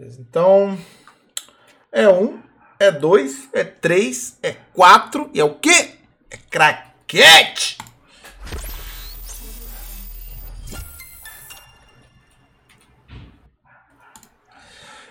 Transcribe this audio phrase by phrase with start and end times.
[0.00, 0.18] Beleza.
[0.18, 0.78] Então,
[1.92, 2.40] é um,
[2.78, 5.90] é dois, é três, é quatro e é o quê?
[6.30, 7.76] É craquete!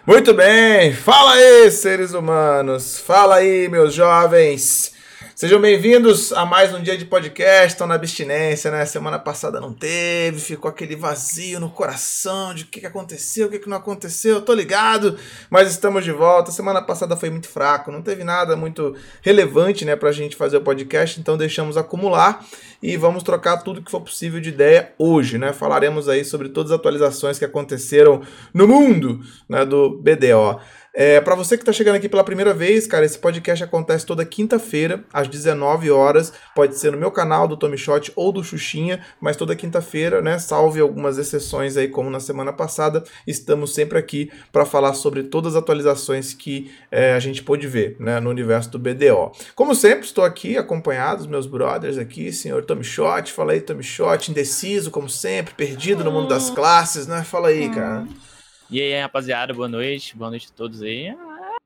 [0.08, 4.96] Muito bem, fala aí, seres humanos, fala aí, meus jovens.
[5.40, 7.68] Sejam bem-vindos a mais um dia de podcast.
[7.68, 8.86] Estão na abstinência, né?
[8.86, 13.58] Semana passada não teve, ficou aquele vazio no coração de o que, aconteceu, o que,
[13.58, 14.42] que não aconteceu.
[14.42, 15.18] Tô ligado,
[15.50, 16.52] mas estamos de volta.
[16.52, 20.62] Semana passada foi muito fraco, não teve nada muito relevante, né, pra gente fazer o
[20.62, 22.46] podcast, então deixamos acumular
[22.84, 25.54] e vamos trocar tudo que for possível de ideia hoje, né?
[25.54, 28.22] Falaremos aí sobre todas as atualizações que aconteceram
[28.54, 30.60] no mundo, né, do BDO.
[30.94, 34.26] É, para você que está chegando aqui pela primeira vez, cara, esse podcast acontece toda
[34.26, 36.34] quinta-feira, às 19 horas.
[36.56, 40.40] Pode ser no meu canal do Tommy Shot ou do Xuxinha, mas toda quinta-feira, né?
[40.40, 43.04] Salve algumas exceções aí, como na semana passada.
[43.28, 47.96] Estamos sempre aqui para falar sobre todas as atualizações que é, a gente pôde ver,
[48.00, 48.20] né?
[48.20, 49.32] No universo do BDO.
[49.54, 53.32] Como sempre, estou aqui acompanhado dos meus brothers aqui, senhor Tommy Shot.
[53.32, 57.24] Fala aí, Tommy Shot, indeciso, como sempre, perdido no mundo das classes, né?
[57.24, 58.08] Fala aí, cara.
[58.72, 61.08] E aí, rapaziada, boa noite, boa noite a todos aí.
[61.08, 61.16] É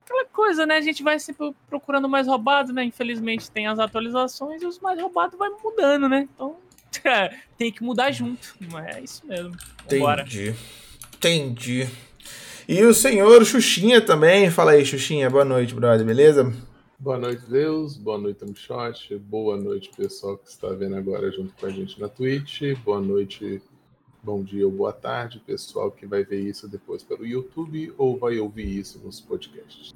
[0.03, 0.77] aquela coisa, né?
[0.77, 2.85] A gente vai sempre procurando mais roubado, né?
[2.85, 6.29] Infelizmente tem as atualizações e os mais roubados vai mudando, né?
[6.33, 6.55] Então
[7.57, 8.55] tem que mudar junto.
[8.71, 9.53] Mas é isso mesmo.
[9.89, 10.21] Vambora.
[10.21, 10.55] Entendi.
[11.17, 11.89] Entendi.
[12.69, 14.49] E o senhor Xuxinha também.
[14.49, 15.29] Fala aí, Xuxinha.
[15.29, 16.53] Boa noite, brother, beleza?
[16.97, 17.97] Boa noite, Deus.
[17.97, 19.17] Boa noite, Amshot.
[19.17, 22.61] Boa noite, pessoal que está vendo agora junto com a gente na Twitch.
[22.85, 23.61] Boa noite,
[24.23, 28.39] bom dia ou boa tarde, pessoal que vai ver isso depois pelo YouTube ou vai
[28.39, 29.93] ouvir isso nos podcasts.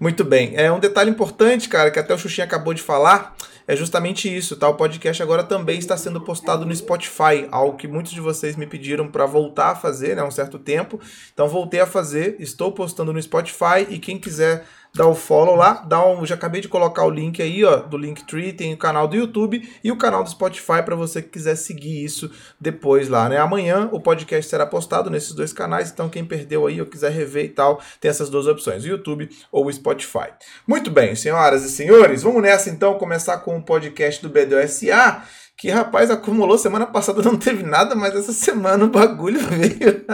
[0.00, 0.56] Muito bem.
[0.56, 3.36] É um detalhe importante, cara, que até o Xuxinha acabou de falar,
[3.72, 4.68] é justamente isso, tá?
[4.68, 8.66] O podcast agora também está sendo postado no Spotify, algo que muitos de vocês me
[8.66, 11.00] pediram para voltar a fazer, né, um certo tempo.
[11.32, 15.84] Então voltei a fazer, estou postando no Spotify e quem quiser dá o follow lá,
[15.86, 19.08] dá um, já acabei de colocar o link aí, ó, do Linktree, tem o canal
[19.08, 22.30] do YouTube e o canal do Spotify para você que quiser seguir isso
[22.60, 23.38] depois lá, né?
[23.38, 27.46] Amanhã o podcast será postado nesses dois canais, então quem perdeu aí ou quiser rever
[27.46, 30.28] e tal, tem essas duas opções, o YouTube ou o Spotify.
[30.66, 35.22] Muito bem, senhoras e senhores, vamos nessa então começar com podcast do BDOSA
[35.62, 40.04] que rapaz acumulou semana passada não teve nada, mas essa semana o bagulho veio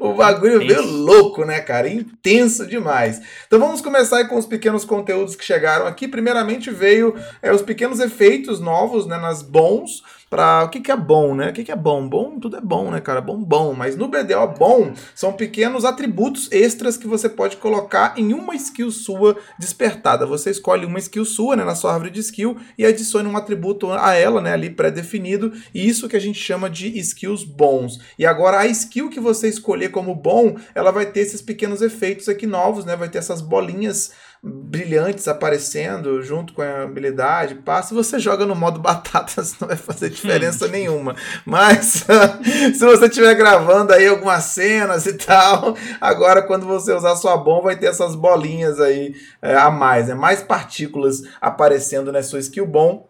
[0.00, 1.88] o bagulho veio louco, né, cara?
[1.88, 3.22] Intenso demais.
[3.46, 6.06] Então vamos começar aí com os pequenos conteúdos que chegaram aqui.
[6.06, 10.96] Primeiramente veio é, os pequenos efeitos novos, né, nas bons para o que, que é
[10.96, 11.50] bom, né?
[11.50, 12.08] O que, que é bom?
[12.08, 13.20] Bom, tudo é bom, né, cara?
[13.20, 13.74] Bom, bom.
[13.74, 18.90] Mas no BDO, bom são pequenos atributos extras que você pode colocar em uma skill
[18.90, 20.26] sua despertada.
[20.26, 23.90] Você escolhe uma skill sua, né, na sua árvore de skill e adiciona um atributo
[23.92, 25.52] a ela, né, ali pré-definido.
[25.72, 28.00] E isso que a gente chama de skills bons.
[28.18, 32.28] E agora a skill que você escolher como bom, ela vai ter esses pequenos efeitos
[32.28, 32.96] aqui novos, né?
[32.96, 38.78] Vai ter essas bolinhas brilhantes aparecendo junto com a habilidade, passa, você joga no modo
[38.78, 41.16] batatas, não vai fazer diferença nenhuma.
[41.44, 42.04] Mas
[42.74, 47.64] se você estiver gravando aí algumas cenas e tal, agora quando você usar sua bomba
[47.64, 50.14] vai ter essas bolinhas aí é, a mais, né?
[50.14, 53.08] mais partículas aparecendo na sua skill bom.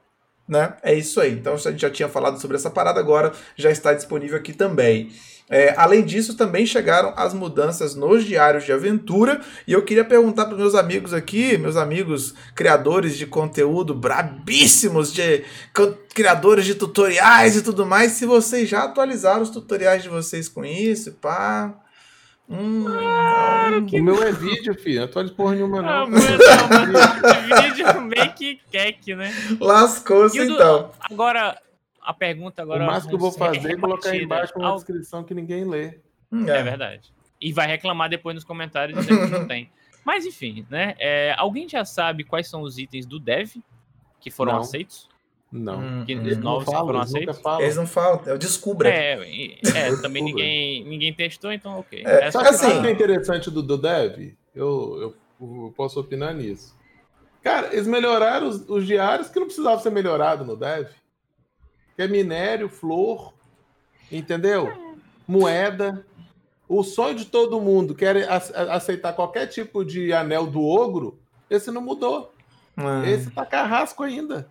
[0.48, 0.74] Né?
[0.80, 1.32] É isso aí.
[1.32, 5.10] Então a gente já tinha falado sobre essa parada, agora já está disponível aqui também.
[5.48, 9.40] É, além disso, também chegaram as mudanças nos diários de aventura.
[9.66, 15.44] E eu queria perguntar para meus amigos aqui, meus amigos criadores de conteúdo brabíssimos, de
[16.14, 20.64] criadores de tutoriais e tudo mais, se vocês já atualizaram os tutoriais de vocês com
[20.64, 21.74] isso, pá.
[22.48, 24.00] Hum, ah, que...
[24.00, 25.00] O meu é vídeo, filho.
[25.00, 25.88] Não tô de porra nenhuma, não.
[25.90, 26.16] Ah, não
[27.68, 29.32] vídeo meio que queque, né?
[29.60, 30.90] Lascou-se, então.
[31.10, 31.58] Agora,
[32.06, 32.84] a pergunta agora.
[32.84, 34.76] O máximo que eu vou fazer é colocar aí embaixo uma ao...
[34.76, 35.98] descrição que ninguém lê.
[36.30, 36.58] Hum, é.
[36.58, 36.62] é.
[36.62, 37.12] verdade.
[37.40, 39.68] E vai reclamar depois nos comentários dizendo que não tem.
[40.06, 40.94] Mas enfim, né?
[41.00, 43.56] É, alguém já sabe quais são os itens do dev
[44.20, 44.60] que foram não.
[44.60, 45.08] aceitos?
[45.50, 46.04] Não.
[46.04, 47.40] Que eles novos falam, foram aceitos?
[47.58, 48.86] Eles não falam, eu descubro.
[48.86, 52.04] É, é também ninguém, ninguém testou, então ok.
[52.06, 54.32] É, Sabe assim, o que é interessante do, do dev?
[54.54, 56.76] Eu, eu, eu, posso opinar nisso.
[57.42, 60.88] Cara, eles melhoraram os, os diários que não precisavam ser melhorado no dev
[61.96, 63.32] que é minério, flor,
[64.12, 64.70] entendeu?
[65.26, 66.04] Moeda.
[66.68, 68.28] O sonho de todo mundo quer
[68.70, 72.32] aceitar qualquer tipo de anel do ogro, esse não mudou.
[72.76, 73.10] É.
[73.10, 74.46] Esse tá carrasco ainda.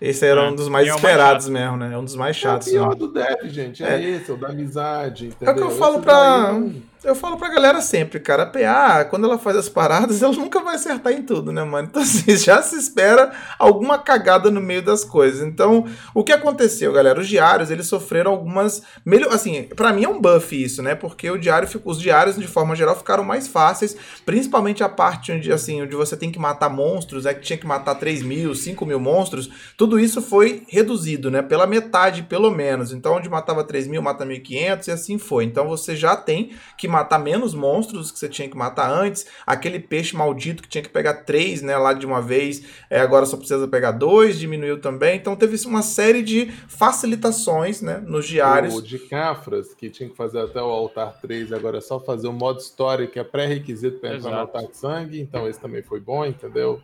[0.00, 1.92] Esse era um dos mais é esperados mesmo, né?
[1.92, 2.66] É um dos mais chatos.
[2.66, 2.94] É o pior né?
[2.96, 3.84] do dev, gente.
[3.84, 5.26] É, é, esse, é o da amizade.
[5.26, 5.48] Entendeu?
[5.48, 6.60] É o que eu falo pra.
[7.04, 10.60] Eu falo pra galera sempre, cara, a PA, quando ela faz as paradas, ela nunca
[10.60, 11.88] vai acertar em tudo, né, mano?
[11.90, 15.40] Então, assim, já se espera alguma cagada no meio das coisas.
[15.44, 15.84] Então,
[16.14, 17.18] o que aconteceu, galera?
[17.18, 18.82] Os diários, eles sofreram algumas.
[19.04, 20.94] Melhor, assim, para mim é um buff isso, né?
[20.94, 25.52] Porque o diário, os diários, de forma geral, ficaram mais fáceis, principalmente a parte onde,
[25.52, 28.86] assim, onde você tem que matar monstros, é que tinha que matar 3 mil, 5
[28.86, 31.42] mil monstros, tudo isso foi reduzido, né?
[31.42, 32.92] Pela metade, pelo menos.
[32.92, 35.44] Então, onde matava 3 mil, mata 1.500 e assim foi.
[35.44, 39.26] Então, você já tem que matar menos monstros que você tinha que matar antes.
[39.46, 43.26] Aquele peixe maldito que tinha que pegar três, né, lá de uma vez, é, agora
[43.26, 45.16] só precisa pegar dois, diminuiu também.
[45.16, 48.74] Então teve uma série de facilitações, né, nos diários.
[48.74, 52.28] O de Cafras, que tinha que fazer até o altar 3, agora é só fazer
[52.28, 55.20] o modo história, que é pré-requisito para entrar no altar de sangue.
[55.20, 56.80] Então esse também foi bom, entendeu?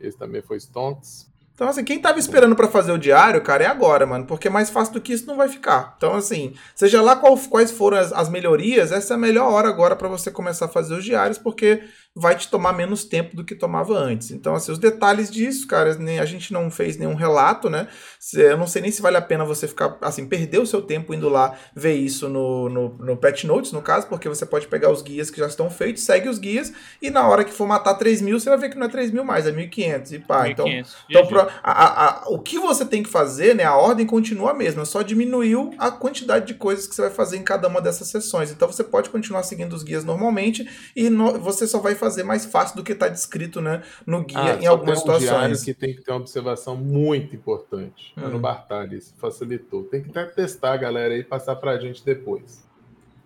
[0.00, 1.26] Esse também foi Stonks.
[1.56, 4.26] Então, assim, quem tava esperando para fazer o diário, cara, é agora, mano.
[4.26, 5.94] Porque mais fácil do que isso não vai ficar.
[5.96, 9.66] Então, assim, seja lá qual, quais foram as, as melhorias, essa é a melhor hora
[9.66, 11.82] agora para você começar a fazer os diários, porque
[12.18, 14.30] vai te tomar menos tempo do que tomava antes.
[14.30, 17.88] Então, assim, os detalhes disso, cara, a gente não fez nenhum relato, né?
[18.32, 21.12] Eu não sei nem se vale a pena você ficar, assim, perder o seu tempo
[21.12, 24.90] indo lá ver isso no, no, no Patch Notes, no caso, porque você pode pegar
[24.90, 26.72] os guias que já estão feitos, segue os guias,
[27.02, 29.10] e na hora que for matar 3 mil, você vai ver que não é 3
[29.10, 30.44] mil mais, é 1.500 e pá.
[30.44, 30.66] 1, então,
[31.10, 33.64] então pro, a, a, a, o que você tem que fazer, né?
[33.64, 37.36] A ordem continua a mesma, só diminuiu a quantidade de coisas que você vai fazer
[37.36, 38.50] em cada uma dessas sessões.
[38.50, 40.66] Então, você pode continuar seguindo os guias normalmente
[40.96, 44.22] e no, você só vai fazer fazer mais fácil do que está descrito né, no
[44.22, 45.64] guia ah, em algumas tem um situações.
[45.64, 48.28] que tem que ter uma observação muito importante hum.
[48.28, 49.84] no Bartalha, isso facilitou.
[49.84, 52.64] Tem que até testar a galera aí e passar para a gente depois.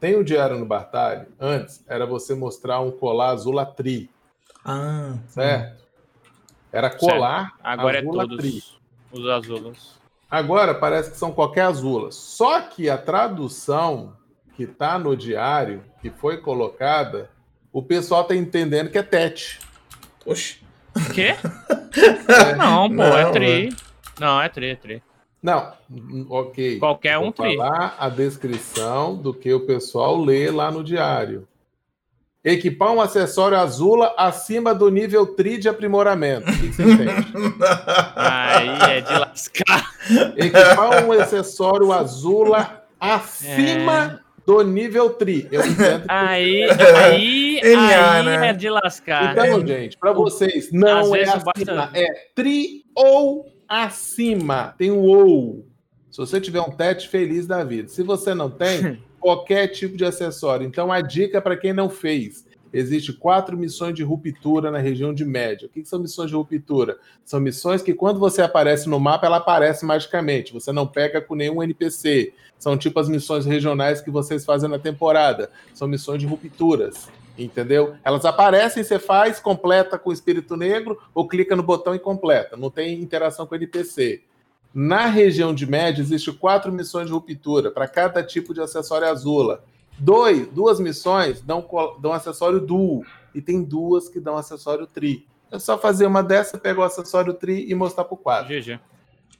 [0.00, 4.10] Tem o diário no Bartalha, antes era você mostrar um colar azul latri.
[4.64, 5.84] Ah, certo?
[6.72, 7.60] Era colar certo.
[7.62, 8.78] Agora é todos
[9.12, 10.00] os azulas.
[10.30, 12.10] Agora parece que são qualquer azula.
[12.12, 14.16] Só que a tradução
[14.54, 17.30] que está no diário, que foi colocada,
[17.72, 19.58] o pessoal tá entendendo que é tete.
[20.24, 20.58] Oxi.
[21.14, 21.36] Quê?
[21.92, 22.54] É.
[22.54, 23.68] Não, pô, não, é tri.
[23.68, 24.20] É.
[24.20, 25.02] Não, é tri, é tri.
[25.42, 25.72] Não,
[26.28, 26.78] ok.
[26.78, 27.56] Qualquer um tri.
[27.56, 31.48] falar a descrição do que o pessoal lê lá no diário.
[32.44, 36.48] Equipar um acessório azula acima do nível tri de aprimoramento.
[36.48, 37.32] O que você entende?
[38.14, 39.90] Aí é de lascar.
[40.36, 45.46] Equipar um acessório azula acima é do nível tri.
[45.52, 46.04] Eu entendo.
[46.08, 48.48] aí, aí, aí né?
[48.48, 49.32] é de lascar.
[49.32, 54.74] Então, gente, para vocês, não é acima, é tri ou acima.
[54.76, 55.64] Tem um ou.
[56.10, 57.88] Se você tiver um tete, feliz da vida.
[57.88, 60.66] Se você não tem, qualquer tipo de acessório.
[60.66, 65.24] Então, a dica para quem não fez Existem quatro missões de ruptura na região de
[65.24, 65.66] média.
[65.66, 66.98] O que são missões de ruptura?
[67.24, 70.52] São missões que, quando você aparece no mapa, ela aparece magicamente.
[70.52, 72.32] Você não pega com nenhum NPC.
[72.58, 75.50] São tipo as missões regionais que vocês fazem na temporada.
[75.74, 77.08] São missões de rupturas.
[77.36, 77.94] Entendeu?
[78.04, 82.56] Elas aparecem, você faz, completa com o espírito negro, ou clica no botão e completa.
[82.56, 84.22] Não tem interação com o NPC.
[84.72, 89.64] Na região de média, existem quatro missões de ruptura para cada tipo de acessório azula.
[90.00, 91.66] Dois, duas missões dão,
[92.00, 93.04] dão acessório duo.
[93.34, 95.26] E tem duas que dão acessório tri.
[95.52, 98.48] É só fazer uma dessa, pegar o acessório tri e mostrar pro quadro.
[98.48, 98.80] GG.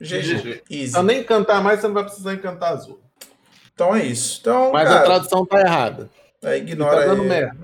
[0.00, 0.62] GG.
[0.70, 3.00] Então nem cantar mais, você não vai precisar encantar azul.
[3.74, 4.38] Então é isso.
[4.40, 5.00] Então, Mas cara...
[5.00, 6.10] a tradução tá errada.
[6.42, 7.28] É, ignora tá dando aí.
[7.28, 7.56] merda.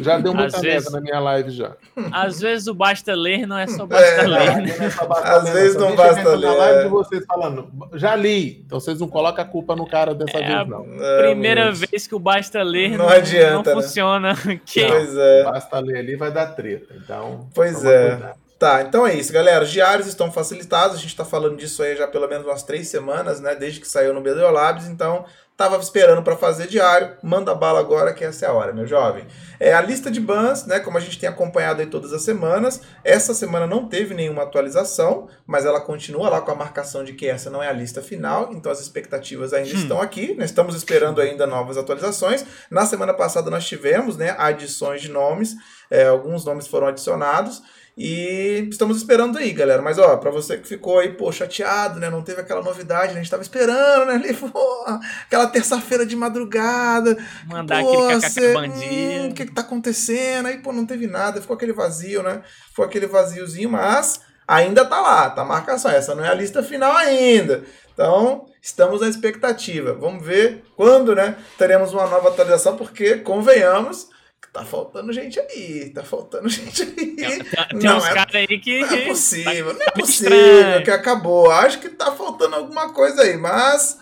[0.00, 1.72] Já deu muita merda vezes, na minha live já.
[2.12, 4.56] Às vezes o basta ler não é só basta é, ler.
[4.56, 4.76] Né?
[4.78, 6.46] É só basta Às ler, vezes não basta ler.
[6.46, 8.62] Na live de vocês falando, já li.
[8.64, 10.86] Então vocês não colocam a culpa no cara dessa é vez, não.
[11.00, 13.82] É, primeira vez que o basta ler não, não adianta, não né?
[13.82, 14.34] funciona.
[14.64, 14.86] Que...
[14.86, 15.44] Pois é.
[15.44, 16.94] Basta ler ali vai dar treta.
[16.96, 17.48] Então.
[17.52, 18.32] Pois é.
[18.60, 19.64] Tá, então é isso, galera.
[19.64, 20.96] Os diários estão facilitados.
[20.96, 23.54] A gente está falando disso aí já pelo menos umas três semanas, né?
[23.56, 24.86] Desde que saiu no BDO Labs.
[24.86, 25.24] Então,
[25.60, 29.26] Tava esperando para fazer diário, manda bala agora que essa é a hora, meu jovem.
[29.60, 32.80] É a lista de bans, né, como a gente tem acompanhado aí todas as semanas.
[33.04, 37.28] Essa semana não teve nenhuma atualização, mas ela continua lá com a marcação de que
[37.28, 39.82] essa não é a lista final, então as expectativas ainda hum.
[39.82, 40.34] estão aqui.
[40.34, 42.42] Nós estamos esperando ainda novas atualizações.
[42.70, 45.56] Na semana passada nós tivemos, né, adições de nomes,
[45.90, 47.62] é, alguns nomes foram adicionados.
[47.96, 49.82] E estamos esperando aí, galera.
[49.82, 52.08] Mas, ó, pra você que ficou aí, pô, chateado, né?
[52.08, 53.20] Não teve aquela novidade, né?
[53.20, 54.14] A gente tava esperando, né?
[54.24, 54.84] Ali, pô,
[55.26, 57.16] aquela terça-feira de madrugada.
[57.46, 58.84] Mandar pô, aquele cê, bandido.
[58.84, 60.46] Hum, o que que tá acontecendo?
[60.46, 61.40] Aí, pô, não teve nada.
[61.40, 62.42] Ficou aquele vazio, né?
[62.68, 65.90] Ficou aquele vaziozinho, mas ainda tá lá, tá a marcação.
[65.90, 67.64] Essa não é a lista final ainda.
[67.92, 69.92] Então, estamos na expectativa.
[69.92, 71.36] Vamos ver quando, né?
[71.58, 74.08] Teremos uma nova atualização, porque, convenhamos
[74.52, 76.94] tá faltando gente aí, tá faltando gente aí.
[76.94, 77.44] Tem, tem
[77.82, 78.80] não, uns é, caras aí que.
[78.80, 81.50] Não é possível, não é possível que acabou.
[81.50, 83.98] Acho que tá faltando alguma coisa aí, mas.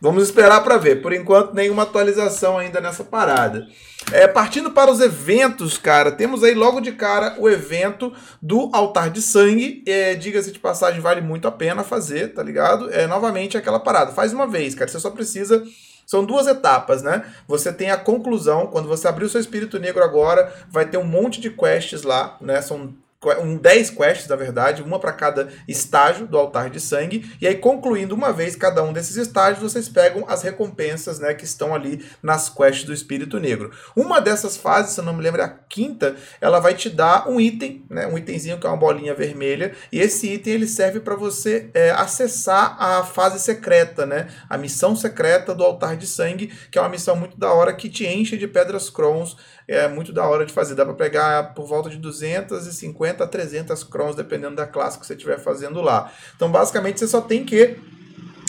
[0.00, 1.02] Vamos esperar para ver.
[1.02, 3.66] Por enquanto, nenhuma atualização ainda nessa parada.
[4.12, 9.10] É, partindo para os eventos, cara, temos aí logo de cara o evento do Altar
[9.10, 9.82] de Sangue.
[9.86, 12.88] É, Diga-se de passagem, vale muito a pena fazer, tá ligado?
[12.92, 14.12] É novamente aquela parada.
[14.12, 14.88] Faz uma vez, cara.
[14.88, 15.64] Você só precisa
[16.08, 17.22] são duas etapas, né?
[17.46, 21.04] Você tem a conclusão, quando você abrir o seu espírito negro agora, vai ter um
[21.04, 22.62] monte de quests lá, né?
[22.62, 22.94] São
[23.40, 27.28] um 10 quests, na verdade, uma para cada estágio do altar de sangue.
[27.40, 31.44] E aí, concluindo uma vez cada um desses estágios, vocês pegam as recompensas né, que
[31.44, 33.72] estão ali nas quests do Espírito Negro.
[33.96, 37.28] Uma dessas fases, se eu não me lembro, é a quinta, ela vai te dar
[37.28, 39.74] um item, né, um itemzinho que é uma bolinha vermelha.
[39.90, 44.94] E esse item ele serve para você é, acessar a fase secreta, né, a missão
[44.94, 48.36] secreta do altar de sangue, que é uma missão muito da hora que te enche
[48.36, 49.36] de pedras crons
[49.68, 50.74] é muito da hora de fazer.
[50.74, 55.12] Dá para pegar por volta de 250 a 300 crons, dependendo da classe que você
[55.12, 56.10] estiver fazendo lá.
[56.34, 57.78] Então, basicamente, você só tem que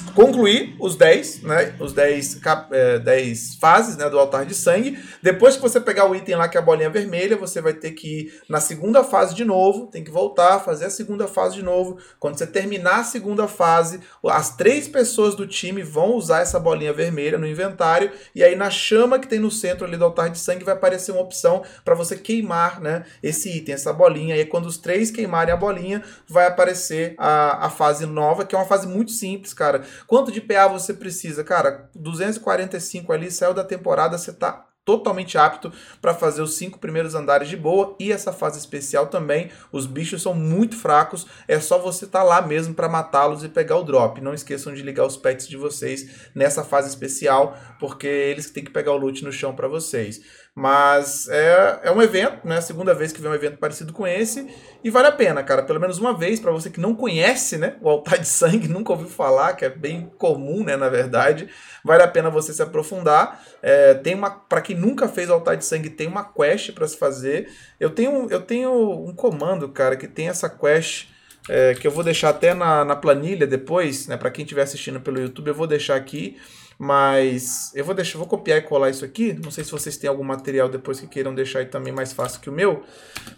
[0.02, 2.40] concluir os 10, né, os 10,
[2.72, 5.00] é, 10 fases né, do altar de sangue.
[5.22, 7.92] Depois que você pegar o item lá que é a bolinha vermelha, você vai ter
[7.92, 11.64] que ir na segunda fase de novo, tem que voltar, fazer a segunda fase de
[11.64, 11.98] novo.
[12.20, 16.94] Quando você terminar a segunda fase, as três pessoas do time vão usar essa bolinha
[16.94, 20.40] vermelha no inventário e aí na chama que tem no centro ali do altar de
[20.40, 24.36] sangue vai aparecer uma opção para você queimar, né, esse item, essa bolinha.
[24.36, 28.56] E aí quando os três queimarem a bolinha, vai aparecer a, a fase nova, que
[28.56, 31.44] é uma fase muito simples, cara Quanto de PA você precisa?
[31.44, 37.14] Cara, 245 ali, saiu da temporada, você tá totalmente apto para fazer os cinco primeiros
[37.14, 39.52] andares de boa e essa fase especial também.
[39.72, 43.50] Os bichos são muito fracos, é só você estar tá lá mesmo para matá-los e
[43.50, 44.20] pegar o drop.
[44.20, 48.72] Não esqueçam de ligar os pets de vocês nessa fase especial, porque eles têm que
[48.72, 50.22] pegar o loot no chão para vocês.
[50.56, 52.60] Mas é, é um evento, né?
[52.60, 54.48] Segunda vez que vem um evento parecido com esse.
[54.84, 55.64] E vale a pena, cara.
[55.64, 57.76] Pelo menos uma vez, para você que não conhece, né?
[57.82, 60.76] O altar de sangue, nunca ouviu falar, que é bem comum, né?
[60.76, 61.48] Na verdade.
[61.84, 63.42] Vale a pena você se aprofundar.
[63.62, 64.32] É, tem uma.
[64.32, 67.50] para quem nunca fez o altar de sangue, tem uma quest para se fazer.
[67.80, 71.08] Eu tenho, eu tenho um comando, cara, que tem essa quest.
[71.48, 74.18] É, que eu vou deixar até na, na planilha depois, né?
[74.18, 76.38] Para quem estiver assistindo pelo YouTube, eu vou deixar aqui
[76.82, 79.34] mas eu vou deixar, vou copiar e colar isso aqui.
[79.34, 82.40] Não sei se vocês têm algum material depois que queiram deixar aí também mais fácil
[82.40, 82.82] que o meu.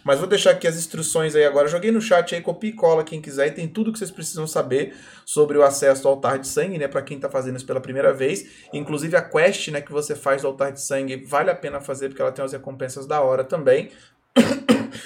[0.04, 1.66] Mas vou deixar aqui as instruções aí agora.
[1.66, 3.48] Joguei no chat aí, copia e cola quem quiser.
[3.48, 4.94] E tem tudo que vocês precisam saber
[5.24, 6.86] sobre o acesso ao altar de sangue, né?
[6.86, 8.46] Para quem está fazendo isso pela primeira vez.
[8.72, 12.10] Inclusive a quest, né, que você faz do altar de sangue, vale a pena fazer
[12.10, 13.90] porque ela tem as recompensas da hora também.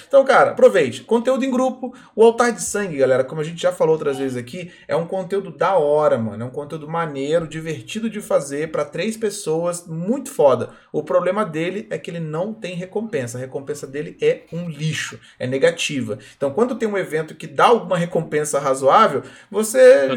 [0.09, 1.03] Então, cara, aproveite.
[1.03, 1.93] Conteúdo em grupo.
[2.15, 5.07] O altar de sangue, galera, como a gente já falou outras vezes aqui, é um
[5.07, 6.45] conteúdo da hora, mano.
[6.45, 10.71] É um conteúdo maneiro, divertido de fazer para três pessoas, muito foda.
[10.93, 13.37] O problema dele é que ele não tem recompensa.
[13.37, 16.19] A recompensa dele é um lixo, é negativa.
[16.37, 20.09] Então, quando tem um evento que dá alguma recompensa razoável, você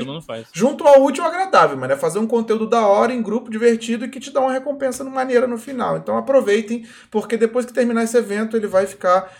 [0.53, 1.93] junto ao útil ao agradável, mano.
[1.93, 5.03] É fazer um conteúdo da hora em grupo divertido e que te dá uma recompensa
[5.03, 5.97] maneira no final.
[5.97, 8.98] Então, aproveitem, porque depois que terminar esse evento, ele vai ficar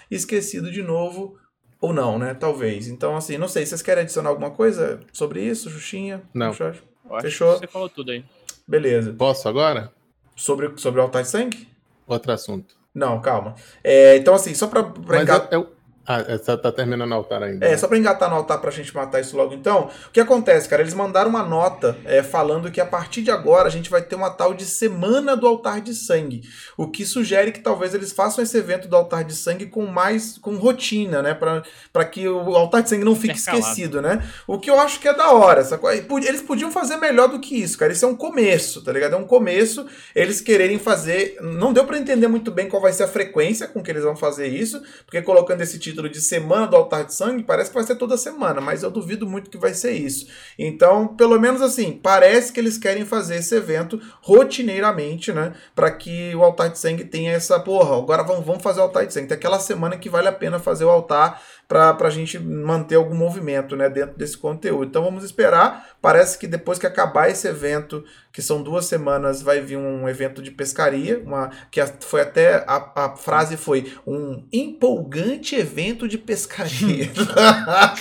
[0.10, 1.38] esquecido de novo.
[1.82, 2.34] Ou não, né?
[2.34, 2.88] Talvez.
[2.88, 3.66] Então, assim, não sei.
[3.66, 6.22] Vocês querem adicionar alguma coisa sobre isso, Xuxinha?
[6.34, 6.54] Não.
[7.22, 7.58] Fechou?
[7.58, 8.24] você falou tudo aí.
[8.68, 9.14] Beleza.
[9.14, 9.92] Posso agora?
[10.36, 11.68] Sobre, sobre o altar de sangue?
[12.06, 12.76] Outro assunto.
[12.94, 13.56] Não, calma.
[13.84, 14.84] É, então, assim, só pra.
[14.84, 15.72] pra Mas eu, eu,
[16.06, 17.64] ah, essa tá terminando o altar ainda.
[17.64, 17.78] É, né?
[17.78, 19.92] só pra engatar no altar pra gente matar isso logo então.
[20.08, 20.82] O que acontece, cara?
[20.82, 24.16] Eles mandaram uma nota é, falando que a partir de agora a gente vai ter
[24.16, 26.42] uma tal de Semana do Altar de Sangue.
[26.76, 30.40] O que sugere que talvez eles façam esse evento do Altar de Sangue com mais.
[30.40, 31.36] com rotina, né?
[31.36, 31.62] Pra,
[31.94, 34.28] pra que o Altar de Sangue não fique esquecido, né?
[34.48, 35.62] O que eu acho que é da hora.
[36.28, 37.94] Eles podiam fazer melhor do que isso, cara.
[37.94, 39.14] Isso é um começo, tá ligado?
[39.14, 39.86] É um começo.
[40.16, 41.38] Eles quererem fazer.
[41.40, 44.16] Não deu para entender muito bem qual vai ser a frequência com que eles vão
[44.16, 47.76] fazer isso, porque colocando esse título título de semana do altar de sangue, parece que
[47.76, 50.28] vai ser toda semana, mas eu duvido muito que vai ser isso.
[50.58, 55.54] Então, pelo menos assim, parece que eles querem fazer esse evento rotineiramente, né?
[55.76, 59.06] Para que o altar de sangue tenha essa, porra, agora vamos, vamos fazer o altar
[59.06, 59.28] de sangue.
[59.28, 63.14] Tem aquela semana que vale a pena fazer o altar para a gente manter algum
[63.14, 64.86] movimento né, dentro desse conteúdo.
[64.86, 65.90] Então vamos esperar.
[66.02, 70.42] Parece que depois que acabar esse evento, que são duas semanas, vai vir um evento
[70.42, 77.10] de pescaria, uma que foi até a, a frase foi um empolgante evento de pescaria.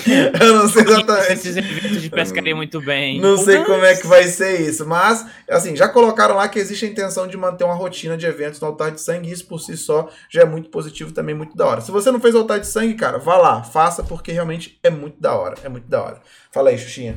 [0.40, 1.32] Eu não sei exatamente.
[1.32, 3.20] Esses eventos de pescaria muito bem.
[3.20, 6.85] Não sei como é que vai ser isso, mas assim já colocaram lá que existe
[6.85, 9.28] a intenção de manter uma rotina de eventos no altar de sangue.
[9.28, 11.80] E isso por si só já é muito positivo, também muito da hora.
[11.80, 15.20] Se você não fez altar de sangue, cara, vá lá faça porque realmente é muito
[15.20, 15.56] da hora.
[15.62, 16.20] É muito da hora.
[16.50, 17.16] Fala aí, Xuxinha.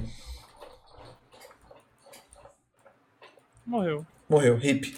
[3.72, 4.06] Morreu.
[4.28, 4.98] Morreu, hip.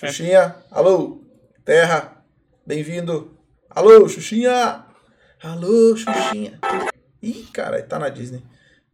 [0.00, 0.06] É.
[0.06, 1.20] Xuxinha, alô,
[1.62, 2.24] terra,
[2.64, 3.36] bem-vindo.
[3.68, 4.86] Alô, Xuxinha.
[5.42, 6.58] Alô, Xuxinha.
[7.22, 8.42] Ih, cara, tá na Disney.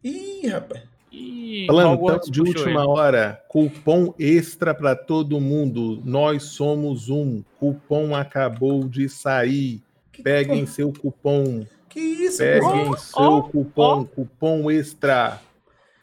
[0.03, 0.83] Ih, rapaz.
[1.09, 1.61] Ih.
[1.61, 2.89] que Plantão de última ele.
[2.89, 3.41] hora.
[3.47, 6.01] Cupom extra para todo mundo.
[6.03, 7.41] Nós somos um.
[7.57, 9.81] Cupom acabou de sair.
[10.21, 11.65] Peguem seu cupom.
[11.87, 12.39] Que isso?
[12.39, 14.03] Peguem Ó, seu ó, cupom.
[14.03, 15.39] Cupom extra.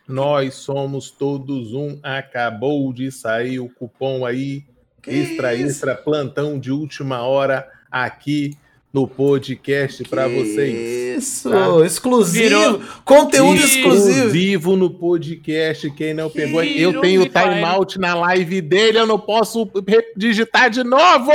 [0.06, 1.98] Nós somos todos um.
[2.02, 4.64] Acabou de sair o cupom aí.
[5.02, 5.66] Que extra, isso?
[5.66, 5.94] extra.
[5.94, 8.56] Plantão de última hora aqui
[8.92, 11.18] no podcast para vocês.
[11.18, 11.84] Isso, tá?
[11.84, 12.48] exclusivo.
[12.48, 14.10] Virou- Conteúdo Virou- exclusivo.
[14.18, 15.90] Exclusivo no podcast.
[15.90, 19.68] Quem não pegou, eu tenho timeout na live dele, eu não posso
[20.16, 21.32] digitar de novo.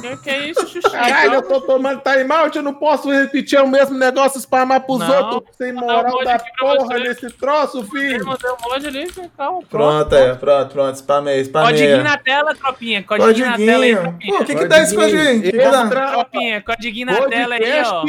[0.00, 0.90] Que, que é isso, Xuxinha?
[0.90, 5.32] Caralho, eu tô tomando timeout, eu não posso repetir o mesmo negócio, spamar pros Não,
[5.34, 8.24] outros sem moral um da porra nesse troço, filho.
[8.24, 9.60] mandei um mod ali, calma.
[9.68, 10.96] Pronto, é, pronto, pronto.
[10.96, 12.02] Spamei, Codiguinho spamei.
[12.02, 13.02] na tela, tropinha.
[13.02, 14.02] Codiguinho, na tela aí, Codiguinho.
[14.02, 14.32] tropinha.
[14.38, 15.90] Pô, o que que dá esse codiguinho?
[15.90, 18.04] Tropinha, codiguinho na tela aí, ó.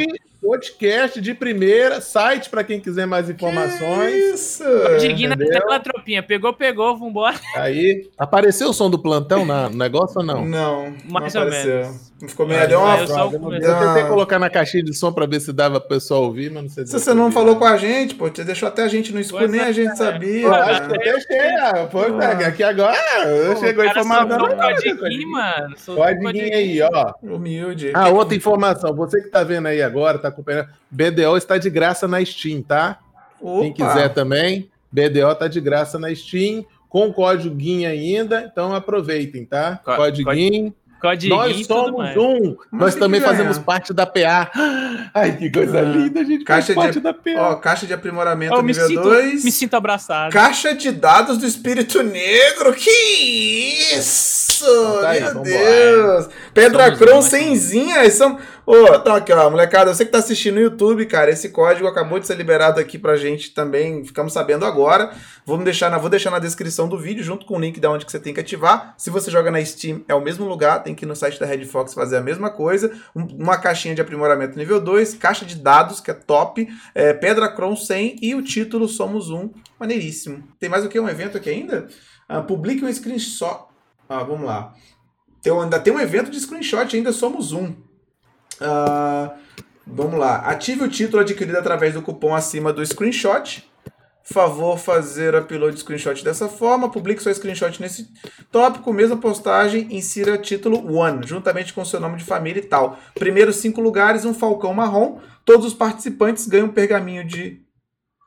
[0.46, 4.14] Podcast, de primeira, site para quem quiser mais informações.
[4.14, 4.64] Isso.
[4.86, 5.60] Codiguinho na entendeu?
[5.60, 6.22] tela, tropinha.
[6.22, 7.36] Pegou, pegou, vambora.
[7.56, 10.44] Aí, apareceu o som do plantão na- no negócio ou não?
[10.44, 11.80] Não, Mais não ou apareceu.
[11.82, 12.06] menos.
[12.28, 14.06] Ficou meio, Ah, uma eu tentei Ah.
[14.08, 16.86] colocar na caixinha de som pra ver se dava pro pessoal ouvir, mas não sei
[16.86, 19.46] Se você não falou com a gente, pô, você deixou até a gente no escuro,
[19.46, 19.96] nem é, a gente é.
[19.96, 20.40] sabia.
[20.46, 21.86] Eu acho que até chega.
[21.92, 22.96] Pô, pega aqui agora.
[23.60, 24.38] chegou a O informação.
[25.98, 27.12] Codiguinho aí, ó.
[27.22, 27.90] Humilde.
[27.94, 28.94] Ah, outra informação.
[28.96, 30.68] Você que tá vendo aí agora, tá acompanhando.
[30.90, 32.98] BDO está de graça na Steam, tá?
[33.40, 33.62] Opa.
[33.62, 39.44] Quem quiser também, BDO tá de graça na Steam, com código GUIN ainda, então aproveitem,
[39.44, 39.80] tá?
[39.84, 40.72] Co- Código GUIN.
[40.98, 42.56] Codiguinho Nós somos um.
[42.70, 44.50] Mas Nós também fazemos parte da PA.
[45.12, 45.82] Ai, que coisa Ah.
[45.82, 46.42] linda, gente.
[46.42, 47.50] Caixa faz parte de- da PA.
[47.50, 49.44] Ó, caixa de aprimoramento me nível sinto, 2.
[49.44, 50.32] me sinto abraçado.
[50.32, 52.72] Caixa de dados do Espírito Negro.
[52.72, 52.90] Que
[53.98, 54.64] isso!
[55.02, 55.42] tá aí, Meu.
[55.42, 56.28] Deus!
[56.54, 57.22] Pedra Cron um, né?
[57.22, 58.10] semzinha.
[58.10, 58.38] São...
[58.68, 62.18] Ô, então aqui, ó, molecada, você que tá assistindo no YouTube, cara, esse código acabou
[62.18, 64.04] de ser liberado aqui pra gente também.
[64.04, 65.12] Ficamos sabendo agora.
[65.46, 68.04] Vamos deixar na, vou deixar na descrição do vídeo, junto com o link de onde
[68.04, 68.92] que você tem que ativar.
[68.98, 71.46] Se você joga na Steam, é o mesmo lugar, tem que ir no site da
[71.46, 72.92] Red Fox fazer a mesma coisa.
[73.14, 77.48] Um- uma caixinha de aprimoramento nível 2, caixa de dados, que é top, é, Pedra
[77.48, 79.48] Cron 100 e o título Somos Um.
[79.78, 80.42] Maneiríssimo.
[80.58, 80.98] Tem mais o que?
[80.98, 81.86] Um evento aqui ainda?
[82.28, 83.66] Ah, publique um screenshot.
[84.08, 84.74] Ah, vamos lá.
[85.46, 87.85] Um- ainda tem um evento de screenshot, ainda somos um.
[88.60, 89.34] Ah,
[89.86, 90.36] vamos lá.
[90.38, 93.64] Ative o título adquirido através do cupom acima do screenshot.
[94.28, 96.90] Favor fazer upload de screenshot dessa forma.
[96.90, 98.08] Publique seu screenshot nesse
[98.50, 102.98] tópico, mesma postagem, insira título One, juntamente com seu nome de família e tal.
[103.14, 105.20] Primeiros cinco lugares, um falcão marrom.
[105.44, 107.65] Todos os participantes ganham um pergaminho de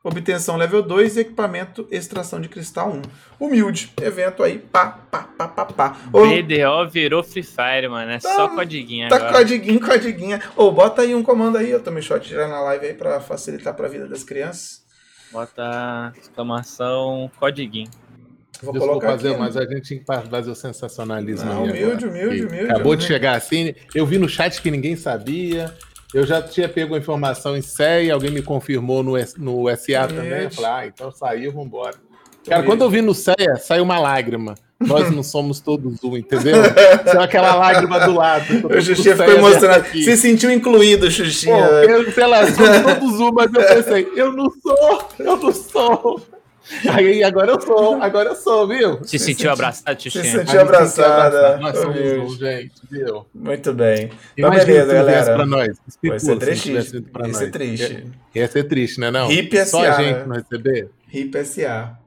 [0.02, 3.02] obtenção level 2 e equipamento extração de cristal 1.
[3.38, 3.92] Humilde.
[4.00, 5.96] Evento aí, pá, pá, pá, pá, pá.
[6.12, 8.10] Ô, BDO virou Free Fire, mano.
[8.12, 9.32] É Tá- só codiguinho Tá agora.
[9.32, 10.40] codiguinho, codiguinha.
[10.56, 13.74] Ô, bota aí um comando aí, eu tomei shot já na live aí pra facilitar
[13.74, 14.80] pra vida das crianças.
[15.32, 17.88] Bota exclamação codiguinho.
[18.62, 19.38] Vou Desculpa colocar fazer, aqui.
[19.38, 23.04] mas a gente tinha que fazer o sensacionalismo Não, aí humilde, humilde, humilde, Acabou de
[23.04, 23.06] humilde.
[23.06, 23.74] chegar assim.
[23.94, 25.72] Eu vi no chat que ninguém sabia.
[26.12, 30.44] Eu já tinha pego a informação em CEA, alguém me confirmou no, no SA também.
[30.44, 31.94] Eu falei, ah, então saiu, vambora.
[32.46, 34.54] Cara, quando eu vi no CEA, saiu uma lágrima.
[34.80, 36.56] Nós não somos todos um, entendeu?
[37.04, 38.66] Saiu aquela lágrima do lado.
[38.66, 39.86] O Xuxinha ficou emocionado.
[39.90, 41.54] Se sentiu incluído, Pô, Xuxinha.
[41.54, 46.22] eu, sei lá, somos todos um, mas eu pensei, eu não sou, eu não sou.
[46.92, 49.00] Aí agora eu sou, agora eu sou, viu?
[49.04, 50.38] Se sentiu abraçado, Se Xuxinha?
[50.38, 51.58] sentiu abraçada.
[51.58, 53.26] Nós somos gente, viu?
[53.34, 54.10] Muito bem.
[54.36, 55.34] Então, beleza, se galera.
[55.34, 55.76] Pra nós.
[56.02, 56.72] Vai ser se triste.
[56.72, 57.36] nós.
[57.36, 58.06] ser triste.
[58.34, 59.10] Ia ser triste, né?
[59.10, 59.30] Não?
[59.30, 60.24] Hip Só a gente né?
[60.26, 60.90] não receber.
[61.08, 62.00] RIP SA.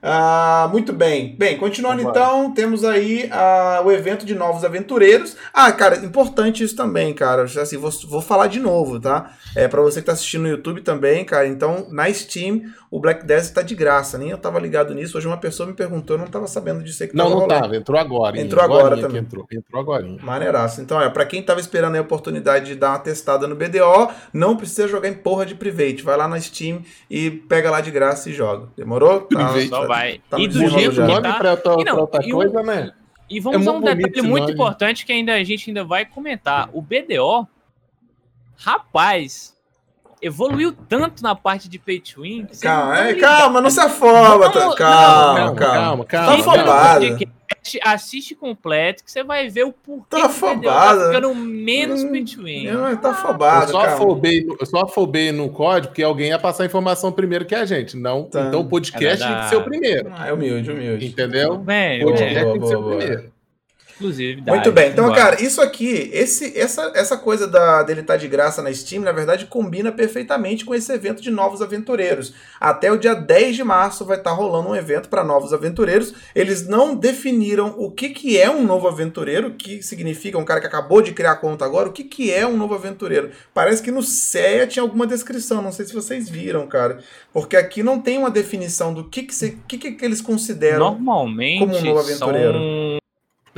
[0.00, 1.34] Ah, muito bem.
[1.36, 2.20] Bem, continuando Vambora.
[2.20, 5.36] então, temos aí ah, o evento de novos aventureiros.
[5.52, 7.42] Ah, cara, importante isso também, cara.
[7.42, 9.36] Assim, vou, vou falar de novo, tá?
[9.56, 11.48] É para você que tá assistindo no YouTube também, cara.
[11.48, 14.16] Então, na Steam, o Black Desert tá de graça.
[14.16, 15.18] Nem eu tava ligado nisso.
[15.18, 17.42] Hoje uma pessoa me perguntou, eu não tava sabendo disso aí que Não, tava não
[17.42, 17.62] rolando.
[17.62, 17.76] tava.
[17.76, 18.40] Entrou agora.
[18.40, 19.20] Entrou agora que também.
[19.20, 20.06] Entrou, entrou agora.
[20.22, 20.80] Maneiraço.
[20.80, 24.10] Então, é, pra quem tava esperando aí a oportunidade de dar uma testada no BDO,
[24.32, 26.02] não precisa jogar em porra de Private.
[26.02, 28.68] Vai lá na Steam e pega lá de graça e joga.
[28.76, 29.20] Demorou?
[29.20, 29.68] Tá- Private.
[29.68, 30.20] Só vai.
[30.30, 31.06] Tá e do jeito já.
[31.06, 31.34] que tá.
[31.38, 32.92] pra E não, pra outra e coisa, né?
[33.30, 34.52] E vamos É a um muito detalhe muito nome.
[34.54, 36.70] importante que ainda a gente ainda vai comentar.
[36.72, 37.46] O BDO,
[38.56, 39.54] rapaz,
[40.22, 42.44] evoluiu tanto na parte de pay to win.
[42.46, 44.50] que você Calma, não tá é, calma, não se afoba.
[44.50, 45.54] tá- Calma, calma.
[45.56, 46.36] calma, Tá calma.
[46.36, 47.28] No afobado.
[47.82, 51.00] Assiste completo que você vai ver o porquê Tá BDO afobado.
[51.00, 52.66] tá ficando menos Hum, pay to win.
[52.66, 53.94] Não, tá Eu afobado, só, calma.
[53.94, 57.64] afobei, eu só afobei no código porque alguém ia passar a informação primeiro que a
[57.66, 57.96] gente.
[57.96, 58.46] Não, Tá.
[58.48, 60.10] Então o podcast É tinha que ser o primeiro.
[60.16, 61.06] Ah, é humilde, humilde.
[61.06, 61.58] Entendeu?
[61.58, 63.32] Bem, O podcast boa, tem que ser o primeiro.
[63.98, 64.50] Exclusividade.
[64.50, 64.90] Muito bem.
[64.90, 65.16] Então, Bora.
[65.20, 69.12] cara, isso aqui, esse, essa, essa coisa da, dele estar de graça na Steam, na
[69.12, 72.32] verdade, combina perfeitamente com esse evento de novos aventureiros.
[72.60, 76.14] Até o dia 10 de março vai estar rolando um evento para novos aventureiros.
[76.34, 80.60] Eles não definiram o que, que é um novo aventureiro, o que significa um cara
[80.60, 83.30] que acabou de criar a conta agora, o que, que é um novo aventureiro.
[83.52, 86.98] Parece que no CEA tinha alguma descrição, não sei se vocês viram, cara.
[87.32, 90.90] Porque aqui não tem uma definição do que, que, se, que, que eles consideram.
[90.90, 92.58] Normalmente como um novo aventureiro.
[92.58, 93.07] são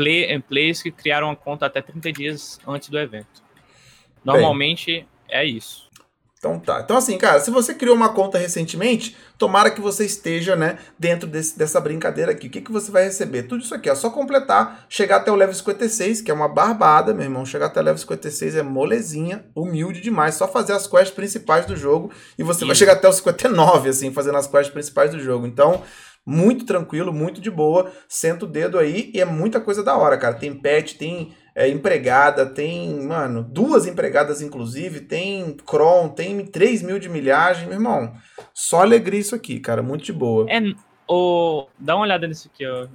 [0.01, 3.43] play, players que criaram a conta até 30 dias antes do evento.
[4.25, 5.91] Normalmente é isso.
[6.39, 6.81] Então tá.
[6.83, 11.29] Então assim, cara, se você criou uma conta recentemente, tomara que você esteja, né, dentro
[11.29, 12.47] desse, dessa brincadeira aqui.
[12.47, 13.43] O que, que você vai receber?
[13.43, 17.13] Tudo isso aqui, é só completar, chegar até o level 56, que é uma barbada,
[17.13, 17.45] meu irmão.
[17.45, 20.35] Chegar até o level 56 é molezinha, humilde demais.
[20.35, 22.79] Só fazer as quests principais do jogo e você vai Isso.
[22.79, 25.47] chegar até o 59, assim, fazendo as quests principais do jogo.
[25.47, 25.83] Então,
[26.27, 27.91] muito tranquilo, muito de boa.
[28.09, 30.35] Senta o dedo aí e é muita coisa da hora, cara.
[30.35, 36.99] Tem pet, tem é, empregada, tem, mano, duas empregadas, inclusive, tem Cron, tem 3 mil
[36.99, 38.15] de milhagem, meu irmão.
[38.55, 40.47] Só alegria isso aqui, cara, muito de boa.
[40.49, 40.61] É,
[41.09, 42.87] o, dá uma olhada nisso aqui, ó.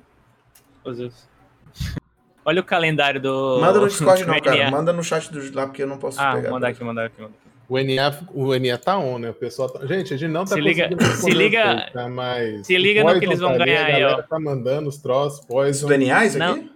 [2.45, 3.59] Olha o calendário do.
[3.59, 4.71] Manda no Discord não, cara.
[4.71, 6.51] Manda no chat do lá, porque eu não posso Ah, pegar.
[6.51, 7.44] mandar aqui, mandar aqui, mandar aqui.
[7.67, 9.29] O NA, o NA tá on, né?
[9.31, 9.85] O pessoal tá...
[9.87, 12.07] Gente, a gente não tá Se liga- conseguindo se liga- tá?
[12.07, 14.21] Mas se liga no que eles vão tá ganhar aí, ó.
[14.21, 15.87] tá mandando os troços, Poison.
[15.87, 16.53] do NA, isso Não.
[16.53, 16.71] aqui?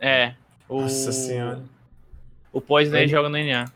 [0.00, 0.32] É.
[0.68, 1.60] O, Nossa senhora.
[2.52, 3.66] O Poison ele joga no NA.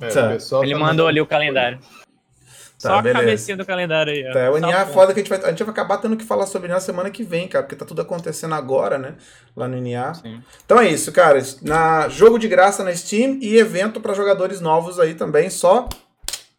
[0.00, 0.36] É, Tá.
[0.62, 1.78] Ele tá mandou ali o calendário.
[1.78, 3.20] Tá, Só a beleza.
[3.24, 4.32] cabecinha do calendário aí, ó.
[4.32, 6.16] Tá, o Só NA é foda que a gente vai, a gente vai acabar tendo
[6.16, 9.14] que falar sobre na semana que vem, cara, porque tá tudo acontecendo agora, né?
[9.56, 10.12] Lá no NA.
[10.14, 10.42] Sim.
[10.64, 11.38] Então é isso, cara.
[11.62, 15.48] Na jogo de graça na Steam e evento pra jogadores novos aí também.
[15.48, 15.88] Só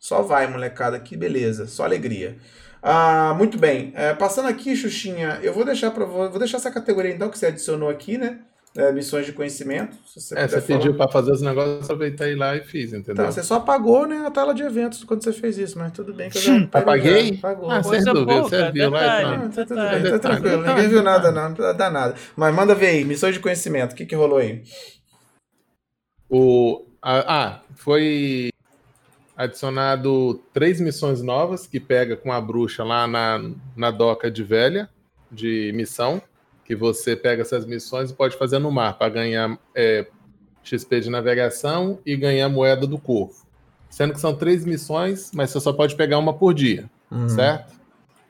[0.07, 0.99] só vai, molecada.
[0.99, 1.67] Que beleza.
[1.67, 2.37] Só alegria.
[2.81, 3.91] Ah, muito bem.
[3.95, 7.37] É, passando aqui, Xuxinha, eu vou deixar para vou vou deixar essa categoria então que
[7.37, 8.39] você adicionou aqui, né?
[8.77, 9.97] É, missões de conhecimento.
[10.05, 10.79] Se você É, você falar.
[10.79, 13.25] pediu pra fazer os negócios, aproveitei lá e fiz, entendeu?
[13.25, 16.13] Tá, você só apagou, né, a tela de eventos quando você fez isso, mas tudo
[16.13, 17.33] bem que eu já Apaguei?
[17.33, 17.39] já.
[17.39, 17.71] Apagou.
[17.71, 19.25] Ah, Coisa sem dúvida, pouca, você viu lá e.
[19.25, 20.57] Ah, tá tudo Detalhe, bem, tá tranquilo.
[20.57, 21.43] detalhe, Ninguém viu nada, não.
[21.49, 22.15] Não precisa dar nada.
[22.35, 23.93] Mas manda ver aí, missões de conhecimento.
[23.93, 24.63] O que, que rolou aí?
[26.29, 28.49] O, a- ah, foi
[29.37, 33.39] adicionado três missões novas que pega com a bruxa lá na,
[33.75, 34.89] na doca de velha
[35.31, 36.21] de missão,
[36.65, 40.07] que você pega essas missões e pode fazer no mar para ganhar é,
[40.63, 43.45] XP de navegação e ganhar moeda do corvo.
[43.89, 47.29] Sendo que são três missões, mas você só pode pegar uma por dia, Hum.
[47.29, 47.76] certo?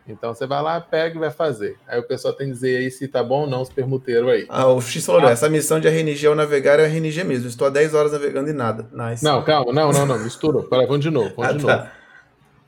[0.08, 1.78] Então você vai lá, pega e vai fazer.
[1.88, 4.46] Aí o pessoal tem que dizer aí se tá bom ou não os permuteiros aí.
[4.48, 7.48] Ah, o X falou, essa missão de RNG ao navegar é RNG mesmo.
[7.48, 8.88] Estou há 10 horas navegando e nada.
[8.92, 9.24] Nice.
[9.24, 10.64] Não, calma, não, não, não, misturou.
[10.64, 11.78] Pera, vamos de novo, vamos Ah, de tá.
[11.78, 11.90] novo.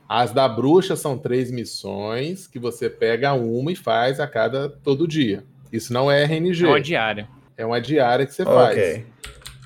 [0.08, 5.06] As da bruxa são três missões que você pega uma e faz a cada todo
[5.06, 5.44] dia.
[5.72, 7.28] Isso não é RNG, É uma diária.
[7.56, 9.04] é uma diária que você faz.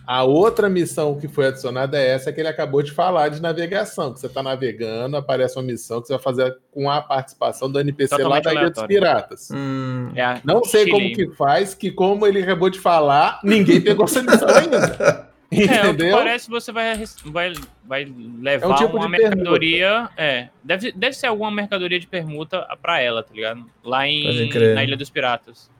[0.06, 4.12] A outra missão que foi adicionada é essa que ele acabou de falar de navegação,
[4.12, 7.80] que você está navegando, aparece uma missão que você vai fazer com a participação do
[7.80, 8.82] NPC lá Totalmente da Ilha dos.
[8.86, 9.48] Piratas.
[9.52, 10.90] Hum, É a Não sei Chile.
[10.92, 15.24] como que faz, que como ele acabou de falar, ninguém pegou essa missão ainda.
[15.52, 16.16] É, o que Entendeu?
[16.16, 17.52] parece que você vai, vai,
[17.84, 19.36] vai levar É um tipo uma permuta.
[19.36, 20.08] mercadoria.
[20.16, 23.64] É, deve, deve ser alguma mercadoria de permuta pra ela, tá ligado?
[23.84, 25.70] Lá em, na Ilha dos Piratas.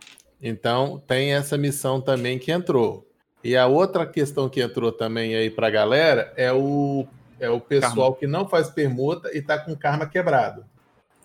[0.41, 3.05] Então, tem essa missão também que entrou.
[3.45, 7.07] E a outra questão que entrou também aí pra galera é o,
[7.39, 10.65] é o pessoal que não faz permuta e tá com karma quebrado.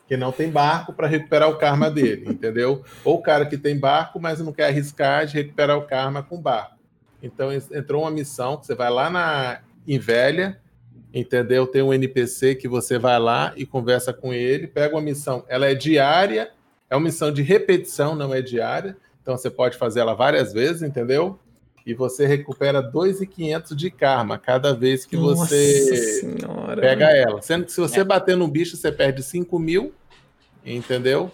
[0.05, 2.83] Que não tem barco para recuperar o karma dele, entendeu?
[3.05, 6.41] Ou o cara que tem barco, mas não quer arriscar de recuperar o karma com
[6.41, 6.75] barco.
[7.23, 10.59] Então, entrou uma missão que você vai lá na Invelha,
[11.13, 11.65] entendeu?
[11.67, 15.45] Tem um NPC que você vai lá e conversa com ele, pega uma missão.
[15.47, 16.51] Ela é diária,
[16.89, 18.97] é uma missão de repetição, não é diária.
[19.21, 21.39] Então você pode fazer ela várias vezes, entendeu?
[21.89, 26.79] E você recupera 2.500 de karma cada vez que Nossa você senhora.
[26.79, 27.41] pega ela.
[27.41, 28.03] Sendo que se você É.
[28.03, 29.91] bater no bicho, você perde 5 mil,
[30.63, 31.31] entendeu?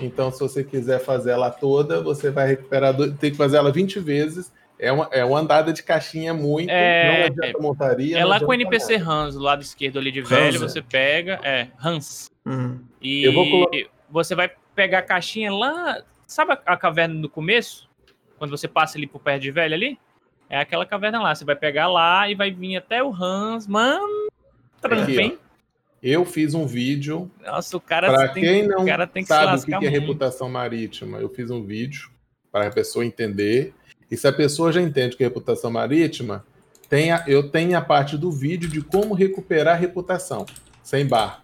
[0.00, 3.70] Então, se você quiser fazer ela toda, você vai recuperar, do- tem que fazer ela
[3.70, 4.50] 20 vezes.
[4.78, 8.18] É uma, é uma andada de caixinha muito, É, não adianta montaria.
[8.18, 8.94] É lá com o NPC.
[8.94, 10.58] Hans, do lado esquerdo ali de Hans, velho, é.
[10.60, 11.38] você pega.
[11.44, 12.30] É, Hans.
[12.46, 12.78] Hum.
[13.02, 13.70] E Eu vou colo-
[14.10, 16.02] você vai pegar a caixinha lá.
[16.26, 17.89] Sabe a, a caverna do começo?
[18.40, 19.98] Quando você passa ali por perto de velho ali?
[20.48, 21.34] É aquela caverna lá.
[21.34, 23.66] Você vai pegar lá e vai vir até o Hans.
[23.66, 24.28] Mano,
[24.82, 25.38] Aqui, bem.
[26.02, 29.26] Eu fiz um vídeo Nossa, o cara Para tem, quem não o cara tem que
[29.28, 32.08] se sabe o que é reputação marítima, eu fiz um vídeo
[32.50, 33.74] para a pessoa entender.
[34.10, 36.46] E se a pessoa já entende o que é reputação marítima,
[36.88, 40.46] tem a- eu tenho a parte do vídeo de como recuperar a reputação
[40.82, 41.42] sem barco.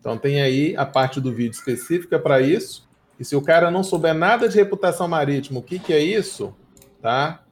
[0.00, 2.84] Então tem aí a parte do vídeo específica para isso.
[3.18, 6.54] E se o cara não souber nada de reputação marítima, o que, que é isso,
[7.00, 7.44] tá?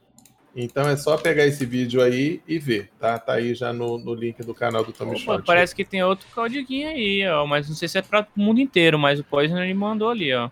[0.55, 3.17] Então é só pegar esse vídeo aí e ver, tá?
[3.17, 5.43] Tá aí já no, no link do canal do Tommy Shot.
[5.45, 7.45] Parece que tem outro codiguinho aí, ó.
[7.45, 10.31] Mas não sei se é para o mundo inteiro, mas o Poison ele mandou ali,
[10.33, 10.49] ó.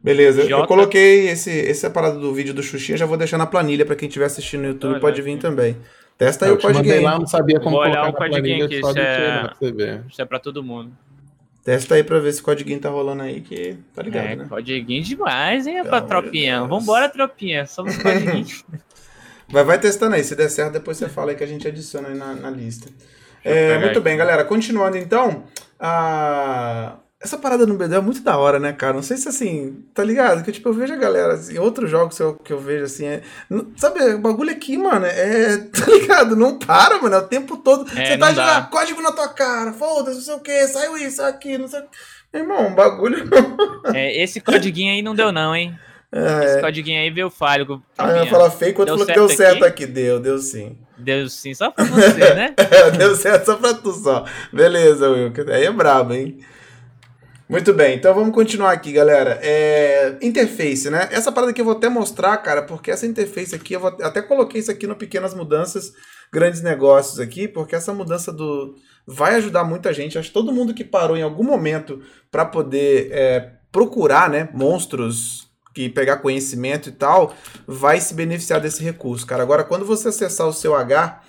[0.00, 0.52] Beleza, J...
[0.52, 3.94] eu coloquei esse, essa parada do vídeo do Xuxinha, já vou deixar na planilha para
[3.94, 5.76] quem estiver assistindo no YouTube, Olha, pode vir também.
[6.18, 8.98] Testa aí eu o código lá, não sabia como vou olhar o código aqui, isso
[8.98, 10.02] é...
[10.08, 10.92] isso é para todo mundo.
[11.64, 14.46] Testa aí pra ver se o codiguinho tá rolando aí, que tá ligado, é, né?
[14.48, 16.64] Codiguinho demais, hein, pra tropinha.
[16.64, 17.66] Vambora, tropinha.
[17.66, 18.64] Somos codiguinhos.
[19.48, 20.24] vai, vai testando aí.
[20.24, 22.90] Se der certo, depois você fala aí que a gente adiciona aí na, na lista.
[23.44, 24.44] É, muito bem, galera.
[24.44, 25.44] Continuando então.
[25.78, 26.96] A...
[27.22, 28.94] Essa parada no BD é muito da hora, né, cara?
[28.94, 30.42] Não sei se assim, tá ligado?
[30.42, 33.06] Que tipo, eu vejo a galera, assim, outros jogos que eu, que eu vejo assim,
[33.06, 33.22] é,
[33.76, 36.34] sabe, o bagulho aqui, mano, é, tá ligado?
[36.34, 37.88] Não para, mano, é o tempo todo.
[37.96, 41.22] É, você tá jogando código na tua cara, foda-se, não sei o que, saiu isso,
[41.22, 41.88] aqui, não sei o que.
[42.32, 43.28] Meu irmão, bagulho.
[43.94, 45.78] é, esse codiguinho aí não deu, não, hein?
[46.10, 46.44] É.
[46.44, 47.82] Esse codiguinho aí veio falho.
[47.96, 49.84] Ah, eu ia falar fake, quando falou que deu certo aqui?
[49.84, 49.86] aqui.
[49.86, 50.76] Deu, deu sim.
[50.98, 52.54] Deu sim, só pra você, né?
[52.98, 54.24] deu certo só pra tu só.
[54.52, 55.32] Beleza, Will.
[55.48, 56.38] Aí é brabo, hein?
[57.52, 59.38] Muito bem, então vamos continuar aqui, galera.
[59.42, 61.06] É, interface, né?
[61.10, 64.22] Essa parada aqui eu vou até mostrar, cara, porque essa interface aqui, eu vou, até
[64.22, 65.92] coloquei isso aqui no Pequenas Mudanças,
[66.32, 68.74] Grandes Negócios aqui, porque essa mudança do
[69.06, 70.16] vai ajudar muita gente.
[70.16, 75.46] Acho que todo mundo que parou em algum momento para poder é, procurar, né, monstros
[75.74, 77.34] que pegar conhecimento e tal,
[77.66, 79.42] vai se beneficiar desse recurso, cara.
[79.42, 81.20] Agora, quando você acessar o seu H,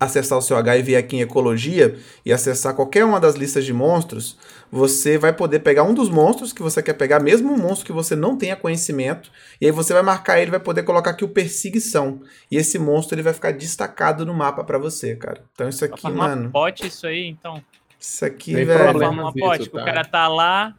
[0.00, 3.66] acessar o seu H e vir aqui em Ecologia e acessar qualquer uma das listas
[3.66, 4.38] de monstros,
[4.72, 7.92] você vai poder pegar um dos monstros que você quer pegar, mesmo um monstro que
[7.92, 11.28] você não tenha conhecimento, e aí você vai marcar ele, vai poder colocar aqui o
[11.28, 12.22] perseguição.
[12.50, 15.44] E esse monstro ele vai ficar destacado no mapa para você, cara.
[15.52, 16.50] Então isso aqui, mano.
[16.50, 17.62] Pote isso aí, então.
[17.98, 19.10] Isso aqui, Tem velho.
[19.10, 19.82] Uma pote, tá?
[19.82, 20.74] o cara tá lá.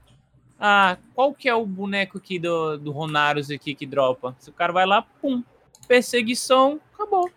[0.59, 4.35] Ah, qual que é o boneco aqui do, do Ronaros aqui que dropa?
[4.39, 5.43] Se o cara vai lá, pum,
[5.87, 7.29] perseguição, acabou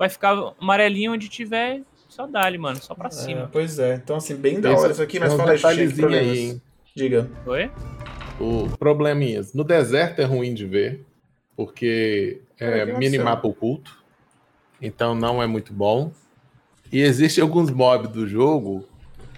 [0.00, 3.50] vai ficar amarelinho onde tiver, só dá mano, só pra é, cima.
[3.52, 6.62] Pois é, então assim, bem da hora isso aqui, mas fala aí, aí, hein?
[6.96, 7.30] Diga.
[7.44, 7.70] Oi?
[8.40, 9.52] O probleminhas.
[9.52, 11.04] No deserto é ruim de ver,
[11.54, 14.02] porque é, é minimapa oculto,
[14.80, 16.10] então não é muito bom.
[16.90, 18.88] E existem alguns mobs do jogo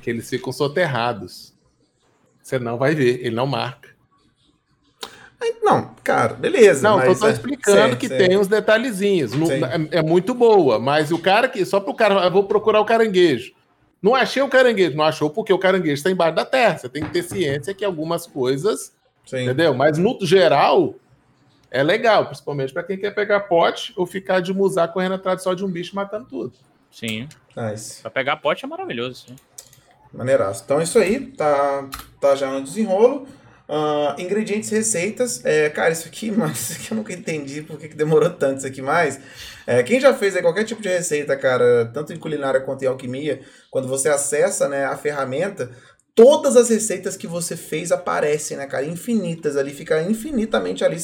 [0.01, 1.53] que eles ficam soterrados.
[2.41, 3.92] Você não vai ver, ele não marca.
[5.63, 6.89] Não, cara, beleza.
[6.89, 7.33] Não, mas tô, é...
[7.33, 9.33] explicando que tem uns detalhezinhos.
[9.33, 11.65] é, é, muito boa, mas o cara que.
[11.65, 12.25] Só pro cara.
[12.25, 13.53] Eu vou procurar o caranguejo.
[14.01, 16.79] Não achei o caranguejo, não achou porque o caranguejo está embaixo da terra.
[16.79, 18.93] Você tem que ter ciência que algumas coisas.
[19.25, 19.45] Sim.
[19.45, 19.73] Entendeu?
[19.73, 20.97] Mas no geral,
[21.71, 25.55] é legal, principalmente para quem quer pegar pote ou ficar de musar correndo atrás só
[25.55, 26.53] de um bicho matando tudo.
[26.91, 27.29] Sim.
[27.57, 28.03] Nice.
[28.03, 29.37] Pra pegar pote é maravilhoso, sim.
[30.13, 30.63] Maneiraço.
[30.65, 31.89] Então é isso aí, tá,
[32.21, 33.27] tá já no desenrolo.
[33.73, 35.43] Uh, ingredientes receitas.
[35.47, 38.67] É, cara, isso aqui, mano, isso aqui eu nunca entendi porque que demorou tanto isso
[38.67, 39.19] aqui mais.
[39.67, 43.41] É, quem já fez qualquer tipo de receita, cara, tanto em culinária quanto em alquimia,
[43.71, 45.71] quando você acessa né, a ferramenta,
[46.15, 48.85] todas as receitas que você fez aparecem, né, cara?
[48.85, 50.97] Infinitas ali, fica infinitamente ali.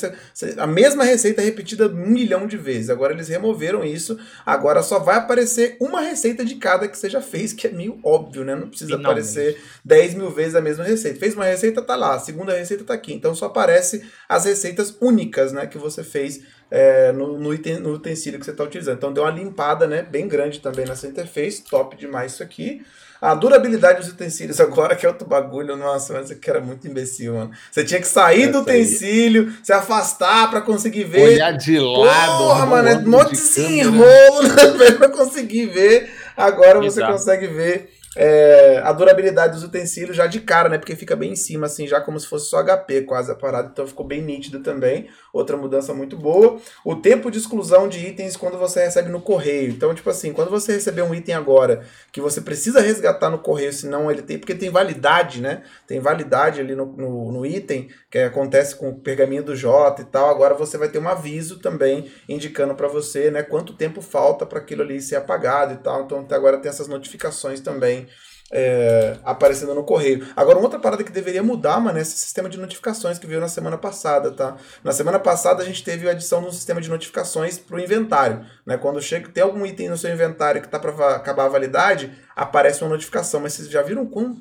[0.59, 2.91] A mesma receita repetida um milhão de vezes.
[2.91, 4.19] Agora eles removeram isso.
[4.45, 7.99] Agora só vai aparecer uma receita de cada que você já fez, que é meio
[8.05, 8.55] óbvio, né?
[8.55, 9.11] Não precisa Finalmente.
[9.11, 11.19] aparecer 10 mil vezes a mesma receita.
[11.19, 12.15] Fez uma receita, tá lá.
[12.15, 13.15] A segunda receita tá aqui.
[13.15, 17.95] Então só aparece as receitas únicas, né, que você fez é, no, no, item, no
[17.95, 18.99] utensílio que você está utilizando.
[18.99, 21.65] Então deu uma limpada, né, bem grande também nessa interface.
[21.65, 22.83] Top demais isso aqui.
[23.21, 27.35] A durabilidade dos utensílios agora, que é outro bagulho, nossa, mas aqui era muito imbecil,
[27.35, 27.51] mano.
[27.71, 29.55] Você tinha que sair Essa do utensílio, aí.
[29.65, 31.35] se afastar para conseguir ver.
[31.35, 32.39] Olhar de lado.
[32.39, 34.43] Porra, mano, é um monte de desenrolo
[34.79, 36.11] né, pra conseguir ver.
[36.37, 40.77] Agora você consegue ver é, a durabilidade dos utensílios já de cara, né?
[40.77, 43.69] Porque fica bem em cima, assim, já como se fosse só HP quase a parada.
[43.73, 45.09] Então ficou bem nítido também.
[45.33, 46.59] Outra mudança muito boa.
[46.85, 49.71] O tempo de exclusão de itens quando você recebe no correio.
[49.71, 53.73] Então, tipo assim, quando você receber um item agora que você precisa resgatar no correio,
[53.73, 54.37] senão ele tem.
[54.37, 55.63] Porque tem validade, né?
[55.87, 60.05] Tem validade ali no, no, no item, que acontece com o pergaminho do J e
[60.07, 60.29] tal.
[60.29, 63.45] Agora você vai ter um aviso também indicando para você, né?
[63.45, 66.03] Quanto tempo falta para aquilo ali ser apagado e tal.
[66.03, 68.08] Então agora tem essas notificações também
[68.51, 70.27] é, aparecendo no correio.
[70.35, 73.49] Agora, outra parada que deveria mudar, mano, é esse sistema de notificações que veio na
[73.49, 74.57] semana passada, tá?
[74.83, 78.45] Na semana passada a gente teve a adição de um sistema de notificações pro inventário,
[78.65, 78.77] né?
[78.77, 82.83] Quando chega, tem algum item no seu inventário que tá para acabar a validade, aparece
[82.83, 83.41] uma notificação.
[83.41, 84.37] Mas vocês já viram quão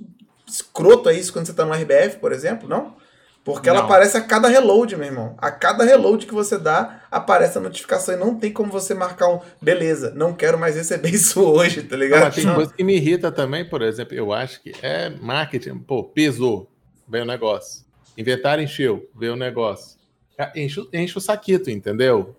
[0.47, 2.69] escroto é isso quando você tá no RBF, por exemplo?
[2.69, 2.95] Não?
[3.47, 3.77] Porque não.
[3.77, 5.33] ela aparece a cada reload, meu irmão.
[5.37, 9.29] A cada reload que você dá, aparece a notificação e não tem como você marcar
[9.29, 9.39] um.
[9.61, 12.23] Beleza, não quero mais receber isso hoje, tá ligado?
[12.23, 15.77] Mas tem coisa que me irrita também, por exemplo, eu acho que é marketing.
[15.77, 16.69] Pô, pesou,
[17.07, 17.85] veio o negócio.
[18.17, 19.97] Inventário encheu, veio o negócio.
[20.53, 22.35] Enche, enche o saquito, entendeu?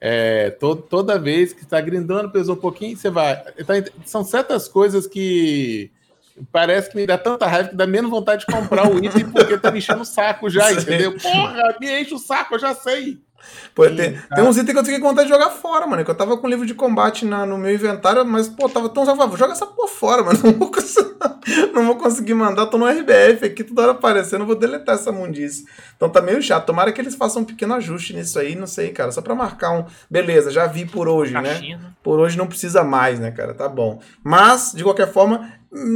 [0.00, 3.36] É, to, toda vez que está grindando, pesou um pouquinho, você vai.
[3.36, 3.74] Tá,
[4.06, 5.90] são certas coisas que
[6.52, 9.58] parece que me dá tanta raiva que dá menos vontade de comprar o item porque
[9.58, 11.16] tá me enchendo o saco já, entendeu?
[11.18, 13.18] Porra, me enche o saco, eu já sei.
[13.74, 14.36] Pô, Sim, tem, tá.
[14.36, 16.04] tem uns itens que eu fiquei com vontade de jogar fora, mano.
[16.04, 19.04] Que eu tava com livro de combate na, no meu inventário, mas, pô, tava tão.
[19.04, 20.38] Vou joga essa porra fora, mano.
[20.42, 20.70] Não vou,
[21.72, 25.64] não vou conseguir mandar, tô no RBF aqui, toda hora aparecendo, vou deletar essa mundice.
[25.96, 26.66] Então tá meio chato.
[26.66, 29.10] Tomara que eles façam um pequeno ajuste nisso aí, não sei, cara.
[29.10, 29.84] Só pra marcar um.
[30.10, 31.80] Beleza, já vi por hoje, né?
[32.02, 33.54] Por hoje não precisa mais, né, cara?
[33.54, 34.00] Tá bom.
[34.22, 35.50] Mas, de qualquer forma,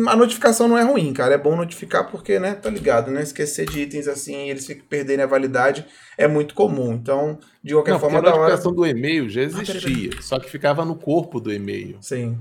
[0.07, 1.35] a notificação não é ruim, cara.
[1.35, 3.23] É bom notificar porque, né, tá ligado, né?
[3.23, 5.87] Esquecer de itens assim e eles ficam perderem a validade
[6.19, 6.93] é muito comum.
[6.93, 8.77] Então, de qualquer não, forma, a notificação hora...
[8.77, 10.23] do e-mail já existia, ah, peraí, peraí.
[10.23, 11.97] só que ficava no corpo do e-mail.
[12.01, 12.39] Sim.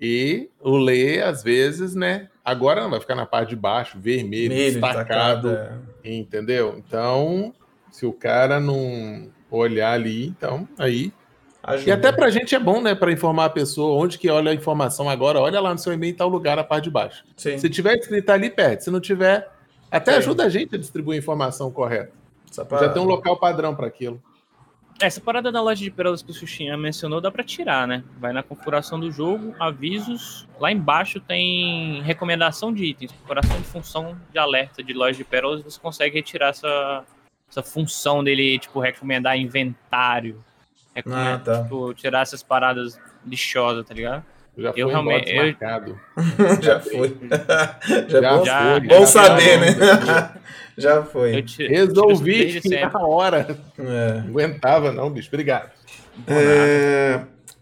[0.00, 2.28] E o ler, às vezes, né?
[2.44, 5.72] Agora não vai ficar na parte de baixo, vermelho, vermelho destacado, é.
[6.04, 6.76] entendeu?
[6.78, 7.52] Então,
[7.90, 11.12] se o cara não olhar ali, então aí
[11.68, 11.90] Ajuda.
[11.90, 12.94] E até pra gente é bom, né?
[12.94, 15.38] Para informar a pessoa onde que olha a informação agora.
[15.38, 17.24] Olha lá no seu e-mail em tal lugar, a parte de baixo.
[17.36, 17.58] Sim.
[17.58, 18.84] Se tiver escrito ali, perde.
[18.84, 19.48] Se não tiver,
[19.90, 20.18] até Sim.
[20.18, 22.12] ajuda a gente a distribuir a informação correta.
[22.50, 24.22] Já tem um local padrão para aquilo.
[25.00, 28.02] Essa parada da loja de pérolas que o Xuxinha mencionou dá para tirar, né?
[28.18, 30.48] Vai na configuração do jogo, avisos.
[30.58, 35.62] Lá embaixo tem recomendação de itens, configuração de função de alerta de loja de pérolas.
[35.62, 37.04] Você consegue retirar essa,
[37.48, 40.42] essa função dele, tipo, recomendar inventário
[40.98, 41.62] é ah, tá.
[41.62, 44.24] tipo, tirar essas paradas lixosas, tá ligado?
[44.56, 45.30] Já eu realmente.
[45.30, 45.54] Eu...
[46.60, 47.16] já foi.
[48.08, 50.32] já, já, bom, já, bom saber, né?
[50.76, 51.42] já foi.
[51.42, 52.60] Te, Resolvi
[52.92, 53.56] na hora.
[53.78, 54.20] É.
[54.22, 55.28] Não aguentava, não, bicho.
[55.28, 55.70] Obrigado.
[56.26, 57.20] É...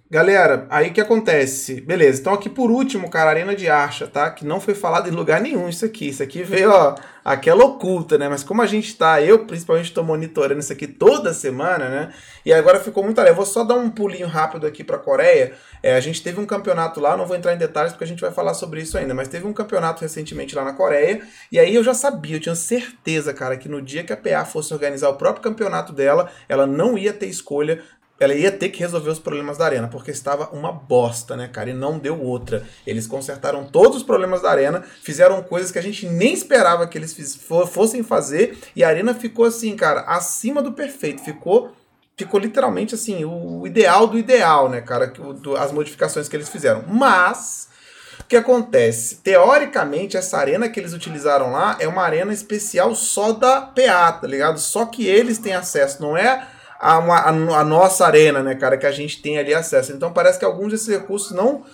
[0.08, 1.80] Galera, aí que acontece?
[1.80, 4.30] Beleza, então aqui por último, cara, Arena de Archa, tá?
[4.30, 6.10] Que não foi falado em lugar nenhum isso aqui.
[6.10, 8.28] Isso aqui veio, ó, aquela oculta, né?
[8.28, 12.12] Mas como a gente tá, eu principalmente tô monitorando isso aqui toda semana, né?
[12.44, 13.20] E agora ficou muito.
[13.20, 15.54] Eu vou só dar um pulinho rápido aqui pra Coreia.
[15.82, 18.20] É, a gente teve um campeonato lá, não vou entrar em detalhes porque a gente
[18.20, 21.20] vai falar sobre isso ainda, mas teve um campeonato recentemente lá na Coreia.
[21.50, 24.44] E aí eu já sabia, eu tinha certeza, cara, que no dia que a PA
[24.44, 27.82] fosse organizar o próprio campeonato dela, ela não ia ter escolha
[28.18, 31.70] ela ia ter que resolver os problemas da arena, porque estava uma bosta, né, cara?
[31.70, 32.64] E não deu outra.
[32.86, 36.96] Eles consertaram todos os problemas da arena, fizeram coisas que a gente nem esperava que
[36.96, 37.38] eles
[37.70, 41.22] fossem fazer, e a arena ficou assim, cara, acima do perfeito.
[41.22, 41.72] Ficou
[42.16, 45.12] ficou literalmente assim, o ideal do ideal, né, cara?
[45.60, 46.84] As modificações que eles fizeram.
[46.88, 47.68] Mas.
[48.18, 49.16] O que acontece?
[49.16, 54.26] Teoricamente, essa arena que eles utilizaram lá é uma arena especial só da PA, tá
[54.26, 54.58] ligado?
[54.58, 56.44] Só que eles têm acesso, não é
[56.80, 59.92] a, a, a, nossa arena, né, cara, que a gente tem ali acesso.
[59.92, 61.64] Então parece que alguns desses recursos não.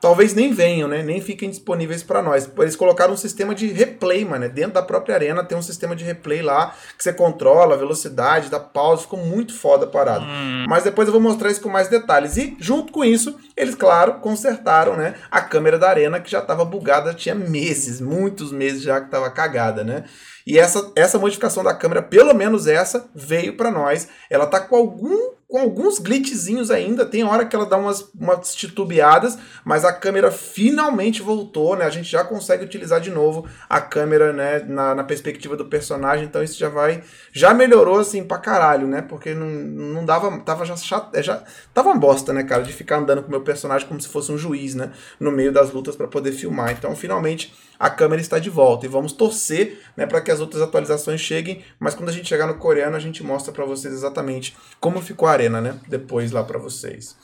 [0.00, 1.02] Talvez nem venham, né?
[1.02, 2.48] Nem fiquem disponíveis para nós.
[2.58, 4.44] Eles colocaram um sistema de replay, mano.
[4.44, 4.48] Né?
[4.48, 8.48] Dentro da própria arena tem um sistema de replay lá que você controla a velocidade,
[8.48, 9.02] dá pausa.
[9.02, 10.24] Ficou muito foda a parada.
[10.24, 10.66] Hum.
[10.68, 12.36] Mas depois eu vou mostrar isso com mais detalhes.
[12.36, 15.16] E, junto com isso, eles, claro, consertaram, né?
[15.32, 19.28] A câmera da arena que já estava bugada, tinha meses, muitos meses já que estava
[19.30, 20.04] cagada, né?
[20.48, 24.08] E essa, essa modificação da câmera, pelo menos essa, veio para nós.
[24.30, 28.54] Ela tá com algum com alguns glitchzinhos ainda, tem hora que ela dá umas, umas
[28.54, 31.86] titubeadas, mas a câmera finalmente voltou, né?
[31.86, 36.26] A gente já consegue utilizar de novo a câmera, né, na, na perspectiva do personagem,
[36.26, 39.00] então isso já vai, já melhorou assim pra caralho, né?
[39.00, 42.72] Porque não, não dava, tava já chato, é, já tava uma bosta, né, cara, de
[42.74, 45.72] ficar andando com o meu personagem como se fosse um juiz, né, no meio das
[45.72, 46.72] lutas para poder filmar.
[46.72, 50.60] Então, finalmente a câmera está de volta e vamos torcer, né, para que as outras
[50.60, 54.56] atualizações cheguem, mas quando a gente chegar no coreano, a gente mostra para vocês exatamente
[54.80, 55.74] como ficou a arena, né?
[55.86, 57.16] Depois lá para vocês.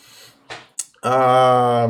[1.02, 1.88] Ah,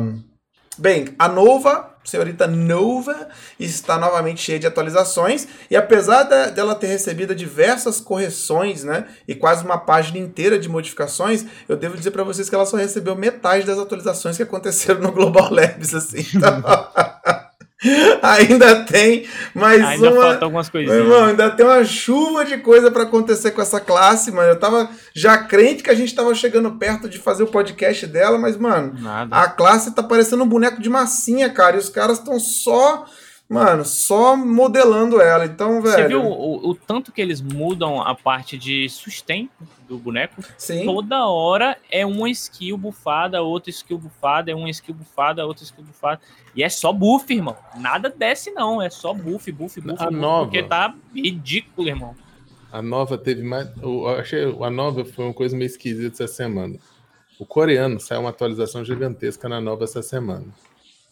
[0.77, 6.87] bem, a Nova, senhorita Nova, está novamente cheia de atualizações e apesar de, dela ter
[6.87, 12.23] recebido diversas correções, né, e quase uma página inteira de modificações, eu devo dizer para
[12.23, 16.25] vocês que ela só recebeu metade das atualizações que aconteceram no Global Labs, assim.
[16.35, 16.61] Então...
[18.21, 20.21] ainda tem mais ainda uma.
[20.21, 20.97] Falta algumas coisinhas.
[20.97, 24.49] Irmão, ainda tem uma chuva de coisa para acontecer com essa classe, mano.
[24.49, 28.37] Eu tava já crente que a gente tava chegando perto de fazer o podcast dela,
[28.37, 29.35] mas, mano, Nada.
[29.35, 31.75] a classe tá parecendo um boneco de massinha, cara.
[31.75, 33.05] E os caras estão só.
[33.47, 35.45] Mano, só modelando ela.
[35.45, 35.95] Então, velho.
[35.95, 39.51] Você viu o, o, tanto que eles mudam a parte de sustento
[39.87, 40.41] do boneco?
[40.57, 40.83] Sim.
[40.83, 45.83] Toda hora é uma skill bufada, outra skill bufada, é uma skill bufada, outra skill
[45.83, 46.19] bufada.
[46.55, 47.55] E é só buff, irmão.
[47.77, 48.81] Nada desce, não.
[48.81, 50.01] É só buff, buff, buff.
[50.01, 50.45] A buff, nova.
[50.45, 52.15] Porque tá ridículo, irmão.
[52.71, 53.69] A nova teve mais.
[53.79, 56.77] Eu achei a nova foi uma coisa meio esquisita essa semana.
[57.39, 60.47] O coreano saiu uma atualização gigantesca na nova essa semana.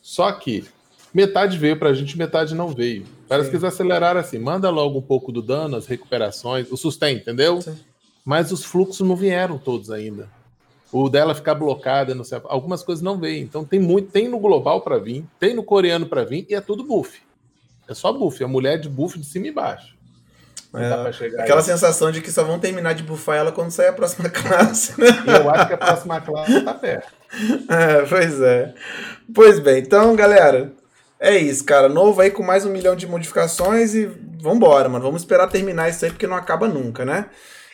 [0.01, 0.65] Só que
[1.13, 3.05] metade veio pra gente, metade não veio.
[3.27, 3.51] Parece Sim.
[3.51, 4.39] que eles aceleraram assim.
[4.39, 7.61] Manda logo um pouco do dano, as recuperações, o sustento, entendeu?
[7.61, 7.77] Sim.
[8.25, 10.29] Mas os fluxos não vieram todos ainda.
[10.91, 13.41] o dela ficar blocada, não sei, algumas coisas não vêm.
[13.41, 16.61] Então tem muito, tem no global para vir, tem no coreano para vir e é
[16.61, 17.21] tudo buff.
[17.87, 19.93] É só buff, é mulher de buff de cima e baixo.
[20.75, 21.65] É, aquela aí.
[21.65, 24.99] sensação de que só vão terminar de bufar ela quando sair a próxima classe.
[24.99, 25.07] Né?
[25.39, 27.07] Eu acho que a próxima classe tá perto.
[27.69, 28.73] É, pois é.
[29.33, 30.71] Pois bem, então, galera,
[31.23, 31.87] é isso, cara.
[31.87, 34.11] Novo aí com mais um milhão de modificações e
[34.41, 35.05] vambora, mano.
[35.05, 37.27] Vamos esperar terminar isso aí porque não acaba nunca, né?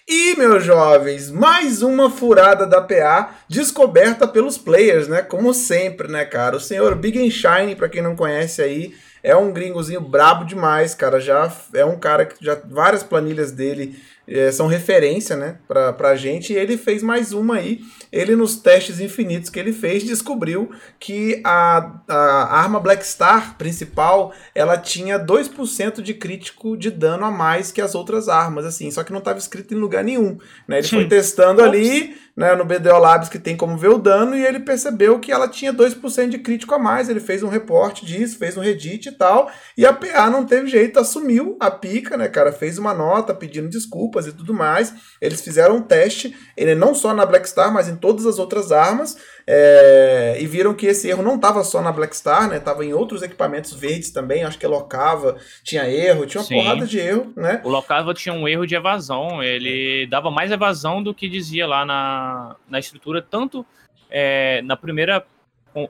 [0.08, 5.24] E, meus jovens, mais uma furada da PA descoberta pelos players, né?
[5.24, 6.58] Como sempre, né, cara?
[6.58, 8.94] O senhor Big and Shine, pra quem não conhece aí,
[9.24, 11.20] é um gringozinho brabo demais, cara.
[11.20, 14.00] Já é um cara que já várias planilhas dele
[14.30, 16.54] é, são referência, né, pra, pra gente.
[16.54, 17.82] E ele fez mais uma aí.
[18.12, 20.70] Ele, nos testes infinitos que ele fez, descobriu
[21.00, 27.32] que a, a arma Black Star principal ela tinha 2% de crítico de dano a
[27.32, 30.38] mais que as outras armas, assim, só que não estava escrito em lugar nenhum.
[30.68, 30.80] Né?
[30.80, 34.46] Ele foi testando ali né, no BDO Labs que tem como ver o dano e
[34.46, 37.10] ele percebeu que ela tinha 2% de crítico a mais.
[37.10, 40.68] Ele fez um reporte disso, fez um Reddit e tal, e a PA não teve
[40.68, 42.54] jeito, assumiu a pica, né, cara?
[42.54, 43.68] Fez uma nota pedindo
[44.20, 44.94] desculpas e tudo mais.
[45.22, 48.72] Eles fizeram um teste, ele não só na Black Star, mas em todas as outras
[48.72, 49.18] armas.
[49.48, 52.60] É, e viram que esse erro não estava só na Black Star, né?
[52.60, 54.44] Tava em outros equipamentos verdes também.
[54.44, 56.56] Acho que a Locava tinha erro, tinha uma Sim.
[56.56, 57.62] porrada de erro, né?
[57.64, 59.42] O Locava tinha um erro de evasão.
[59.42, 63.66] Ele dava mais evasão do que dizia lá na, na estrutura, tanto
[64.10, 65.26] é, na primeira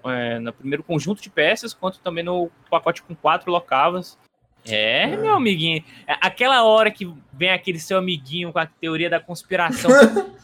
[0.05, 4.17] é, no primeiro conjunto de peças, quanto também no pacote com quatro locavas.
[4.65, 5.83] É, é, meu amiguinho.
[6.07, 9.89] É, aquela hora que vem aquele seu amiguinho com a teoria da conspiração.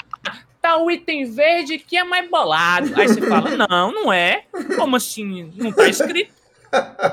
[0.61, 2.99] tá o item verde que é mais bolado.
[2.99, 4.45] Aí você fala, não, não é.
[4.75, 5.53] Como assim?
[5.55, 6.33] Não tá escrito.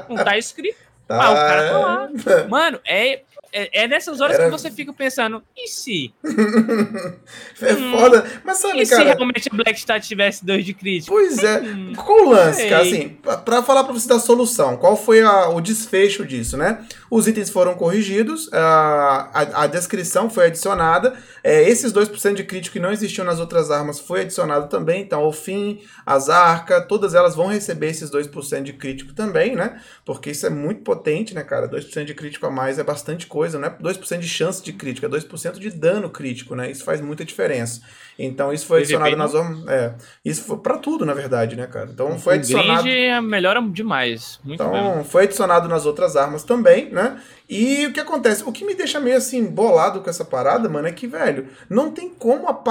[0.09, 0.79] Não tá escrito.
[1.07, 1.23] Tá.
[1.23, 2.09] Ah, o cara tá lá.
[2.49, 3.23] Mano, é,
[3.53, 4.47] é, é nessas horas Era...
[4.47, 6.15] que você fica pensando, e se?
[6.25, 8.25] é hum, foda.
[8.43, 9.03] Mas sabe, e cara...
[9.03, 11.15] se realmente a Black Star tivesse dois de crítico?
[11.15, 11.61] Pois é.
[11.61, 12.83] Hum, qual o lance, cara?
[12.83, 16.85] Assim, pra, pra falar pra você da solução, qual foi a, o desfecho disso, né?
[17.11, 22.73] Os itens foram corrigidos, a, a, a descrição foi adicionada, é, esses 2% de crítico
[22.73, 27.15] que não existiam nas outras armas foi adicionado também, então o fim, as arcas, todas
[27.15, 29.79] elas vão receber esses 2% de crítico também, né?
[30.07, 31.69] Porque isso é muito potente, né, cara?
[31.69, 34.73] 2% de crítico a mais é bastante coisa coisa, não é 2% de chance de
[34.73, 36.71] crítico, é 2% de dano crítico, né?
[36.71, 37.81] Isso faz muita diferença.
[38.17, 39.35] Então isso foi adicionado nas
[39.69, 41.91] é, isso foi para tudo, na verdade, né, cara?
[41.93, 42.87] Então foi adicionado.
[42.89, 45.05] O melhora demais, muito Então mesmo.
[45.05, 47.21] foi adicionado nas outras armas também, né?
[47.49, 48.45] E o que acontece?
[48.47, 51.91] O que me deixa meio assim bolado com essa parada, mano, é que, velho, não
[51.91, 52.63] tem como a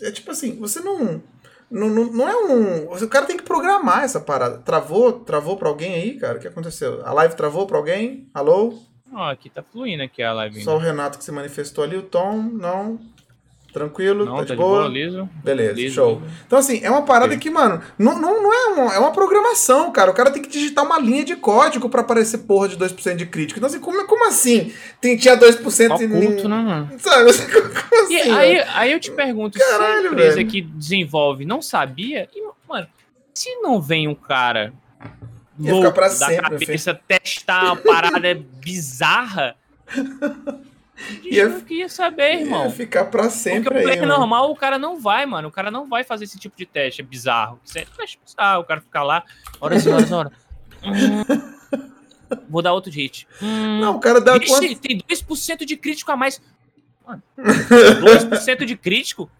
[0.00, 1.20] é tipo assim, você não
[1.70, 2.90] não, não, não, é um.
[2.90, 4.56] O cara tem que programar essa parada.
[4.58, 5.12] Travou?
[5.12, 6.38] Travou pra alguém aí, cara?
[6.38, 7.02] O que aconteceu?
[7.04, 8.26] A live travou pra alguém?
[8.32, 8.87] Alô?
[9.12, 10.62] Ó, aqui tá fluindo aqui a live.
[10.62, 12.98] Só o Renato que se manifestou ali, o Tom, não.
[13.72, 14.84] Tranquilo, não, tá, de, tá boa?
[14.84, 14.88] de boa?
[14.88, 15.28] liso.
[15.44, 16.20] Beleza, liso, show.
[16.20, 16.34] liso.
[16.46, 19.92] Então, assim, é uma parada que, mano, não, não, não é, uma, é uma programação,
[19.92, 20.10] cara.
[20.10, 23.26] O cara tem que digitar uma linha de código pra aparecer porra de 2% de
[23.26, 23.58] crítico.
[23.58, 24.72] Então, assim, como, como assim?
[25.00, 25.60] Tem, tinha 2%
[25.92, 26.48] Oculto, e.
[26.48, 26.90] Né, mano?
[26.98, 27.30] Sabe?
[27.88, 30.48] Como assim, e aí, aí eu te pergunto, Caralho, se a empresa velho.
[30.48, 32.86] que desenvolve não sabia, e, mano,
[33.34, 34.72] se não vem um cara
[35.58, 37.04] Ia louco pra da sempre, cabeça filho.
[37.06, 39.56] testar uma parada bizarra.
[41.22, 42.64] Ia, ia saber, irmão.
[42.64, 45.48] Ia ficar pra sempre Porque o player aí, normal, o cara não vai, mano.
[45.48, 47.00] O cara não vai fazer esse tipo de teste.
[47.00, 47.60] É bizarro.
[47.64, 47.86] Você
[48.36, 49.22] ah, o cara ficar lá,
[49.60, 50.32] horas e horas, horas.
[50.82, 51.24] Hum,
[52.48, 53.28] vou dar outro hit.
[53.40, 54.80] Hum, não, o cara dá vixe, quanto...
[54.80, 56.42] tem 2% de crítico a mais.
[57.06, 59.30] Mano, 2% de crítico?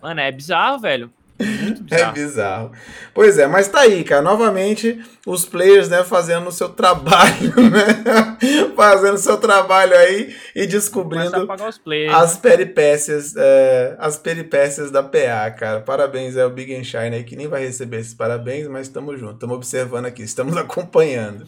[0.00, 1.12] Mano, é bizarro, velho.
[1.82, 2.10] Bizarro.
[2.10, 2.72] É bizarro.
[3.14, 4.22] Pois é, mas tá aí, cara.
[4.22, 8.36] Novamente, os players, né, fazendo o seu trabalho, né?
[8.74, 11.46] fazendo o seu trabalho aí e descobrindo
[11.84, 12.40] players, as né?
[12.42, 15.80] peripécias, é, as peripécias da PA, cara.
[15.80, 19.34] Parabéns ao Big and Shine aí, que nem vai receber esses parabéns, mas estamos juntos,
[19.34, 21.44] estamos observando aqui, estamos acompanhando.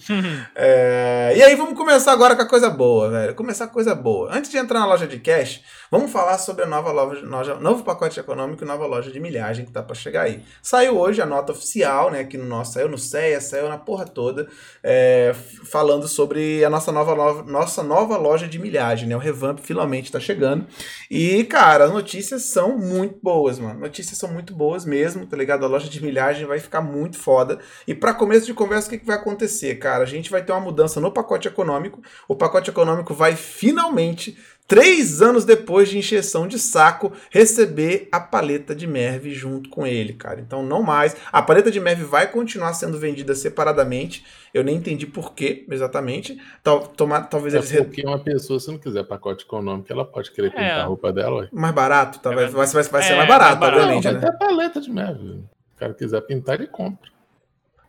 [0.54, 3.34] é, e aí, vamos começar agora com a coisa boa, velho.
[3.34, 4.30] Começar com a coisa boa.
[4.32, 7.82] Antes de entrar na loja de cash, vamos falar sobre a nova loja, loja novo
[7.82, 10.42] pacote econômico e nova loja de milhagem que tá para chegar aí.
[10.62, 14.04] Saiu hoje a nota oficial, né, aqui no nosso, saiu no CEA, saiu na porra
[14.04, 14.48] toda,
[14.82, 15.34] é,
[15.70, 20.18] falando sobre a nossa nova, nossa nova loja de milhagem, né, o revamp finalmente tá
[20.18, 20.66] chegando.
[21.10, 23.80] E, cara, as notícias são muito boas, mano.
[23.80, 25.64] Notícias são muito boas mesmo, tá ligado?
[25.64, 27.58] A loja de milhagem vai ficar muito foda.
[27.86, 30.02] E para começo de conversa, o que, que vai acontecer, cara?
[30.02, 32.02] A gente vai ter uma mudança no pacote econômico.
[32.28, 34.36] O pacote econômico vai finalmente
[34.66, 40.12] três anos depois de encheção de saco, receber a paleta de Merv junto com ele,
[40.14, 40.40] cara.
[40.40, 41.16] Então não mais.
[41.30, 44.24] A paleta de Merv vai continuar sendo vendida separadamente.
[44.54, 46.40] Eu nem entendi por quê, exatamente.
[46.62, 47.70] Tal, tomar, talvez é eles.
[47.72, 50.80] Porque uma pessoa, se não quiser pacote econômico, ela pode querer pintar É.
[50.80, 51.40] a roupa dela.
[51.42, 51.48] Ué.
[51.52, 52.30] Mais barato, tá?
[52.30, 52.66] vai, vai, vai
[53.02, 53.80] ser É, mais barato, mais barato.
[53.82, 54.20] obviamente, Não, né?
[54.20, 55.20] vai ter paleta de Merv.
[55.20, 55.32] Se
[55.76, 57.10] o cara quiser pintar, ele compra.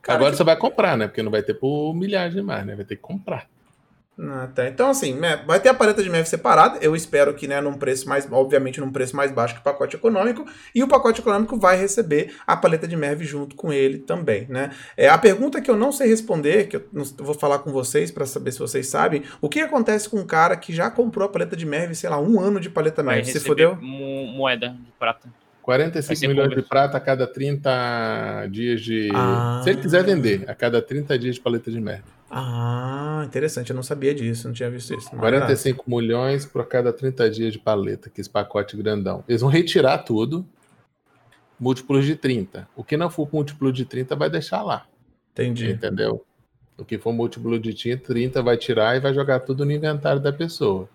[0.02, 1.08] Cara, Agora que- você vai comprar, né?
[1.08, 2.76] Porque não vai ter por milhagem mais, né?
[2.76, 3.48] Vai ter que comprar.
[4.18, 4.66] Ah, tá.
[4.70, 6.80] Então, assim, né, vai ter a paleta de Merv separada.
[6.82, 9.98] Eu espero que, né, num preço mais, obviamente, num preço mais baixo que o pacote
[9.98, 10.46] econômico.
[10.74, 14.72] E o pacote econômico vai receber a paleta de Merv junto com ele também, né?
[14.96, 18.10] É, a pergunta que eu não sei responder, que eu, não- vou falar com vocês
[18.10, 21.30] para saber se vocês sabem, o que acontece com um cara que já comprou a
[21.30, 23.26] paleta de Merv, sei lá, um ano de paleta Merv?
[23.26, 23.76] Se receber fodeu?
[23.82, 25.28] mo- moeda de prata.
[25.28, 26.62] Vai 45 ser milhões público.
[26.62, 29.10] de prata a cada 30 dias de.
[29.14, 29.62] Ah.
[29.64, 32.15] Se ele quiser vender, a cada 30 dias de paleta de merda.
[32.30, 33.70] Ah, interessante.
[33.70, 35.10] Eu não sabia disso, não tinha visto isso.
[35.12, 39.24] Mas, 45 milhões por cada 30 dias de paleta, que esse pacote grandão.
[39.28, 40.46] Eles vão retirar tudo,
[41.60, 42.68] múltiplos de 30.
[42.76, 44.86] O que não for múltiplo de 30 vai deixar lá,
[45.32, 45.70] Entendi.
[45.70, 46.26] entendeu?
[46.78, 50.34] O que for múltiplo de 30 vai tirar e vai jogar tudo no inventário da
[50.34, 50.90] pessoa.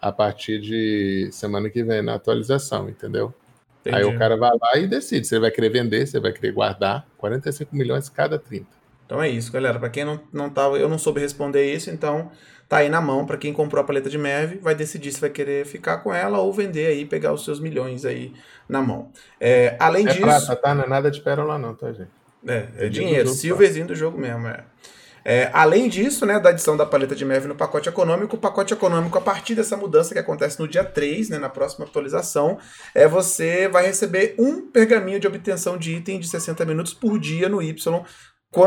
[0.00, 3.32] A partir de semana que vem, na atualização, entendeu?
[3.80, 3.96] entendi.
[3.96, 6.32] Aí o cara vai lá e decide se ele vai querer vender, se ele vai
[6.32, 7.06] querer guardar.
[7.16, 8.81] 45 milhões cada 30.
[9.12, 9.78] Então é isso, galera.
[9.78, 12.32] Pra quem não, não tava, eu não soube responder isso, então
[12.66, 13.26] tá aí na mão.
[13.26, 16.38] Pra quem comprou a paleta de Merv, vai decidir se vai querer ficar com ela
[16.38, 18.32] ou vender aí, pegar os seus milhões aí
[18.66, 19.12] na mão.
[19.38, 20.74] É, além É disso, prata, tá?
[20.74, 22.08] Não é nada de pérola, não, tá, gente?
[22.48, 24.64] é, é É dinheiro do jogo, silverzinho do jogo mesmo, é.
[25.24, 28.72] É, além disso, né, da adição da paleta de Merv no pacote econômico, o pacote
[28.74, 32.58] econômico, a partir dessa mudança que acontece no dia 3, né, na próxima atualização,
[32.94, 37.48] é você vai receber um pergaminho de obtenção de item de 60 minutos por dia
[37.48, 38.04] no Y,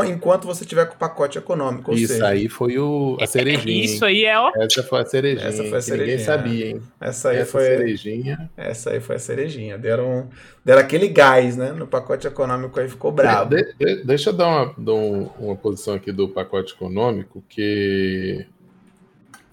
[0.04, 1.92] enquanto você tiver com o pacote econômico.
[1.92, 3.84] Ou Isso seja, aí foi o, a cerejinha.
[3.84, 4.50] Isso aí é, ó.
[4.56, 5.46] Essa foi a cerejinha.
[5.48, 6.24] Essa foi a que Ninguém cerejinha.
[6.26, 6.82] sabia, hein?
[7.00, 8.50] essa aí Essa foi cerejinha.
[8.56, 9.78] essa aí foi a cerejinha.
[9.78, 10.28] Deram,
[10.64, 13.54] deram aquele gás, né, no pacote econômico aí ficou brabo.
[13.54, 18.44] De- de- deixa eu dar uma, dar um- uma posição aqui do pacote econômico, que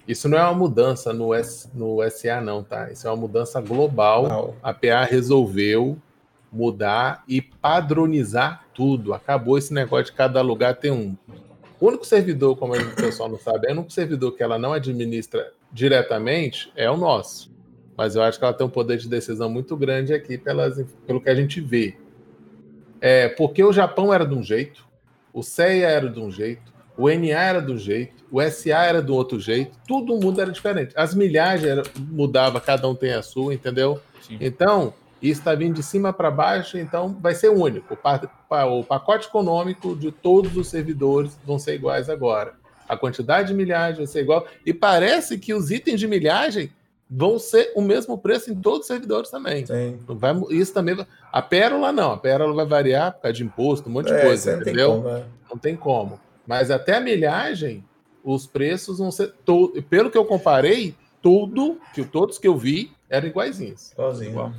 [0.08, 2.90] isso não é uma mudança no, S, no SA, não, tá?
[2.90, 4.24] Isso é uma mudança global.
[4.24, 4.56] Uau.
[4.62, 5.96] A PA resolveu
[6.52, 9.14] mudar e padronizar tudo.
[9.14, 11.16] Acabou esse negócio de cada lugar ter um.
[11.80, 14.72] O único servidor, como o pessoal não sabe, é o único servidor que ela não
[14.72, 17.52] administra diretamente é o nosso.
[17.96, 21.20] Mas eu acho que ela tem um poder de decisão muito grande aqui pelas, pelo
[21.20, 21.96] que a gente vê.
[23.00, 24.86] É, porque o Japão era de um jeito,
[25.32, 29.02] o CEA era de um jeito, o NA era de um jeito, o SA era
[29.02, 30.94] do outro jeito, todo mundo era diferente.
[30.96, 34.00] As milhagens era, mudava, cada um tem a sua, entendeu?
[34.22, 34.38] Sim.
[34.40, 34.94] Então,
[35.30, 37.94] isso está vindo de cima para baixo, então vai ser único.
[37.94, 38.18] O, pa-
[38.48, 42.54] pa- o pacote econômico de todos os servidores vão ser iguais agora.
[42.88, 44.46] A quantidade de milhagem vai ser igual.
[44.66, 46.70] E parece que os itens de milhagem
[47.08, 49.64] vão ser o mesmo preço em todos os servidores também.
[49.64, 49.98] Sim.
[50.06, 50.96] Vai isso também.
[51.32, 54.20] A pérola não, a pérola vai variar por causa de imposto, um monte de É,
[54.22, 54.90] coisa, isso aí não tem entendeu?
[55.02, 55.24] como, é.
[55.50, 56.20] Não tem como.
[56.46, 57.82] Mas até a milhagem,
[58.22, 59.32] os preços vão ser.
[59.44, 59.72] To...
[59.88, 63.92] Pelo que eu comparei, tudo, que todos que eu vi, eram iguaizinhos.
[64.20, 64.52] Igual.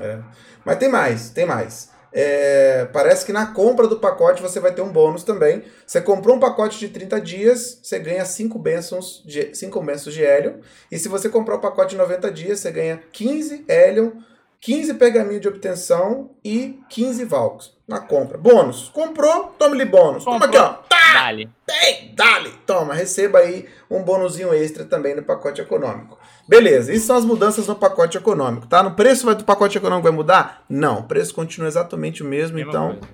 [0.00, 0.18] É.
[0.64, 1.90] Mas tem mais, tem mais.
[2.12, 5.62] É, parece que na compra do pacote você vai ter um bônus também.
[5.86, 10.22] Você comprou um pacote de 30 dias, você ganha 5 bênçãos de, 5 bênçãos de
[10.22, 10.54] Helion.
[10.90, 14.12] E se você comprar o pacote de 90 dias, você ganha 15 Helion,
[14.60, 18.36] 15 pergaminho de obtenção e 15 Valks na compra.
[18.38, 18.88] Bônus.
[18.88, 20.24] Comprou, tome-lhe bônus.
[20.24, 20.78] Toma aqui, Comprou.
[20.84, 20.88] ó.
[21.12, 21.48] Dale.
[21.70, 22.52] Ei, dale!
[22.66, 26.18] Toma, receba aí um bônusinho extra também no pacote econômico.
[26.48, 28.82] Beleza, isso são as mudanças no pacote econômico, tá?
[28.82, 30.64] No preço vai- do pacote econômico vai mudar?
[30.68, 33.08] Não, o preço continua exatamente o mesmo, Mesma então coisa.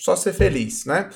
[0.00, 1.10] só ser feliz, né?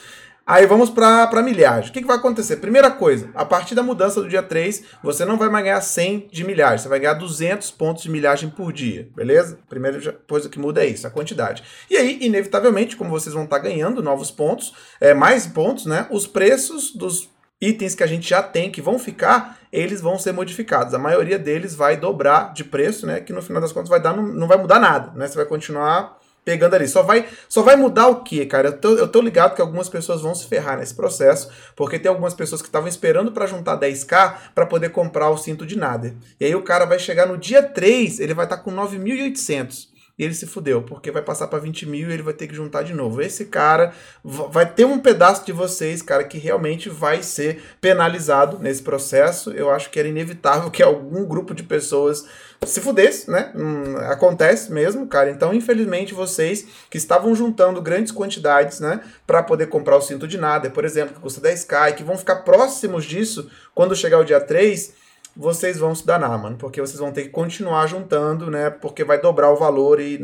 [0.44, 1.90] Aí vamos para a milhagem.
[1.90, 2.56] O que, que vai acontecer?
[2.56, 6.28] Primeira coisa, a partir da mudança do dia 3, você não vai mais ganhar 100
[6.32, 9.56] de milhagem, você vai ganhar 200 pontos de milhagem por dia, beleza?
[9.68, 11.62] Primeira coisa que muda é isso, a quantidade.
[11.88, 16.08] E aí, inevitavelmente, como vocês vão estar ganhando novos pontos, é, mais pontos, né?
[16.10, 17.30] Os preços dos
[17.62, 20.92] itens que a gente já tem, que vão ficar, eles vão ser modificados.
[20.92, 23.20] A maioria deles vai dobrar de preço, né?
[23.20, 25.28] Que no final das contas vai dar, não, não vai mudar nada, né?
[25.28, 26.88] Você vai continuar pegando ali.
[26.88, 28.68] Só vai, só vai mudar o que, cara?
[28.68, 32.10] Eu tô, eu tô ligado que algumas pessoas vão se ferrar nesse processo, porque tem
[32.10, 36.14] algumas pessoas que estavam esperando para juntar 10k para poder comprar o cinto de nada.
[36.40, 39.91] E aí o cara vai chegar no dia 3, ele vai estar com 9.800.
[40.18, 42.82] Ele se fudeu, porque vai passar para 20 mil e ele vai ter que juntar
[42.82, 43.22] de novo.
[43.22, 43.92] Esse cara
[44.22, 49.50] vai ter um pedaço de vocês, cara, que realmente vai ser penalizado nesse processo.
[49.50, 52.26] Eu acho que era inevitável que algum grupo de pessoas
[52.66, 53.52] se fudesse, né?
[53.54, 55.30] Hum, acontece mesmo, cara.
[55.30, 60.38] Então, infelizmente, vocês que estavam juntando grandes quantidades, né, para poder comprar o cinto de
[60.38, 64.24] nada, por exemplo, que custa 10k e que vão ficar próximos disso quando chegar o
[64.24, 65.01] dia 3,
[65.34, 68.68] vocês vão se danar, mano, porque vocês vão ter que continuar juntando, né?
[68.68, 70.18] Porque vai dobrar o valor e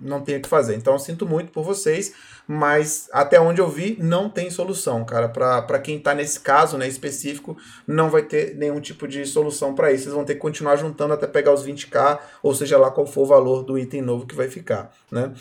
[0.00, 0.76] não tem o que fazer.
[0.76, 2.14] Então eu sinto muito por vocês,
[2.46, 5.28] mas até onde eu vi, não tem solução, cara.
[5.28, 9.90] Para quem tá nesse caso, né, específico, não vai ter nenhum tipo de solução para
[9.90, 10.04] isso.
[10.04, 13.22] Vocês vão ter que continuar juntando até pegar os 20k, ou seja lá qual for
[13.22, 15.32] o valor do item novo que vai ficar, né?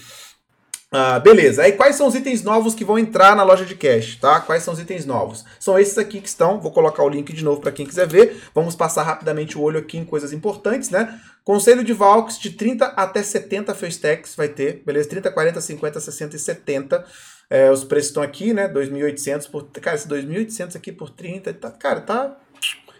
[0.92, 1.64] Ah, beleza.
[1.64, 4.40] Aí quais são os itens novos que vão entrar na loja de cash, tá?
[4.40, 5.44] Quais são os itens novos?
[5.60, 6.60] São esses aqui que estão.
[6.60, 8.44] Vou colocar o link de novo para quem quiser ver.
[8.54, 11.20] Vamos passar rapidamente o olho aqui em coisas importantes, né?
[11.44, 15.10] Conselho de Valks de 30 até 70 face stacks vai ter, beleza?
[15.10, 17.06] 30, 40, 50, 60 e 70.
[17.50, 18.68] É, os preços estão aqui, né?
[18.68, 19.64] 2.800 por.
[19.66, 22.38] Cara, esse 2.800 aqui por 30, tá, cara, tá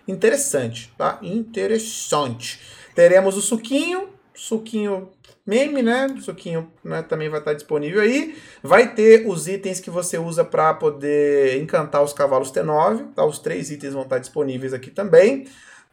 [0.08, 1.18] interessante, tá?
[1.22, 2.60] Interessante.
[2.94, 5.10] Teremos o suquinho, suquinho
[5.46, 6.08] meme, né?
[6.22, 8.36] Suquinho né, também vai estar disponível aí.
[8.64, 13.24] Vai ter os itens que você usa para poder encantar os cavalos T9, tá?
[13.26, 15.46] Os três itens vão estar disponíveis aqui também.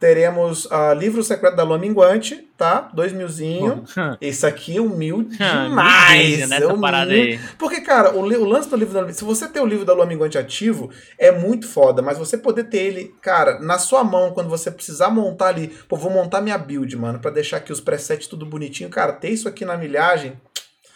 [0.03, 2.91] Teremos uh, Livro Secreto da Lua Minguante, tá?
[2.93, 3.85] Dois milzinho.
[4.21, 6.49] Esse aqui é humilde demais.
[6.49, 7.39] nessa é parada aí.
[7.57, 9.93] Porque, cara, o, o, lance do livro da Lua Se você ter o livro da
[9.93, 12.03] Lua Minguante ativo, é muito foda.
[12.03, 15.69] Mas você poder ter ele, cara, na sua mão, quando você precisar montar ali.
[15.89, 18.91] Pô, vou montar minha build, mano, para deixar aqui os presets tudo bonitinho.
[18.91, 20.37] Cara, ter isso aqui na milhagem.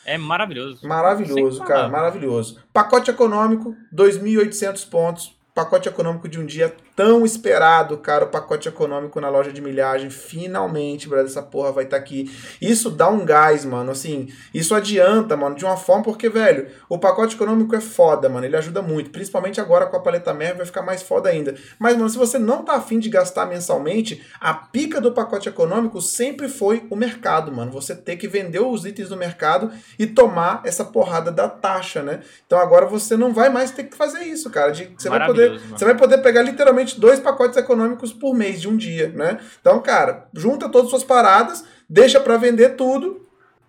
[0.04, 0.84] É maravilhoso.
[0.84, 2.58] Maravilhoso, cara, maravilhoso.
[2.72, 5.36] Pacote econômico, 2.800 pontos.
[5.54, 10.08] Pacote econômico de um dia tão esperado, cara, o pacote econômico na loja de milhagem.
[10.08, 12.34] Finalmente, brother, essa porra vai estar tá aqui.
[12.60, 13.92] Isso dá um gás, mano.
[13.92, 18.46] Assim, isso adianta, mano, de uma forma, porque, velho, o pacote econômico é foda, mano.
[18.46, 19.10] Ele ajuda muito.
[19.10, 21.54] Principalmente agora com a paleta merda vai ficar mais foda ainda.
[21.78, 26.00] Mas, mano, se você não tá afim de gastar mensalmente, a pica do pacote econômico
[26.00, 27.70] sempre foi o mercado, mano.
[27.72, 32.20] Você ter que vender os itens do mercado e tomar essa porrada da taxa, né?
[32.46, 34.72] Então agora você não vai mais ter que fazer isso, cara.
[34.72, 38.68] De, você, vai poder, você vai poder pegar literalmente dois pacotes econômicos por mês de
[38.68, 39.40] um dia, né?
[39.60, 43.26] Então, cara, junta todas as suas paradas, deixa para vender tudo,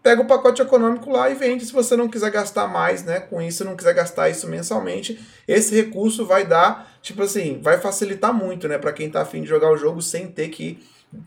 [0.08, 3.20] pega o pacote econômico lá e vende se você não quiser gastar mais, né?
[3.20, 8.34] Com isso, não quiser gastar isso mensalmente, esse recurso vai dar, tipo assim, vai facilitar
[8.34, 10.80] muito, né, para quem tá afim de jogar o jogo sem ter que,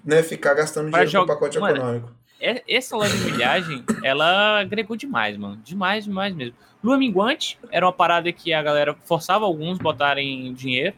[0.05, 2.13] né, ficar gastando dinheiro com o pacote mano, econômico.
[2.41, 5.59] É, essa loja de milhagem, ela agregou demais, mano.
[5.63, 6.55] Demais, demais mesmo.
[6.83, 10.95] Lua Minguante era uma parada que a galera forçava alguns botarem dinheiro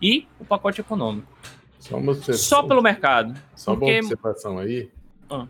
[0.00, 1.28] e o pacote econômico.
[1.78, 1.98] Só,
[2.32, 3.34] Só pelo mercado.
[3.54, 3.92] Só porque...
[3.92, 4.90] uma observação aí.
[5.28, 5.46] Ah.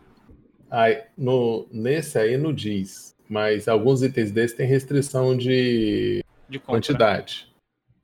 [0.70, 7.48] aí no, nesse aí não diz, mas alguns itens desses têm restrição de, de quantidade.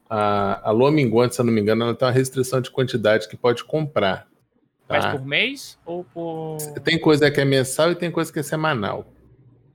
[0.09, 3.29] A, a Lua Minguante, se eu não me engano, ela tem uma restrição de quantidade
[3.29, 4.29] que pode comprar.
[4.87, 5.01] Tá?
[5.01, 6.59] Mas por mês ou por.
[6.85, 9.05] Tem coisa que é mensal e tem coisa que é semanal.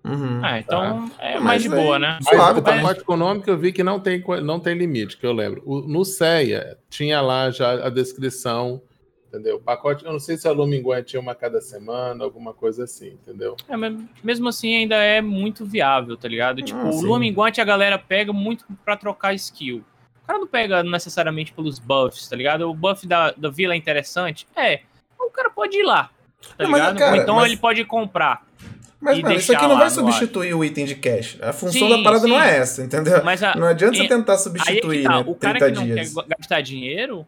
[0.04, 1.24] Uhum, ah, então tá.
[1.24, 2.18] é mais de boa, né?
[2.24, 5.32] Mas Suave, o pacote econômico eu vi que não tem, não tem limite, que eu
[5.32, 5.62] lembro.
[5.64, 8.82] O, no CEA tinha lá já a descrição,
[9.28, 9.58] entendeu?
[9.58, 13.10] O pacote, eu não sei se a Luminguan tinha uma cada semana, alguma coisa assim,
[13.10, 13.56] entendeu?
[13.70, 16.64] É, mas mesmo assim ainda é muito viável, tá ligado?
[16.64, 19.84] Tipo, ah, o Luminguante a galera pega muito para trocar skill.
[20.24, 22.68] O cara não pega necessariamente pelos buffs, tá ligado?
[22.68, 24.48] O buff da, da vila é interessante?
[24.56, 24.82] É.
[25.20, 26.10] O cara pode ir lá,
[26.58, 26.98] tá não, ligado?
[26.98, 27.46] Cara, Ou então mas...
[27.46, 28.44] ele pode comprar.
[29.02, 31.38] Mas, mano, isso aqui não vai substituir o item de cash.
[31.42, 32.30] A função sim, da parada sim.
[32.30, 33.18] não é essa, entendeu?
[33.18, 35.24] A, não adianta você tentar substituir, tá, né?
[35.26, 36.14] O cara que não dias.
[36.14, 37.26] quer gastar dinheiro,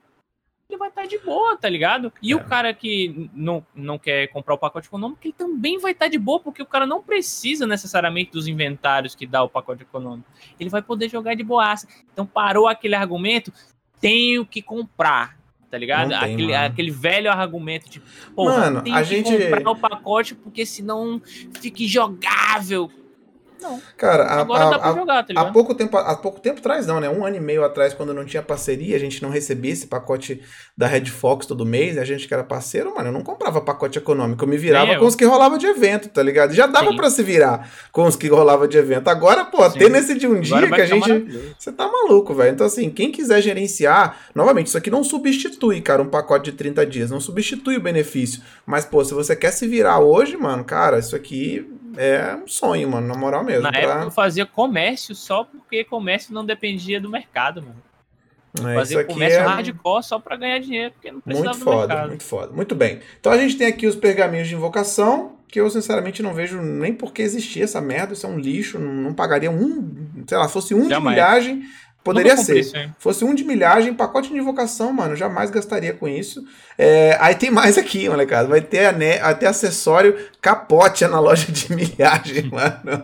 [0.70, 2.14] ele vai estar tá de boa, tá ligado?
[2.22, 2.36] E é.
[2.36, 6.12] o cara que não, não quer comprar o pacote econômico, ele também vai estar tá
[6.12, 10.30] de boa, porque o cara não precisa necessariamente dos inventários que dá o pacote econômico.
[10.60, 11.88] Ele vai poder jogar de boaça.
[12.12, 13.52] Então parou aquele argumento,
[14.00, 15.38] tenho que comprar
[15.74, 16.10] tá ligado?
[16.10, 18.00] Tem, aquele, aquele velho argumento de,
[18.36, 19.32] pô, mano, tem a que gente...
[19.32, 21.20] comprar o pacote porque senão
[21.60, 22.92] fica injogável.
[23.64, 23.82] Não.
[23.98, 25.48] Cara, a, Agora a, dá pra jogar, tá ligado?
[25.48, 27.10] Há pouco, tempo, há pouco tempo atrás, não, né?
[27.10, 30.42] Um ano e meio atrás, quando não tinha parceria, a gente não recebia esse pacote
[30.78, 33.98] da Red Fox todo mês, a gente que era parceiro, mano, eu não comprava pacote
[33.98, 36.54] econômico, eu me virava com os que rolava de evento, tá ligado?
[36.54, 39.08] Já dava para se virar com os que rolava de evento.
[39.08, 39.80] Agora, pô, Sim.
[39.80, 41.54] ter nesse de um dia que a gente.
[41.58, 42.54] Você tá maluco, velho.
[42.54, 46.86] Então, assim, quem quiser gerenciar, novamente, isso aqui não substitui, cara, um pacote de 30
[46.86, 48.42] dias, não substitui o benefício.
[48.66, 51.66] Mas, pô, se você quer se virar hoje, mano, cara, isso aqui
[51.98, 53.64] é um sonho, mano, na moral mesmo.
[53.64, 53.80] Na pra...
[53.80, 57.82] época eu fazia comércio só porque comércio não dependia do mercado, mano.
[58.60, 59.44] É, fazia comércio é...
[59.44, 62.08] hardcore só para ganhar dinheiro, porque não precisava muito foda, mercado.
[62.10, 63.00] Muito foda, muito bem.
[63.20, 66.94] Então a gente tem aqui os pergaminhos de invocação, que eu sinceramente não vejo nem
[66.94, 70.48] por que existir essa merda, isso é um lixo, não, não pagaria um, sei lá,
[70.48, 71.04] fosse um Jamais.
[71.04, 71.64] de milhagem,
[72.04, 72.60] Poderia ser.
[72.60, 76.44] Isso, Fosse um de milhagem, pacote de invocação, mano, jamais gastaria com isso.
[76.78, 78.48] É, aí tem mais aqui, molecada.
[78.48, 79.20] Vai ter, ane...
[79.20, 83.04] Vai ter acessório capote na loja de milhagem, mano.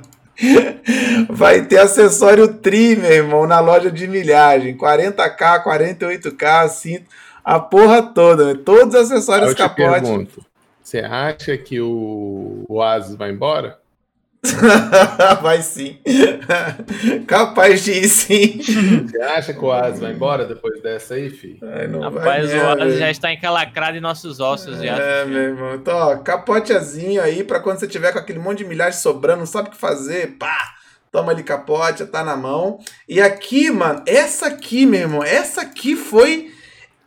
[1.29, 4.77] Vai ter acessório tri, meu irmão, na loja de milhagem.
[4.77, 7.05] 40k, 48k, cinto.
[7.43, 8.59] A porra toda, né?
[8.63, 10.01] todos os acessórios Eu te capote.
[10.01, 10.45] pergunto,
[10.83, 13.79] você acha que o Oasis vai embora?
[15.41, 15.99] vai sim.
[17.27, 18.61] Capaz de ir sim.
[18.61, 21.59] Você acha que o Oasis vai embora depois dessa aí, filho?
[21.61, 22.97] Ai, não Rapaz, vai o velho.
[22.97, 24.95] já está encalacrado em nossos ossos já.
[24.97, 25.75] É, meu irmão.
[25.75, 29.45] Então, ó, capotezinho aí pra quando você tiver com aquele monte de milhares sobrando, não
[29.45, 30.57] sabe o que fazer, pá,
[31.11, 32.79] toma ali capote, tá na mão.
[33.09, 36.53] E aqui, mano, essa aqui, meu irmão, essa aqui foi.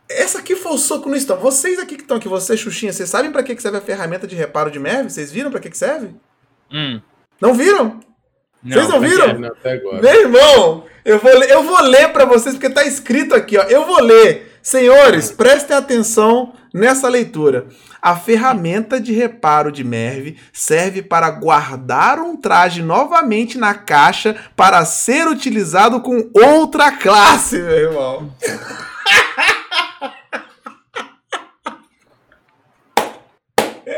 [0.07, 1.49] Essa aqui foi o soco no estômago.
[1.49, 4.27] Vocês aqui que estão aqui, vocês, Xuxinha, vocês sabem pra que que serve a ferramenta
[4.27, 5.09] de reparo de MEV?
[5.09, 6.13] Vocês viram pra que que serve?
[6.71, 7.01] Hum.
[7.43, 7.99] Não viram?
[8.63, 9.27] Vocês não viram?
[9.27, 9.33] quê?
[9.33, 10.01] Não, até agora.
[10.01, 13.63] Meu irmão, eu vou, ler, eu vou ler pra vocês, porque tá escrito aqui, ó.
[13.63, 14.57] Eu vou ler.
[14.61, 17.67] Senhores, prestem atenção nessa leitura.
[18.01, 24.85] A ferramenta de reparo de Merv serve para guardar um traje novamente na caixa para
[24.85, 28.33] ser utilizado com outra classe, meu irmão.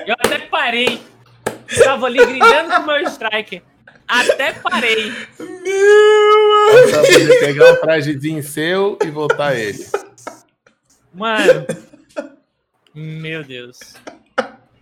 [0.07, 0.99] Eu até parei.
[1.83, 3.61] Tava ali gritando com o meu striker.
[4.07, 5.11] Até parei.
[5.39, 9.83] Meu Pra poder pegar o trajezinho seu e voltar ele.
[11.13, 11.65] Mano.
[12.93, 13.79] Meu Deus.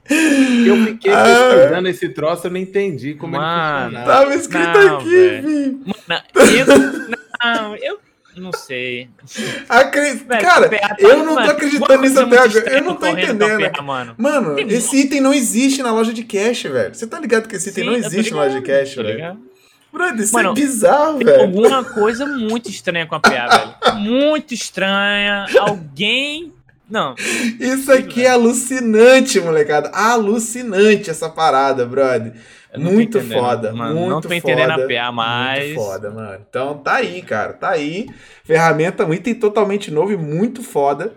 [0.10, 1.24] Eu fiquei Ah.
[1.56, 3.86] pesquisando esse troço, eu não entendi como Mano.
[3.88, 4.12] ele funcionava.
[4.24, 5.42] Tava escrito Não, aqui.
[6.08, 6.24] Mano,
[6.58, 6.66] eu.
[7.44, 8.00] Não, eu
[8.36, 9.10] não sei.
[9.70, 12.74] Acre- Velho, Cara, PA tá- eu não tô acreditando nisso até muito agora.
[12.78, 13.72] Eu não tô entendendo.
[13.72, 14.16] PA, mano.
[14.18, 16.94] Mano, Tem esse item não existe na loja de cash, velho.
[16.94, 19.10] Você tá ligado que esse item Sim, não existe na loja de ligado, cash, velho?
[19.10, 19.40] ligado.
[19.92, 21.42] Brother, isso Mano, é bizarro, Tem velho.
[21.42, 23.74] alguma coisa muito estranha com a PA, velho.
[24.02, 25.46] Muito estranha.
[25.60, 26.52] Alguém.
[26.90, 27.14] Não.
[27.60, 29.90] Isso aqui é alucinante, molecada.
[29.94, 32.34] Alucinante essa parada, brother.
[32.78, 35.66] Muito foda, Mano, muito não tô entendendo foda, a PA mais.
[35.66, 36.46] Muito foda, mano.
[36.50, 37.54] Então tá aí, cara.
[37.54, 38.10] Tá aí.
[38.44, 41.14] Ferramenta, um item totalmente novo e muito foda.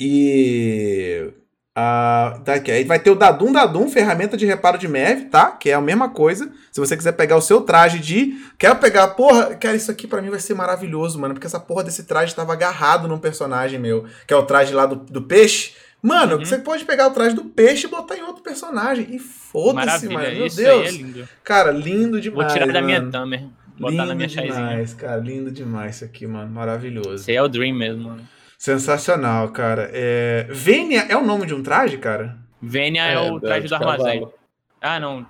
[0.00, 1.30] E.
[1.76, 2.70] ah, tá aqui.
[2.70, 5.52] Aí vai ter o Dadum Dadum, ferramenta de reparo de MEV, tá?
[5.52, 6.50] Que é a mesma coisa.
[6.72, 8.34] Se você quiser pegar o seu traje de.
[8.58, 9.54] Quero pegar, porra.
[9.56, 11.34] Cara, isso aqui pra mim vai ser maravilhoso, mano.
[11.34, 14.06] Porque essa porra desse traje tava agarrado num personagem meu.
[14.26, 15.72] Que é o traje lá do, do peixe.
[16.06, 16.44] Mano, Uhum.
[16.44, 19.06] você pode pegar o traje do peixe e botar em outro personagem.
[19.08, 20.30] E foda-se, mano.
[20.36, 20.82] Meu Isso Deus.
[20.82, 21.28] aí é lindo.
[21.42, 22.52] Cara, lindo Vou demais.
[22.52, 23.10] tirar da minha.
[23.10, 23.46] Tamer.
[23.78, 25.16] Botar lindo na minha demais, cara.
[25.16, 26.50] Lindo demais isso aqui, mano.
[26.52, 27.14] Maravilhoso.
[27.14, 28.28] Esse aí é o Dream mesmo, mano.
[28.58, 29.90] Sensacional, cara.
[29.94, 30.46] É...
[30.50, 32.36] Vênia é o nome de um traje, cara?
[32.60, 34.20] Vênia é, É, o traje de do armazém.
[34.20, 34.34] cavalo.
[34.82, 35.26] Ah, não.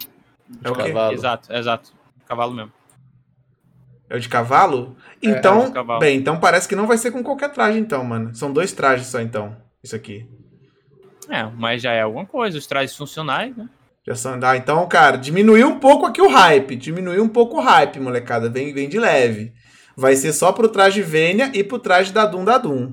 [0.63, 0.83] É o quê?
[0.89, 1.15] Cavalo.
[1.15, 1.93] Exato, exato.
[2.29, 2.73] Cavalo mesmo.
[4.11, 4.97] É o de cavalo?
[5.23, 6.01] É, Então, é o de cavalo.
[6.01, 8.35] bem, então parece que não vai ser com qualquer traje, então, mano.
[8.35, 9.57] São dois trajes só, então.
[9.83, 10.29] Isso aqui.
[11.31, 12.59] É, mas já é alguma coisa.
[12.59, 13.69] Os trajes funcionais, né?
[14.07, 14.39] Já são...
[14.43, 16.77] Ah, então, cara, diminuiu um pouco aqui o hype.
[16.77, 18.51] Diminuiu um pouco o hype, molecada.
[18.51, 19.53] Vem, vem de leve.
[19.97, 22.93] Vai ser só pro traje Vênia e pro traje da Dum da Dum.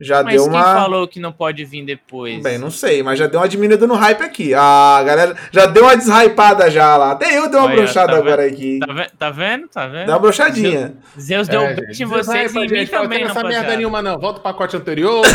[0.00, 0.74] Já Mas deu quem uma.
[0.74, 2.42] falou que não pode vir depois?
[2.42, 4.52] Bem, não sei, mas já deu uma diminuída no hype aqui.
[4.52, 7.12] Ah, galera, já deu uma deshypada já lá.
[7.12, 8.80] Até eu dei uma Olha, brochada tá agora aqui.
[8.84, 9.68] Tá, ve- tá vendo?
[9.68, 10.06] Tá vendo?
[10.06, 10.94] Deu uma brochadinha.
[11.18, 12.02] Zeus deu É, bait gente.
[12.02, 14.18] em vocês e em mim também, Não tem essa merda nenhuma, não.
[14.18, 15.22] Volta o pacote anterior.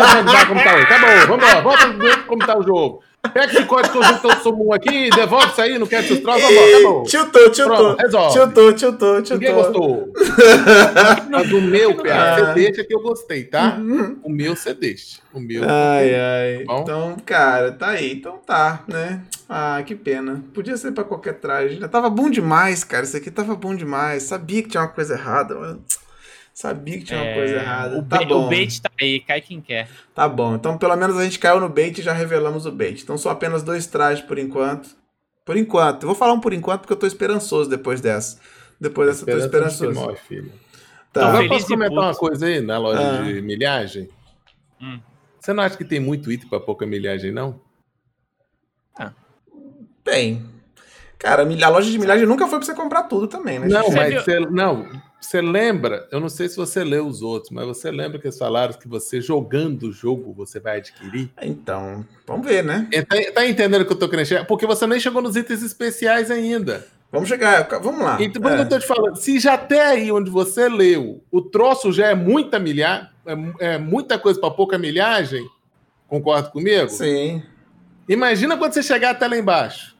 [0.00, 0.86] Ah, tá vendo tá hoje.
[0.86, 1.60] Tá bom, vamos lá.
[1.60, 3.02] Volta ver como tá o jogo.
[3.34, 6.20] Pega esse código que eu junto todo sumo aqui, devolve isso aí, não quero seus
[6.20, 7.02] troços, vamos, acabou.
[7.02, 7.96] Tiltou, tiltou.
[7.96, 8.32] Resolve.
[8.38, 9.54] Tiltou, tiltou, Ninguém tiltou.
[9.54, 10.12] gostou.
[11.30, 12.36] Mas o meu, PA, Ah.
[12.46, 13.76] você deixa que eu gostei, tá?
[13.78, 14.18] Uhum.
[14.22, 15.18] O meu você deixa.
[15.34, 15.62] O meu.
[15.68, 16.64] Ai, ai.
[16.64, 16.82] Bom.
[16.82, 18.12] Então, cara, tá aí.
[18.12, 19.20] Então tá, né?
[19.48, 20.42] Ah, que pena.
[20.54, 21.76] Podia ser pra qualquer traje.
[21.88, 23.04] Tava bom demais, cara.
[23.04, 24.22] Isso aqui tava bom demais.
[24.24, 25.82] Sabia que tinha uma coisa errada, mano.
[26.60, 27.98] Sabia que tinha uma É, coisa errada.
[27.98, 28.46] O, tá bait, bom.
[28.46, 29.88] o bait tá aí, cai quem quer.
[30.12, 30.56] Tá bom.
[30.56, 33.00] Então, pelo menos a gente caiu no bait e já revelamos o bait.
[33.00, 34.88] Então, são apenas dois trajes por enquanto.
[35.44, 36.02] Por enquanto.
[36.02, 38.40] Eu vou falar um por enquanto porque eu tô esperançoso depois dessa.
[38.80, 40.00] Depois dessa, eu tô esperançoso.
[40.00, 40.52] morre, filho.
[41.12, 41.28] Tá.
[41.28, 42.00] Agora Feliz posso comentar puto.
[42.08, 43.22] uma coisa aí na loja Ah.
[43.22, 44.08] de milhagem?
[44.82, 44.98] Hum.
[45.38, 47.60] Você não acha que tem muito item pra pouca milhagem, não?
[50.02, 50.44] Tem.
[51.18, 53.68] Cara, a loja de milhagem nunca foi pra você comprar tudo também, né?
[53.68, 54.88] Não, mas você, não,
[55.20, 58.38] você lembra, eu não sei se você leu os outros, mas você lembra que eles
[58.38, 61.30] falaram que você jogando o jogo você vai adquirir?
[61.42, 62.86] Então, vamos ver, né?
[62.92, 64.44] É, Tá, tá entendendo o que eu tô querendo chegar?
[64.46, 66.86] Porque você nem chegou nos itens especiais ainda.
[67.10, 68.18] Vamos chegar, vamos lá.
[68.20, 68.56] Então, por É.
[68.56, 72.08] que eu tô te falando, se já até aí onde você leu, o troço já
[72.08, 73.08] é muita milhagem,
[73.58, 75.46] é, é muita coisa para pouca milhagem,
[76.06, 76.88] concorda comigo?
[76.90, 77.42] Sim.
[78.08, 79.96] Imagina quando você chegar até lá embaixo.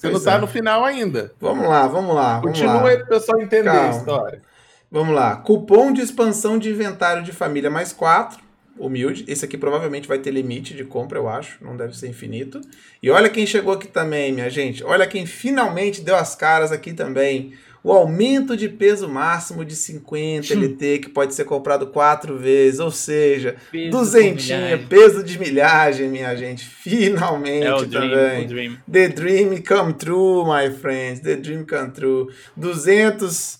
[0.00, 0.40] Você Pois não tá é.
[0.40, 1.30] no final ainda.
[1.38, 2.88] Vamos lá, vamos lá, vamos Continua lá.
[2.88, 3.88] aí pro pessoal entender Calma.
[3.88, 4.42] a história.
[4.90, 5.36] Vamos lá.
[5.36, 8.40] Cupom de expansão de inventário de família mais 4.
[8.78, 9.26] Humilde.
[9.28, 11.62] Esse aqui provavelmente vai ter limite de compra, eu acho.
[11.62, 12.62] Não deve ser infinito.
[13.02, 14.82] E olha quem chegou aqui também, minha gente.
[14.82, 17.52] Olha quem finalmente deu as caras aqui também.
[17.82, 22.90] O aumento de peso máximo de 50 LT, que pode ser comprado quatro vezes, ou
[22.90, 28.44] seja, Peso duzentinha, peso de milhagem, minha gente, finalmente É o Dream, também.
[28.44, 28.78] o Dream.
[28.90, 32.28] The dream come true, my friends, the dream come true.
[32.56, 33.58] 200,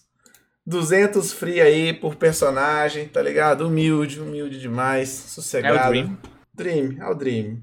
[0.66, 3.66] 200 free aí por personagem, tá ligado?
[3.66, 5.76] Humilde, humilde demais, sossegado.
[5.76, 6.18] É o Dream.
[6.54, 7.58] Dream, é o Dream.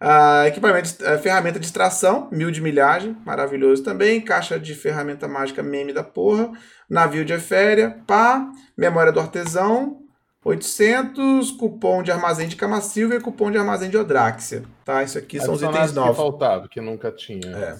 [0.00, 4.20] Ah, equipamento, ah, ferramenta de extração, mil de milhagem, maravilhoso também.
[4.20, 6.50] Caixa de ferramenta mágica, meme da porra.
[6.88, 8.48] Navio de eféria, pá.
[8.76, 9.98] Memória do artesão,
[10.44, 11.50] 800.
[11.52, 14.62] Cupom de armazém de Cama Silva e cupom de armazém de Odráxia.
[14.84, 15.02] Tá?
[15.02, 16.16] Isso aqui são os itens Adicionados que novos.
[16.16, 17.50] faltava, que nunca tinha.
[17.56, 17.76] É.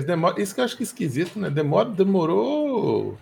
[0.00, 1.48] Demora- Isso que eu acho que é esquisito, né?
[1.50, 3.16] Demora, demorou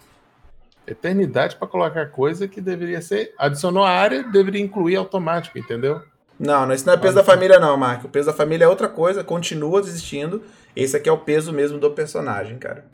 [0.87, 3.35] eternidade para colocar coisa que deveria ser.
[3.39, 6.01] Adicionou a área, deveria incluir automático, entendeu?
[6.39, 8.07] Não, não, isso não é peso da família, não, Marco.
[8.07, 10.43] O peso da família é outra coisa, continua existindo.
[10.77, 12.85] Esse aqui é o peso mesmo do personagem, cara.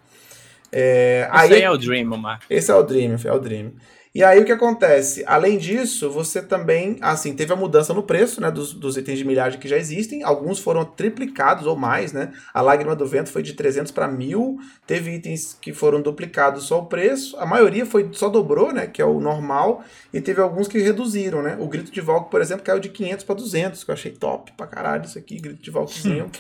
[0.73, 2.45] É, Isso aí é o Dream, Marco.
[2.49, 3.73] Esse é o Dream, é o Dream.
[4.15, 5.25] E aí o que acontece?
[5.27, 9.25] Além disso, você também, assim, teve a mudança no preço, né, dos, dos itens de
[9.25, 10.23] milhagem que já existem.
[10.23, 12.33] Alguns foram triplicados ou mais, né?
[12.55, 14.57] A Lágrima do Vento foi de 300 para 1000.
[14.87, 17.37] Teve itens que foram duplicados só o preço.
[17.39, 19.83] A maioria foi só dobrou, né, que é o normal.
[20.13, 21.57] E teve alguns que reduziram, né?
[21.59, 24.53] O Grito de Valk, por exemplo, caiu de 500 para 200, que eu achei top
[24.53, 25.41] pra caralho isso aqui.
[25.41, 26.31] Grito de Valkzinho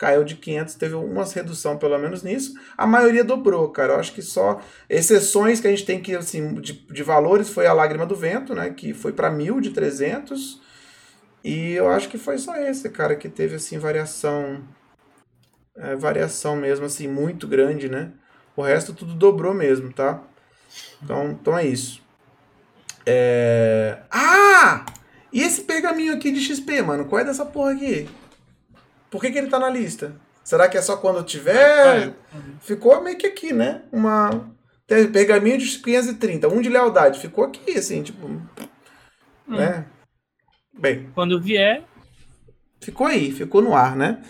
[0.00, 2.54] caiu de 500, teve uma redução pelo menos nisso.
[2.76, 3.92] A maioria dobrou, cara.
[3.92, 4.58] Eu acho que só
[4.88, 8.54] exceções que a gente tem que, assim, de, de valores foi a Lágrima do Vento,
[8.54, 8.70] né?
[8.70, 10.60] Que foi para 1000 de 300.
[11.44, 14.62] E eu acho que foi só esse, cara, que teve, assim, variação.
[15.76, 18.12] é, variação mesmo, assim, muito grande, né?
[18.56, 20.20] O resto tudo dobrou mesmo, tá?
[21.02, 22.02] Então, então é isso.
[23.06, 23.98] É...
[24.10, 24.84] Ah!
[25.32, 27.04] E esse pergaminho aqui de XP, mano?
[27.06, 28.08] Qual é dessa porra aqui?
[29.10, 30.12] Por que, que ele tá na lista?
[30.44, 32.12] Será que é só quando tiver?
[32.60, 33.82] Ficou meio que aqui, né?
[33.92, 34.50] Uma.
[34.90, 37.20] Tem Pergaminho de 530, um de lealdade.
[37.20, 38.28] Ficou aqui, assim, tipo.
[39.46, 39.86] Né?
[40.76, 41.84] Bem, Quando vier,
[42.80, 44.20] ficou aí, ficou no ar, né?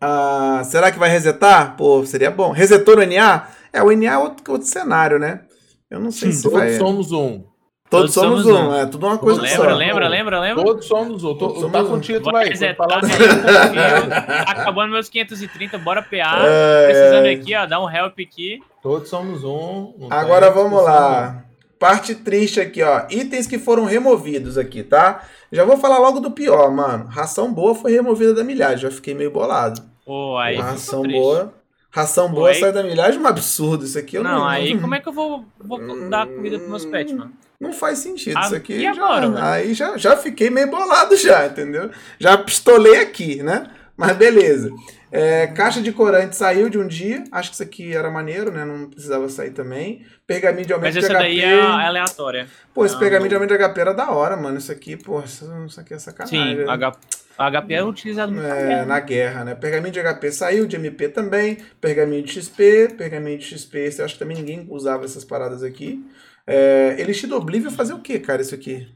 [0.00, 1.76] Ah, será que vai resetar?
[1.76, 2.50] Pô, seria bom.
[2.50, 3.48] Resetou no NA?
[3.72, 5.44] É, o NA é outro, outro cenário, né?
[5.88, 6.76] Eu não sei se Todos vai.
[6.76, 7.44] somos um.
[7.90, 8.68] Todos, Todos somos, somos um.
[8.70, 8.74] um.
[8.74, 9.74] É tudo uma coisa lembra, só.
[9.76, 10.62] lembra, lembra, lembra?
[10.64, 11.34] Todos somos um.
[11.34, 12.00] Todos tá somos com um.
[12.00, 12.54] título aí.
[12.74, 14.12] falar- aí, confio.
[14.46, 16.16] Acabando meus 530, bora PA.
[16.22, 17.34] Ai, Precisando ai.
[17.34, 18.60] aqui, ó, dar um help aqui.
[18.82, 19.94] Todos somos um.
[19.98, 21.44] não Agora vamos lá.
[21.78, 23.06] Parte triste aqui, ó.
[23.08, 25.22] Itens que foram removidos aqui, tá?
[25.50, 27.06] Já vou falar logo do pior, mano.
[27.06, 28.78] Ração boa foi removida da milhagem.
[28.78, 29.80] Já fiquei meio bolado.
[30.04, 31.54] Pô, aí ficou Ração boa.
[31.90, 33.84] Ração boa aí- sai da milhagem é um absurdo.
[33.84, 34.40] Isso aqui eu não.
[34.40, 35.78] Não, aí como é que eu vou, vou
[36.10, 37.32] dar comida pros meus pets, mano?
[37.60, 38.36] Não faz sentido.
[38.36, 38.74] Ah, Isso aqui.
[38.74, 39.44] e já- agora, mano?
[39.44, 41.90] aí já, já fiquei meio bolado, já, entendeu?
[42.18, 43.68] Já pistolei aqui, né?
[43.96, 44.70] Mas beleza.
[45.10, 47.24] É, caixa de corante saiu de um dia.
[47.32, 48.64] Acho que isso aqui era maneiro, né?
[48.64, 50.06] Não precisava sair também.
[50.24, 51.18] Pergaminho de aumento Mas de essa HP.
[51.18, 52.46] daí é aleatória.
[52.72, 54.58] Pô, esse Ah, pergaminho de aumento de HP era da hora, mano.
[54.58, 55.50] Isso aqui, pô, isso,
[55.80, 56.38] aqui é sacanagem.
[56.40, 56.64] Sim, né?
[56.70, 56.92] H,
[57.38, 59.54] HP é utilizado muito É, na guerra, né?
[59.56, 61.56] Pergaminho de HP saiu, de MP também.
[61.80, 66.04] Pergaminho de XP, pergaminho de XP, eu acho que também ninguém usava essas paradas aqui.
[66.50, 68.88] É, Elixir do Oblivion fazer o que, cara, isso aqui?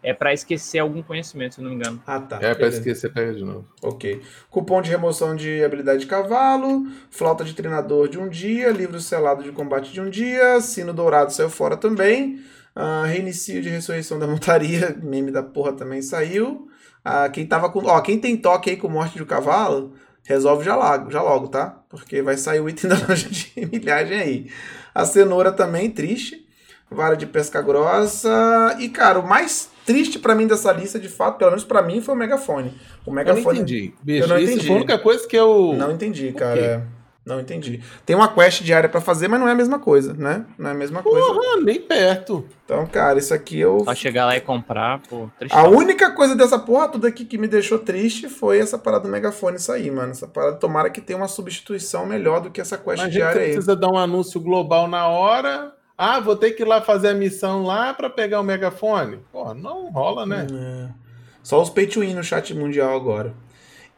[0.00, 2.00] É pra esquecer algum conhecimento, se eu não me engano.
[2.06, 2.36] Ah, tá.
[2.36, 2.78] É, pra beleza.
[2.78, 3.66] esquecer, pega de novo.
[3.82, 4.22] Ok.
[4.48, 9.42] Cupom de remoção de habilidade de cavalo, flauta de treinador de um dia, livro selado
[9.42, 12.40] de combate de um dia, sino dourado saiu fora também.
[12.76, 16.68] Ah, reinicio de ressurreição da montaria, meme da porra também saiu.
[17.04, 17.80] Ah, quem tava com.
[17.86, 19.94] Ó, quem tem toque aí com morte de cavalo,
[20.24, 21.82] resolve já logo, já logo, tá?
[21.88, 24.50] Porque vai sair o item da loja de milhagem aí.
[24.94, 26.41] A cenoura também, triste.
[26.94, 28.76] Vara de pesca grossa.
[28.78, 32.00] E, cara, o mais triste pra mim dessa lista, de fato, pelo menos pra mim,
[32.00, 32.68] foi o megafone.
[32.68, 33.58] O Eu não megafone.
[33.58, 33.94] entendi.
[34.02, 34.66] Bicho, Eu não isso entendi.
[34.66, 35.72] foi a única coisa que eu.
[35.76, 36.86] Não entendi, cara.
[37.24, 37.80] Não entendi.
[38.04, 40.44] Tem uma quest diária pra fazer, mas não é a mesma coisa, né?
[40.58, 41.24] Não é a mesma coisa.
[41.24, 42.44] Porra, nem perto.
[42.64, 43.78] Então, cara, isso aqui eu.
[43.84, 45.54] Só chegar lá e comprar, pô, triste.
[45.54, 49.08] A única coisa dessa porra tudo aqui que me deixou triste foi essa parada do
[49.08, 50.10] megafone sair, mano.
[50.10, 53.12] Essa parada, tomara que tenha uma substituição melhor do que essa quest Mas a gente
[53.14, 53.52] diária aí.
[53.52, 55.71] precisa dar um anúncio global na hora.
[55.96, 59.18] Ah, vou ter que ir lá fazer a missão lá pra pegar o megafone.
[59.30, 60.46] Porra, não rola, né?
[60.52, 60.88] É.
[61.42, 63.34] Só os pay to win no chat mundial agora.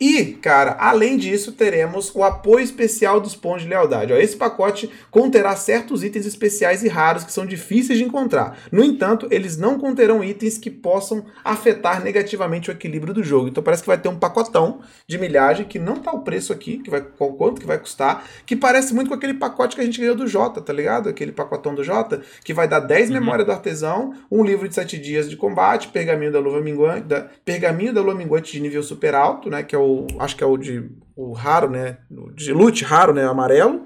[0.00, 4.12] E, cara, além disso, teremos o apoio especial dos pontos de lealdade.
[4.12, 8.58] Ó, esse pacote conterá certos itens especiais e raros que são difíceis de encontrar.
[8.72, 13.48] No entanto, eles não conterão itens que possam afetar negativamente o equilíbrio do jogo.
[13.48, 16.78] Então parece que vai ter um pacotão de milhagem que não tá o preço aqui,
[16.78, 20.00] que vai quanto que vai custar, que parece muito com aquele pacote que a gente
[20.00, 21.08] ganhou do Jota, tá ligado?
[21.08, 23.14] Aquele pacotão do Jota, que vai dar 10 Uhum.
[23.14, 27.28] memória do artesão, um livro de 7 dias de combate, pergaminho da luva minguante, da,
[27.44, 29.83] pergaminho da lua minguante de nível super alto, né, que é o
[30.18, 33.84] acho que é o de o raro, né, o de loot raro, né, amarelo.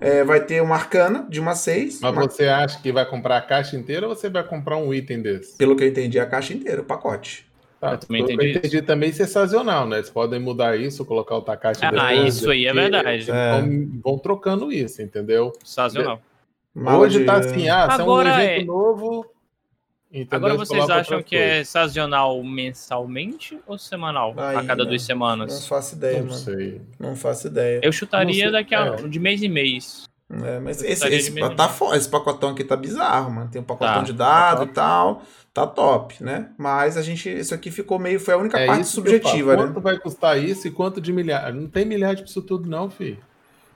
[0.00, 2.00] É, vai ter uma arcana de uma 6.
[2.00, 4.94] Mas uma- você acha que vai comprar a caixa inteira ou você vai comprar um
[4.94, 5.56] item desse?
[5.58, 7.46] Pelo que eu entendi, a caixa inteira, o pacote.
[7.80, 9.96] Tá, Eu também pelo que entendi eu entendi também isso é sazonal, né?
[9.98, 13.28] Eles podem mudar isso, colocar outra caixa Ah, depois, isso aí é verdade.
[13.30, 13.60] É.
[13.60, 15.52] Vão, vão trocando isso, entendeu?
[15.64, 16.20] Sensacional.
[16.76, 19.26] Hoje de- tá assim, ah, se é um Agora evento é- novo.
[20.12, 20.28] Entendeu?
[20.36, 21.68] Agora vocês acham que é coisas.
[21.68, 24.30] sazonal mensalmente ou semanal?
[24.32, 24.76] a cada Ainda.
[24.86, 25.66] duas Não semanas?
[25.66, 26.38] faço ideia, Não mano.
[26.38, 26.80] sei.
[26.98, 27.80] Não faço ideia.
[27.82, 28.96] Eu chutaria Não daqui a é.
[29.08, 30.04] de mês em mês.
[30.30, 31.56] É, mas esse, esse, mesmo.
[31.56, 33.50] tá fo- esse pacotão aqui tá bizarro, mano.
[33.50, 34.70] Tem um pacotão Tá, de tá dado top.
[34.70, 35.22] e tal.
[35.54, 36.50] Tá top, né?
[36.58, 37.30] Mas a gente.
[37.30, 38.20] Isso aqui ficou meio.
[38.20, 39.62] Foi a única É parte subjetiva, né?
[39.62, 41.52] Quanto vai custar isso e quanto de milhar?
[41.54, 43.16] Não tem milhagem pra isso tudo, não, filho.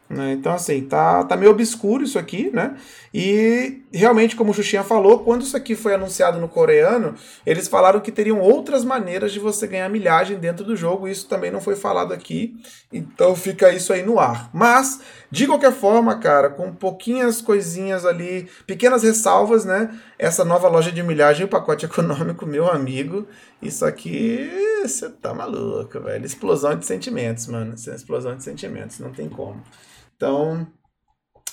[0.08, 0.32] Né?
[0.32, 2.76] Então, assim, tá, tá meio obscuro isso aqui, né?
[3.14, 7.14] E realmente, como o Xuxinha falou, quando isso aqui foi anunciado no coreano,
[7.46, 11.08] eles falaram que teriam outras maneiras de você ganhar milhagem dentro do jogo.
[11.08, 12.54] Isso também não foi falado aqui.
[12.92, 14.50] Então fica isso aí no ar.
[14.52, 15.00] Mas,
[15.30, 19.98] de qualquer forma, cara, com pouquinhas coisinhas ali, pequenas ressalvas, né?
[20.22, 23.26] Essa nova loja de milhagem, o pacote econômico, meu amigo,
[23.60, 24.48] isso aqui,
[24.80, 26.24] você tá maluco, velho.
[26.24, 27.74] Explosão de sentimentos, mano.
[27.88, 29.60] É explosão de sentimentos, não tem como.
[30.16, 30.64] Então,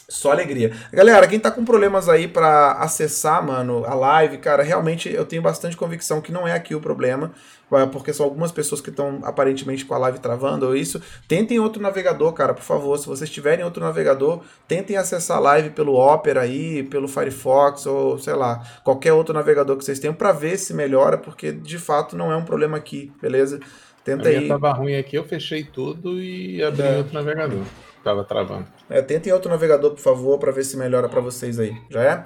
[0.09, 0.73] só alegria.
[0.91, 5.41] Galera, quem tá com problemas aí pra acessar, mano, a live, cara, realmente eu tenho
[5.41, 7.31] bastante convicção que não é aqui o problema,
[7.69, 10.99] vai, porque são algumas pessoas que estão aparentemente com a live travando ou isso.
[11.27, 12.97] Tentem outro navegador, cara, por favor.
[12.97, 18.17] Se vocês tiverem outro navegador, tentem acessar a live pelo Opera aí, pelo Firefox ou
[18.17, 22.17] sei lá, qualquer outro navegador que vocês tenham pra ver se melhora, porque de fato
[22.17, 23.59] não é um problema aqui, beleza?
[23.61, 24.47] A Tenta minha aí.
[24.47, 26.97] tava ruim aqui, eu fechei tudo e abri É.
[26.97, 27.61] outro navegador.
[28.03, 28.67] Tava travando.
[28.89, 31.75] É, tentem outro navegador, por favor, para ver se melhora para vocês aí.
[31.89, 32.25] Já é?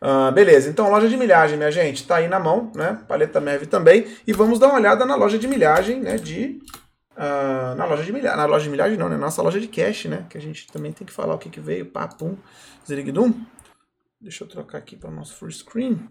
[0.00, 3.00] Ah, beleza, então loja de milhagem, minha gente, tá aí na mão, né?
[3.08, 4.06] Paleta Merv também.
[4.26, 6.16] E vamos dar uma olhada na loja de milhagem, né?
[6.16, 6.60] De.
[7.16, 8.36] ah, na loja de milhagem.
[8.36, 9.16] Na loja de milhagem, não, né?
[9.16, 10.26] Nossa loja de cash, né?
[10.28, 11.86] Que a gente também tem que falar o que, que veio.
[11.86, 12.36] Papum.
[12.86, 13.32] Zirigdum.
[14.20, 16.08] Deixa eu trocar aqui para o nosso full screen.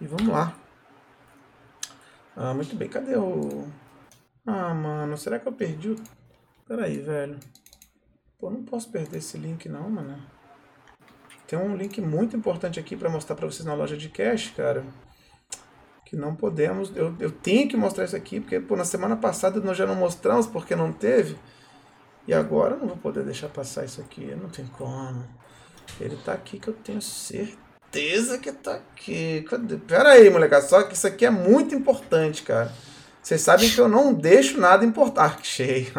[0.00, 0.56] E vamos lá.
[2.36, 3.68] Ah, muito bem, cadê o.
[4.46, 5.96] Ah, mano, será que eu perdi o.
[6.66, 7.38] Peraí, velho.
[8.38, 10.16] Pô, não posso perder esse link não, mano.
[11.46, 14.84] Tem um link muito importante aqui para mostrar para vocês na loja de cash, cara.
[16.04, 16.94] Que não podemos.
[16.94, 19.96] Eu, eu tenho que mostrar isso aqui, porque pô, na semana passada nós já não
[19.96, 21.36] mostramos porque não teve.
[22.28, 24.26] E agora eu não vou poder deixar passar isso aqui.
[24.36, 25.24] Não tem como.
[25.98, 29.42] Ele tá aqui que eu tenho certeza que tá aqui.
[29.48, 29.78] Cadê?
[29.78, 30.64] Pera aí, molecada.
[30.64, 32.72] Só que isso aqui é muito importante, cara.
[33.22, 35.38] Vocês sabem que eu não deixo nada importar.
[35.40, 35.92] Que cheio.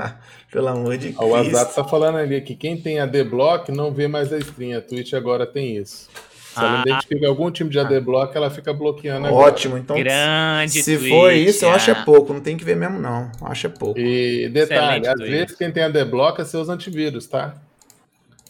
[0.52, 1.26] Pelo amor de O Cristo.
[1.28, 4.78] WhatsApp tá falando ali que quem tem AD-Block não vê mais a stream.
[4.78, 6.10] A Twitch agora tem isso.
[6.54, 6.82] Se ela Ah.
[6.82, 9.46] identifica algum time de AD-Block, ela fica bloqueando agora.
[9.48, 12.04] Ótimo, então Grande se Twitch, for isso, eu acho é ah.
[12.04, 14.00] pouco, não tem que ver mesmo não, acho é pouco.
[14.00, 15.30] E detalhe, Excelente às Twitch.
[15.30, 17.54] vezes quem tem AD-Block é seus antivírus, tá?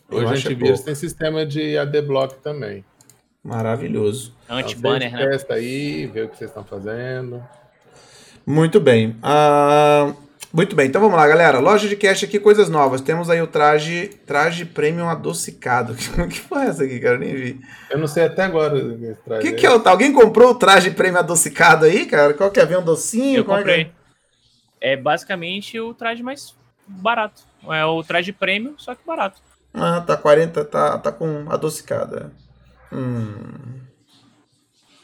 [0.09, 0.85] Eu Hoje acho é antivírus pouco.
[0.85, 2.85] tem sistema de AD-Block também.
[3.43, 4.33] Maravilhoso.
[4.49, 5.27] Anti-banner, né?
[5.27, 7.43] Testa aí, vê o que vocês estão fazendo.
[8.45, 9.15] Muito bem.
[9.21, 10.13] Ah,
[10.51, 11.59] muito bem, então vamos lá, galera.
[11.59, 13.01] Loja de cash aqui, coisas novas.
[13.01, 15.95] Temos aí o traje traje premium adocicado.
[16.27, 17.15] que porra é essa aqui, cara?
[17.15, 17.61] Eu nem vi.
[17.89, 18.77] Eu não sei até agora.
[18.77, 19.93] esse O traje que, que é o tal?
[19.93, 22.33] Alguém comprou o traje premium adocicado aí, cara?
[22.33, 22.65] Qual que é?
[22.65, 23.37] Vem um docinho?
[23.37, 23.83] Eu Qual é que é?
[23.83, 23.99] comprei.
[24.81, 26.55] É basicamente o traje mais
[26.87, 27.43] barato.
[27.69, 29.41] É o traje premium, só que barato.
[29.73, 32.31] Ah, tá 40, tá, tá com adocicada.
[32.91, 33.81] Hum.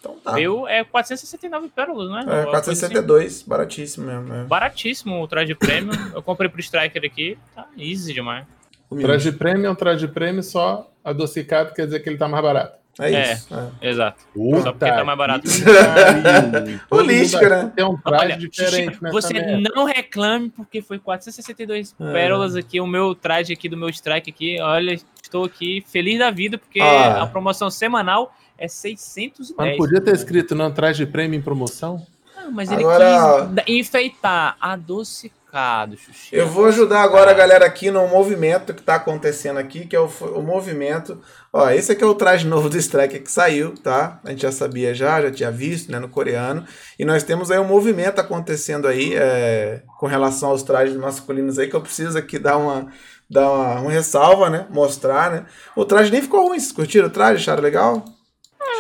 [0.06, 0.34] Então tá.
[0.34, 2.20] Veio é 469 pérolas, né?
[2.20, 2.82] É, Uma coisa assim.
[2.82, 4.34] 462, baratíssimo mesmo.
[4.34, 4.44] É.
[4.44, 5.94] Baratíssimo o traje premium.
[6.14, 7.38] Eu comprei pro Striker aqui.
[7.56, 8.46] Tá easy demais.
[8.90, 9.08] Humilde.
[9.12, 12.78] Traje prêmio é um traje prêmio só adocicado, quer dizer que ele tá mais barato.
[13.00, 13.34] É É.
[13.34, 13.48] isso.
[13.82, 13.90] é.
[13.90, 14.22] Exato.
[14.62, 15.48] Só porque tá mais barato.
[16.90, 17.72] Holística, né?
[17.76, 19.70] Tem um traje Olha, diferente você merda.
[19.76, 22.12] não reclame, porque foi 462 É.
[22.12, 22.80] pérolas aqui.
[22.80, 24.62] O meu traje aqui do meu strike aqui.
[24.62, 27.24] Olha, estou aqui feliz da vida, porque Ah.
[27.24, 29.56] a promoção semanal é 610.
[29.58, 32.06] Mas não podia ter escrito não traje prêmio em promoção?
[32.38, 36.36] Ah, mas ele Agora- quis enfeitar adocicado, Xuxi.
[36.36, 40.00] Eu vou ajudar agora a galera aqui no movimento que tá acontecendo aqui, que é
[40.00, 41.20] o, o movimento.
[41.52, 44.20] Ó, esse aqui é o traje novo do Striker que saiu, tá?
[44.26, 46.66] A gente já sabia já, já tinha visto, né, no coreano.
[47.00, 51.70] E nós temos aí um movimento acontecendo aí é, com relação aos trajes masculinos aí,
[51.70, 52.88] que eu preciso aqui dar uma,
[53.30, 54.68] dar uma, uma ressalva, né?
[54.70, 55.46] Mostrar, né?
[55.76, 57.42] O traje nem ficou ruim, vocês curtiram o traje?
[57.42, 58.04] Acharam legal?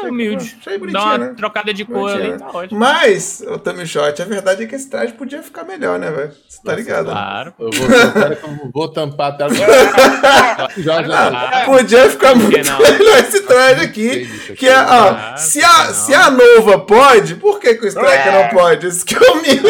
[0.03, 0.57] É humilde.
[0.59, 1.33] Achei Dá bonitinho, uma né?
[1.37, 2.37] trocada de cor Bonitinho, ali, né?
[2.37, 2.79] tá ótimo.
[2.79, 6.31] Mas, o Tommy Shot, a verdade é que esse traje podia ficar melhor, né, velho?
[6.47, 7.05] Você tá ligado?
[7.07, 7.11] né?
[7.11, 7.53] Claro.
[7.59, 9.53] Eu vou, que eu vou tampar a tela.
[10.77, 11.27] já, já.
[11.27, 12.79] Ah, Podia ficar muito não?
[12.79, 14.25] melhor esse traje aqui.
[14.55, 18.31] Que é, ó, Ah, se, a, se a Nova pode, por que, que o Striker
[18.31, 18.87] não pode?
[18.87, 19.69] Isso que é humilde.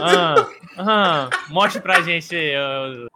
[0.00, 0.46] Ah, ah,
[0.78, 1.30] ah.
[1.48, 2.34] Mostre pra gente.
[2.34, 2.54] aí,
[3.06, 3.10] ó.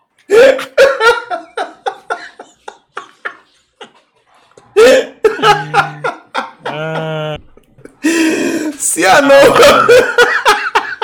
[9.07, 9.87] A nova.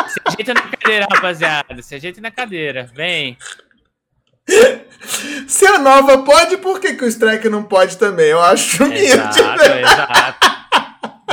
[0.09, 1.83] Se ajeita na cadeira, rapaziada.
[1.83, 2.91] Se ajeita na cadeira.
[2.95, 3.37] Vem.
[5.47, 8.26] Se a nova pode, por que, que o strike não pode também?
[8.26, 9.81] Eu acho Exato, humilde.
[9.81, 10.51] exato.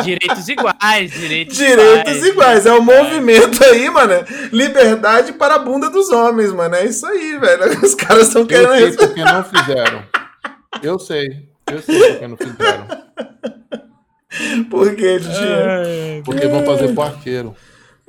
[0.03, 2.65] Direitos iguais, direitos, Direitos iguais.
[2.67, 4.13] É o movimento aí, mano.
[4.51, 6.75] Liberdade para a bunda dos homens, mano.
[6.75, 7.83] É isso aí, velho.
[7.83, 8.75] Os caras estão Eu querendo.
[8.75, 10.03] sei res- porque não fizeram.
[10.83, 11.49] Eu sei.
[11.71, 12.87] Eu sei porque não fizeram.
[14.69, 16.21] Por quê, Xuxinha?
[16.25, 17.55] Porque vão fazer pro arqueiro.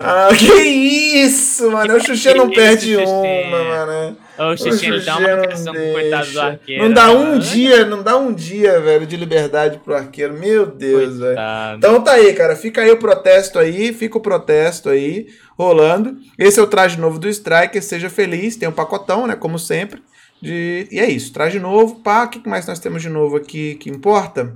[0.00, 1.96] Ah, que isso, mano.
[1.96, 3.50] O Xuxinha não Que perde isso, uma, Xuxinha.
[3.50, 4.16] mano.
[4.38, 6.84] Ô, O Xixi, ele dá uma Xuxinha não atenção pro coitado do arqueiro.
[6.84, 10.34] Não dá um dia, não dá um dia, velho, de liberdade pro arqueiro.
[10.38, 11.36] Meu Deus, velho.
[11.76, 12.54] Então tá aí, cara.
[12.54, 15.26] Fica aí o protesto aí, fica o protesto aí
[15.58, 16.16] rolando.
[16.38, 17.82] Esse é o traje novo do Striker.
[17.82, 19.34] Seja feliz, tem um pacotão, né?
[19.34, 20.00] Como sempre.
[20.40, 20.86] De...
[20.92, 21.96] E é isso, traje novo.
[21.96, 24.54] Pá, o que mais nós temos de novo aqui que importa?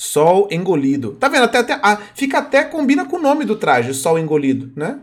[0.00, 1.14] Sol engolido.
[1.14, 1.42] Tá vendo?
[1.42, 5.00] Até, até, ah, fica até combina com o nome do traje, Sol engolido, né?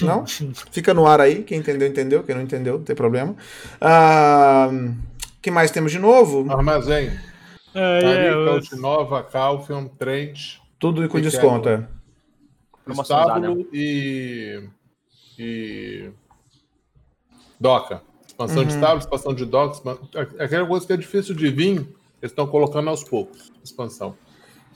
[0.00, 0.24] Não?
[0.72, 1.42] Fica no ar aí.
[1.42, 2.22] Quem entendeu, entendeu.
[2.22, 3.36] Quem não entendeu, não tem problema.
[3.78, 4.70] Ah,
[5.42, 6.50] que mais temos de novo?
[6.50, 7.10] Armazém.
[7.74, 11.86] Ai, Ari, é, Nova, Calfium, Trent, Tudo com que desconto, é.
[12.90, 14.62] Estábulo e.
[15.38, 16.10] e.
[17.60, 18.02] Doca.
[18.26, 18.74] Expansão de Uhum.
[18.76, 19.74] estábulo, expansão de doca.
[19.74, 19.98] expan-
[20.38, 23.50] Aquela coisa que é difícil de vir, eles estão colocando aos poucos.
[23.62, 24.16] Expansão.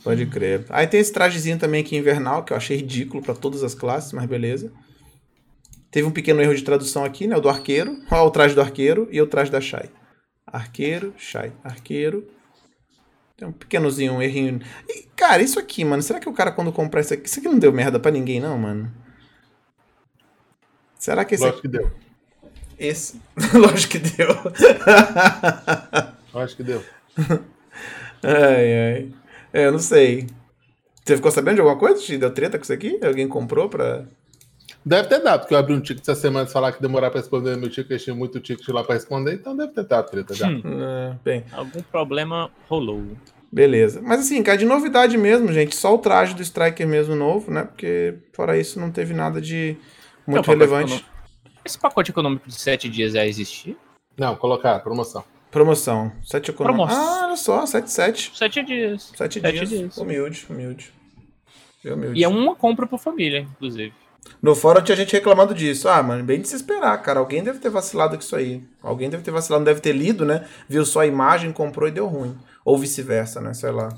[0.02, 0.64] Pode crer.
[0.68, 4.12] Aí tem esse trajezinho também aqui invernal, que eu achei ridículo pra todas as classes,
[4.12, 4.72] mas beleza.
[5.90, 7.36] Teve um pequeno erro de tradução aqui, né?
[7.36, 7.98] O do arqueiro.
[8.10, 9.90] Olha o traje do arqueiro e o traje da Shai.
[10.46, 12.26] Arqueiro, Shai, arqueiro.
[13.36, 14.60] Tem um pequenozinho, um errinho.
[14.88, 16.02] E, cara, isso aqui, mano.
[16.02, 17.28] Será que o cara quando comprar isso aqui.
[17.28, 18.90] Isso aqui não deu merda pra ninguém, não, mano?
[20.98, 21.68] Será que esse Lógico aqui.
[21.68, 21.92] que deu.
[22.78, 23.20] Esse.
[23.54, 24.28] Lógico que deu.
[26.34, 26.82] Acho que deu.
[28.24, 29.12] Ai, ai.
[29.52, 30.26] É, eu não sei.
[31.04, 32.00] Você ficou sabendo de alguma coisa?
[32.00, 32.98] Te Deu treta com isso aqui?
[33.04, 34.04] Alguém comprou pra.
[34.84, 37.20] Deve ter dado, porque eu abri um ticket essa semana e falar que demorar pra
[37.20, 40.48] responder meu ticket, tinha muito ticket lá pra responder, então deve ter dado treta já.
[40.48, 40.60] Hum.
[40.64, 43.04] É, bem, Algum problema rolou.
[43.52, 44.00] beleza.
[44.02, 45.76] Mas assim, cara, de novidade mesmo, gente.
[45.76, 47.62] Só o traje do Striker mesmo novo, né?
[47.64, 49.76] Porque fora isso não teve nada de
[50.26, 50.94] muito É relevante.
[50.94, 51.12] econômico.
[51.64, 53.76] Esse pacote econômico de 7 dias já existia?
[54.18, 55.22] Não, colocar, promoção.
[55.52, 56.10] Promoção.
[56.24, 56.86] 7 econômico.
[56.86, 57.14] Promoção.
[57.14, 58.32] Ah, olha só, 7, 7.
[58.34, 59.12] 7 dias.
[59.14, 59.68] 7 Sete dias.
[59.68, 59.96] dias.
[59.98, 60.92] Humilde, humilde.
[61.84, 62.18] Humilde.
[62.18, 63.92] E é uma compra por família, inclusive.
[64.40, 65.90] No fórum tinha gente reclamando disso.
[65.90, 67.20] Ah, mano, bem de se esperar, cara.
[67.20, 68.64] Alguém deve ter vacilado com isso aí.
[68.82, 70.46] Alguém deve ter vacilado, não deve ter lido, né?
[70.66, 72.34] Viu só a imagem, comprou e deu ruim.
[72.64, 73.52] Ou vice-versa, né?
[73.52, 73.90] Sei lá.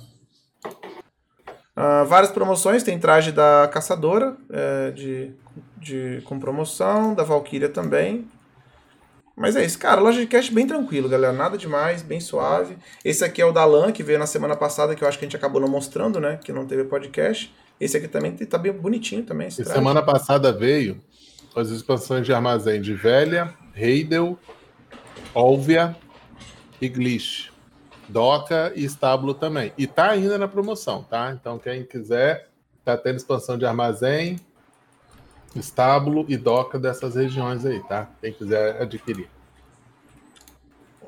[1.77, 2.83] Ah, várias promoções.
[2.83, 5.33] Tem traje da Caçadora, é, de,
[5.79, 7.15] de, com promoção.
[7.15, 8.27] Da Valkyria também.
[9.37, 10.01] Mas é isso, cara.
[10.01, 11.33] Loja de cash bem tranquilo, galera.
[11.33, 12.77] Nada demais, bem suave.
[13.05, 15.25] Esse aqui é o da LAN, que veio na semana passada, que eu acho que
[15.25, 16.39] a gente acabou não mostrando, né?
[16.43, 17.53] Que não teve podcast.
[17.81, 19.51] Esse aqui também tá bem bonitinho também.
[19.51, 21.01] Semana passada veio
[21.55, 24.39] as expansões de armazém de Velha, Heidel,
[25.35, 25.97] Olvia
[26.81, 27.49] e Glitch.
[28.09, 29.73] Doca e estábulo também.
[29.77, 31.37] E tá ainda na promoção, tá?
[31.39, 32.49] Então quem quiser,
[32.85, 34.39] tá tendo expansão de armazém,
[35.59, 38.11] estábulo e doca dessas regiões aí, tá?
[38.21, 39.29] Quem quiser adquirir.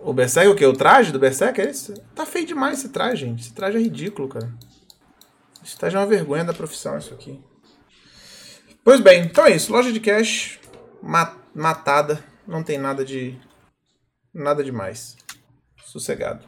[0.02, 0.64] O Berserk, o quê?
[0.66, 1.60] O traje do Berserk?
[1.60, 1.94] É esse?
[2.14, 3.42] Tá feio demais esse traje, gente.
[3.42, 4.52] Esse traje é ridículo, cara.
[5.64, 7.42] Esse traje é uma vergonha da profissão, isso aqui.
[8.84, 9.72] Pois bem, então é isso.
[9.72, 10.60] Loja de cash
[11.02, 12.22] ma- matada.
[12.46, 13.36] Não tem nada de.
[14.32, 15.16] Nada demais.
[15.84, 16.44] Sossegado.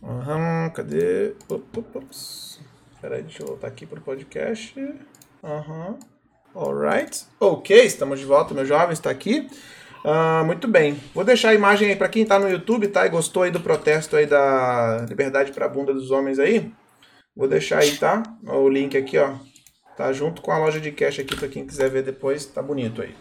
[0.00, 1.34] Aham, cadê?
[1.48, 2.60] Op, op, ops.
[3.00, 4.78] Peraí, deixa eu voltar aqui pro podcast.
[5.42, 5.98] Aham.
[6.56, 7.26] Alright.
[7.38, 9.46] Ok, estamos de volta, meu jovem está aqui.
[10.02, 10.98] Ah, muito bem.
[11.14, 13.04] Vou deixar a imagem aí para quem tá no YouTube, tá?
[13.04, 16.72] E gostou aí do protesto aí da liberdade pra bunda dos homens aí.
[17.36, 18.22] Vou deixar aí, tá?
[18.42, 19.34] O link aqui, ó.
[19.98, 22.46] Tá junto com a loja de cash aqui para quem quiser ver depois.
[22.46, 23.14] Tá bonito aí.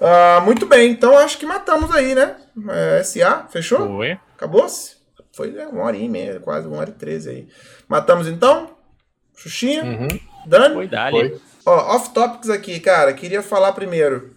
[0.00, 2.34] Ah, muito bem, então acho que matamos aí, né?
[2.68, 3.86] É, SA, fechou?
[3.86, 4.18] Foi.
[4.34, 4.96] Acabou-se?
[5.32, 7.48] Foi né, uma hora e meia, quase uma hora e treze aí.
[7.88, 8.76] Matamos então?
[9.36, 9.84] Xuxinha?
[9.84, 10.08] Uhum.
[10.46, 10.74] Dani?
[10.74, 11.30] Foi, dali.
[11.30, 11.40] Foi.
[11.66, 13.12] Ó, off topics aqui, cara.
[13.12, 14.36] Queria falar primeiro.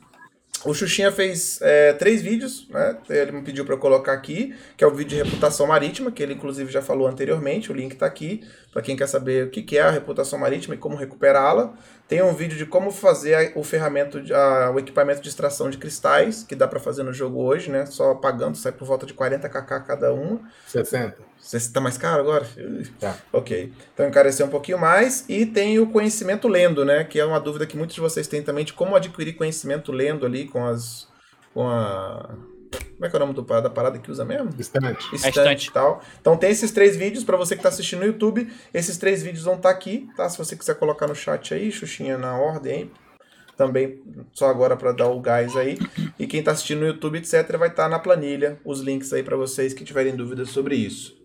[0.66, 2.98] O Xuxinha fez é, três vídeos, né?
[3.08, 6.22] Ele me pediu para eu colocar aqui, que é o vídeo de reputação marítima, que
[6.22, 7.72] ele inclusive já falou anteriormente.
[7.72, 10.78] O link tá aqui, para quem quer saber o que é a reputação marítima e
[10.78, 11.74] como recuperá-la.
[12.08, 16.44] Tem um vídeo de como fazer o ferramento, a- o equipamento de extração de cristais,
[16.44, 17.86] que dá para fazer no jogo hoje, né?
[17.86, 20.40] Só pagando, sai por volta de 40kk cada uma.
[20.68, 21.18] 60.
[21.40, 22.46] Você tá mais caro agora?
[23.00, 23.16] Tá.
[23.32, 23.72] Ok.
[23.94, 25.24] Então encareceu um pouquinho mais.
[25.30, 27.04] E tem o conhecimento lendo, né?
[27.04, 30.26] Que é uma dúvida que muitos de vocês têm também de como adquirir conhecimento lendo
[30.26, 31.08] ali com as.
[31.54, 32.30] com a.
[32.72, 34.50] Como é que é o nome do, da parada que usa mesmo?
[34.60, 35.16] Estante.
[35.16, 36.02] Estante e tal.
[36.20, 38.52] Então tem esses três vídeos para você que tá assistindo no YouTube.
[38.74, 40.30] Esses três vídeos vão estar tá aqui, tá?
[40.30, 42.92] Se você quiser colocar no chat aí, Xuxinha na ordem aí.
[43.56, 44.02] Também,
[44.34, 45.78] só agora para dar o gás aí.
[46.18, 49.24] E quem tá assistindo no YouTube, etc., vai estar tá na planilha os links aí
[49.24, 51.18] para vocês que tiverem dúvidas sobre isso.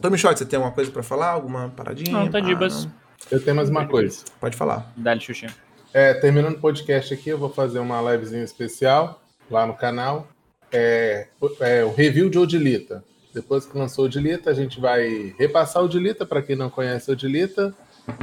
[0.00, 1.30] Tommy Short, você tem alguma coisa para falar?
[1.30, 2.12] Alguma paradinha?
[2.12, 2.90] Não, tá de ah,
[3.30, 4.24] Eu tenho mais uma coisa.
[4.40, 4.92] Pode falar.
[4.96, 5.54] Dá-lhe, Xuxinha.
[5.92, 10.28] É, terminando o podcast aqui, eu vou fazer uma livezinha especial lá no canal.
[10.72, 11.28] É,
[11.60, 13.04] é o review de Odilita.
[13.32, 17.74] Depois que lançou Odilita, a gente vai repassar Odilita para quem não conhece Odilita.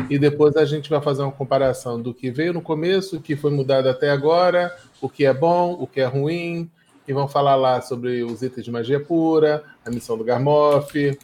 [0.09, 3.35] E depois a gente vai fazer uma comparação do que veio no começo, o que
[3.35, 6.69] foi mudado até agora, o que é bom, o que é ruim.
[7.07, 11.17] E vão falar lá sobre os itens de magia pura, a missão do Garmoff,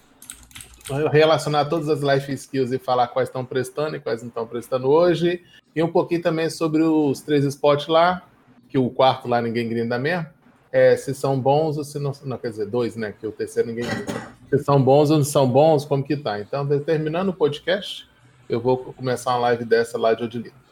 [1.12, 4.90] relacionar todas as life skills e falar quais estão prestando e quais não estão prestando
[4.90, 5.42] hoje.
[5.76, 8.24] E um pouquinho também sobre os três spots lá,
[8.68, 10.28] que o quarto lá ninguém grinda mesmo.
[10.72, 12.12] É, se são bons ou se não.
[12.24, 13.12] Não, quer dizer, dois, né?
[13.12, 13.86] Que o terceiro ninguém.
[14.50, 16.40] Se são bons ou não são bons, como que tá.
[16.40, 18.08] Então, terminando o podcast,
[18.48, 20.69] eu vou começar uma live dessa lá de Odilino.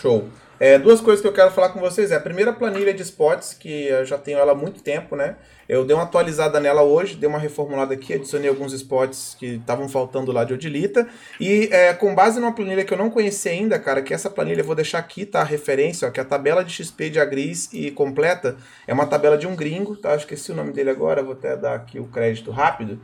[0.00, 0.28] Show.
[0.58, 2.10] É, duas coisas que eu quero falar com vocês.
[2.10, 5.36] É a primeira planilha de spots, que eu já tenho ela há muito tempo, né?
[5.68, 9.88] Eu dei uma atualizada nela hoje, dei uma reformulada aqui, adicionei alguns spots que estavam
[9.88, 11.06] faltando lá de Odilita.
[11.38, 14.60] E é, com base numa planilha que eu não conhecia ainda, cara, que essa planilha
[14.60, 15.40] eu vou deixar aqui, tá?
[15.40, 18.56] A referência, ó, que é a tabela de XP de Agris e completa
[18.86, 20.10] é uma tabela de um gringo, tá?
[20.12, 22.98] Que esqueci o nome dele agora, vou até dar aqui o crédito rápido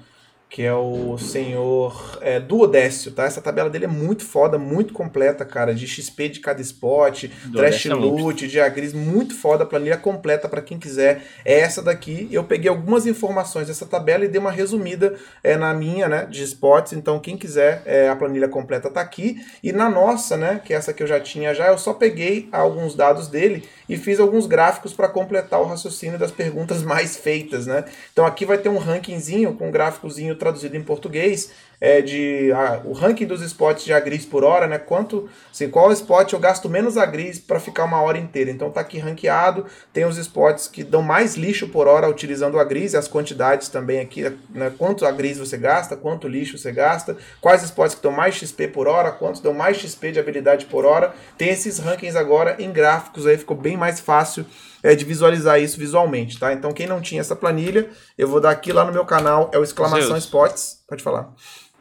[0.53, 3.25] que é o senhor é, Duodécio, tá?
[3.25, 7.87] Essa tabela dele é muito foda, muito completa, cara, de XP de cada spot, trash
[7.87, 11.23] é loot, de agris, muito foda, planilha completa para quem quiser.
[11.43, 12.29] É essa daqui.
[12.31, 16.45] Eu peguei algumas informações dessa tabela e dei uma resumida é, na minha, né, de
[16.45, 16.93] spots.
[16.93, 19.43] Então, quem quiser, é, a planilha completa tá aqui.
[19.63, 22.51] E na nossa, né, que é essa que eu já tinha já, eu só peguei
[22.53, 27.67] alguns dados dele e fiz alguns gráficos para completar o raciocínio das perguntas mais feitas,
[27.67, 27.85] né?
[28.13, 31.53] Então aqui vai ter um rankingzinho com um gráficozinho traduzido em português
[31.83, 34.79] é, de a, o ranking dos spots de agris por hora, né?
[34.79, 38.53] Quanto, assim, qual spot eu gasto menos agris para ficar uma hora inteira.
[38.53, 42.61] Então tá aqui ranqueado, tem os spots que dão mais lixo por hora utilizando o
[42.61, 44.73] agris, as quantidades também aqui, né?
[44.79, 48.87] Quanto agris você gasta, quanto lixo você gasta, quais spots que dão mais XP por
[48.87, 51.13] hora, quantos dão mais XP de habilidade por hora.
[51.37, 54.47] Tem esses rankings agora em gráficos aí, ficou bem mais fácil
[54.85, 56.53] é, de visualizar isso visualmente, tá?
[56.53, 59.59] Então quem não tinha essa planilha, eu vou dar aqui lá no meu canal, é
[59.59, 60.81] o exclamação spots.
[60.87, 61.33] Pode falar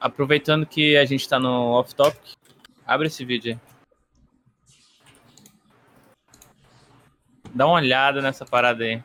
[0.01, 2.33] aproveitando que a gente tá no off-topic,
[2.85, 3.59] abre esse vídeo aí.
[7.53, 9.03] Dá uma olhada nessa parada aí.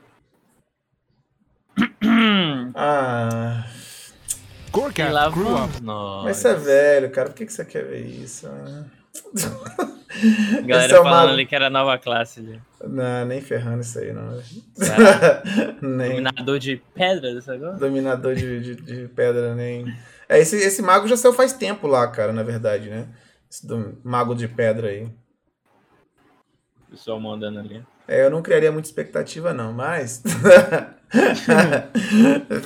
[2.78, 3.64] Ah.
[4.94, 6.24] E lá vamos nós.
[6.24, 7.30] Mas você é velho, cara.
[7.30, 8.46] Por que, que você quer ver isso?
[10.66, 12.40] Galera é falando ali que era nova classe.
[12.40, 12.60] Ali.
[12.86, 14.38] Não, nem ferrando isso aí, não.
[15.80, 16.10] nem...
[16.10, 17.78] Dominador de pedra, sabe?
[17.78, 19.86] Dominador de, de, de pedra, nem.
[20.28, 23.08] É, esse, esse mago já saiu faz tempo lá, cara, na verdade, né?
[23.50, 25.04] Esse do mago de pedra aí.
[26.86, 27.82] O pessoal mandando ali.
[28.08, 30.22] É, eu não criaria muita expectativa, não, mas.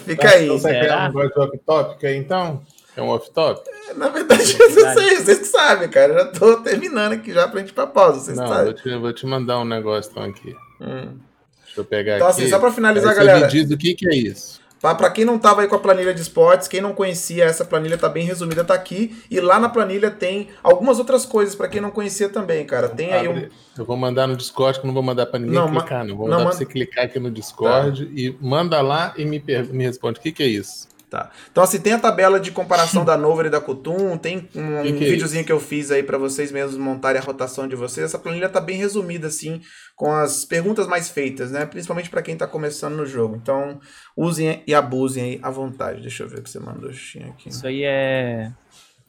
[0.04, 0.44] Fica aí.
[0.44, 2.62] Então você quer um off-topic aí, então?
[2.96, 3.62] É um off-top?
[3.88, 6.12] É, na verdade, eu não sei, vocês que sabem, cara.
[6.12, 8.64] Eu já tô terminando aqui já pra gente ir pra pausa, vocês não, sabem.
[8.64, 10.54] Vou te, vou te mandar um negócio então aqui.
[10.80, 11.18] Hum.
[11.64, 12.36] Deixa eu pegar então, aqui.
[12.36, 13.40] Então, assim, só pra finalizar, galera.
[13.40, 14.59] Me diz o que, que é isso.
[14.80, 14.94] Tá?
[14.94, 17.98] Para quem não estava aí com a planilha de esportes, quem não conhecia, essa planilha
[17.98, 19.14] tá bem resumida, tá aqui.
[19.30, 22.88] E lá na planilha tem algumas outras coisas para quem não conhecia também, cara.
[22.88, 23.46] Tem aí um.
[23.76, 26.16] Eu vou mandar no Discord, que não vou mandar para ninguém não, clicar, não.
[26.16, 26.56] Vou não, mandar manda...
[26.56, 28.12] pra você clicar aqui no Discord tá.
[28.14, 29.66] e manda lá e me, per...
[29.66, 30.18] me responde.
[30.18, 30.88] O que, que é isso?
[31.10, 31.28] Tá.
[31.50, 34.92] Então, assim, tem a tabela de comparação da Nover e da Kutum, tem um, que
[34.92, 37.74] que é videozinho é que eu fiz aí para vocês mesmos montarem a rotação de
[37.74, 38.06] vocês.
[38.06, 39.60] Essa planilha tá bem resumida, assim,
[39.96, 41.66] com as perguntas mais feitas, né?
[41.66, 43.34] Principalmente para quem tá começando no jogo.
[43.34, 43.80] Então,
[44.16, 46.00] usem e abusem aí à vontade.
[46.00, 47.48] Deixa eu ver o que você mandou, aqui.
[47.48, 48.52] Isso aí é.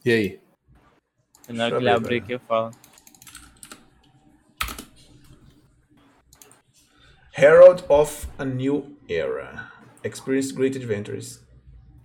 [0.04, 0.40] E aí?
[1.50, 2.72] Na hora que ele abrir aqui, eu falo.
[7.38, 9.72] Herald of a New Era.
[10.04, 11.51] Experience Great Adventures.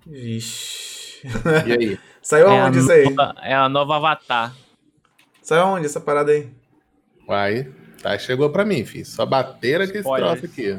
[0.07, 1.21] Vixe.
[1.67, 2.01] E aí?
[2.23, 3.05] Saiu é aonde isso aí?
[3.05, 4.55] Nova, é a nova Avatar.
[5.43, 6.49] Saiu aonde essa parada aí?
[7.29, 7.73] Uai,
[8.03, 9.07] tá, chegou pra mim, filho.
[9.07, 10.79] Só bateram que esse troço aqui.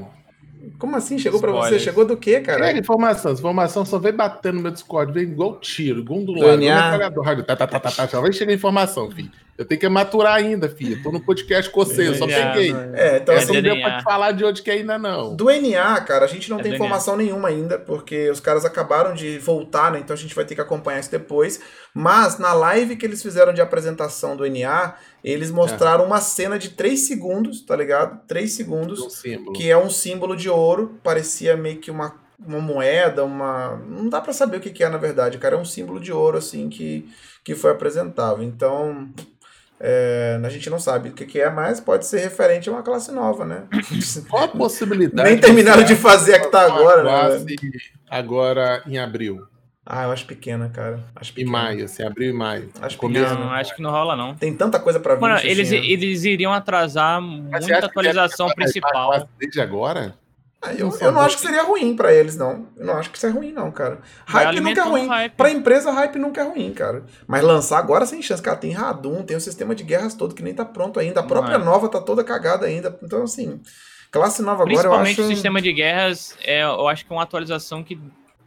[0.77, 1.17] Como assim?
[1.17, 1.69] Chegou Spoilers.
[1.69, 1.83] pra você?
[1.83, 2.71] Chegou do quê, cara?
[2.71, 3.31] É informação.
[3.31, 7.43] Essa informação só vem batendo no meu Discord, vem igual tiro, igual do lado.
[7.43, 9.31] Tá, tá, tá, tá, só vem chegar informação, filho.
[9.57, 11.01] Eu tenho que maturar ainda, filho.
[11.01, 12.75] Tô no podcast com você, eu só DNA, peguei.
[12.93, 15.35] É, então É assim, não deu pra te falar de onde que é ainda não.
[15.35, 19.15] Do NA, cara, a gente não É tem informação nenhuma ainda, porque os caras acabaram
[19.15, 19.99] de voltar, né?
[19.99, 21.59] Então a gente vai ter que acompanhar isso depois.
[21.91, 24.93] Mas na live que eles fizeram de apresentação do NA,
[25.23, 28.19] eles mostraram uma cena de 3 segundos, tá ligado?
[28.27, 29.53] 3 segundos, Um símbolo.
[29.53, 33.75] que é um símbolo de ouro, parecia meio que uma, uma moeda, uma.
[33.87, 35.55] Não dá pra saber o que, que é, na verdade, cara.
[35.55, 37.09] É um símbolo de ouro, assim, que,
[37.43, 38.43] que foi apresentável.
[38.43, 39.09] Então.
[39.79, 42.81] É, a gente não sabe o que, que é, mas pode ser referente a uma
[42.81, 43.63] classe nova, né?
[44.29, 45.29] Qual a possibilidade?
[45.29, 47.09] Nem terminaram de fazer a que tá agora, né?
[47.11, 47.55] classe
[48.09, 49.45] Agora em abril.
[49.89, 50.99] Ah, eu acho pequena, cara.
[51.15, 51.51] Acho Em pequena.
[51.51, 52.69] maio, assim, abril e maio.
[52.81, 53.33] Acho Começo.
[53.35, 54.35] Não, acho que não rola, não.
[54.35, 55.21] Tem tanta coisa pra vir.
[55.21, 59.29] Mano, eles, eles iriam atrasar muita atualização principal.
[59.39, 60.15] Desde agora?
[60.61, 62.67] Ah, eu, eu não acho que seria ruim pra eles, não.
[62.75, 63.99] Eu não acho que isso é ruim, não, cara.
[64.25, 65.07] Hype nunca é ruim.
[65.07, 65.33] hype.
[65.35, 67.05] Pra empresa, hype nunca é ruim, cara.
[67.27, 68.41] Mas lançar agora sem chance.
[68.41, 71.19] Cara, tem Radum, tem o sistema de guerras todo que nem tá pronto ainda.
[71.19, 71.59] A própria é.
[71.59, 72.97] nova tá toda cagada ainda.
[73.03, 73.61] Então, assim,
[74.11, 75.29] classe nova agora eu Principalmente acho...
[75.29, 77.99] o sistema de guerras, é, eu acho que é uma atualização que,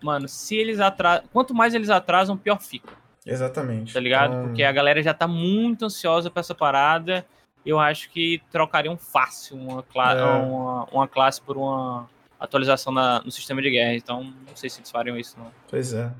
[0.02, 1.24] mano, se eles atrasam.
[1.32, 2.92] Quanto mais eles atrasam, pior fica,
[3.24, 3.94] Exatamente.
[3.94, 4.32] tá ligado?
[4.32, 7.24] Então, Porque a galera já tá muito ansiosa pra essa parada.
[7.64, 10.22] Eu acho que trocariam fácil uma, cla É.
[10.24, 12.08] uma, uma classe por uma
[12.38, 13.94] atualização na- no sistema de guerra.
[13.94, 15.50] Então, não sei se eles fariam isso, não.
[15.68, 16.10] Pois é.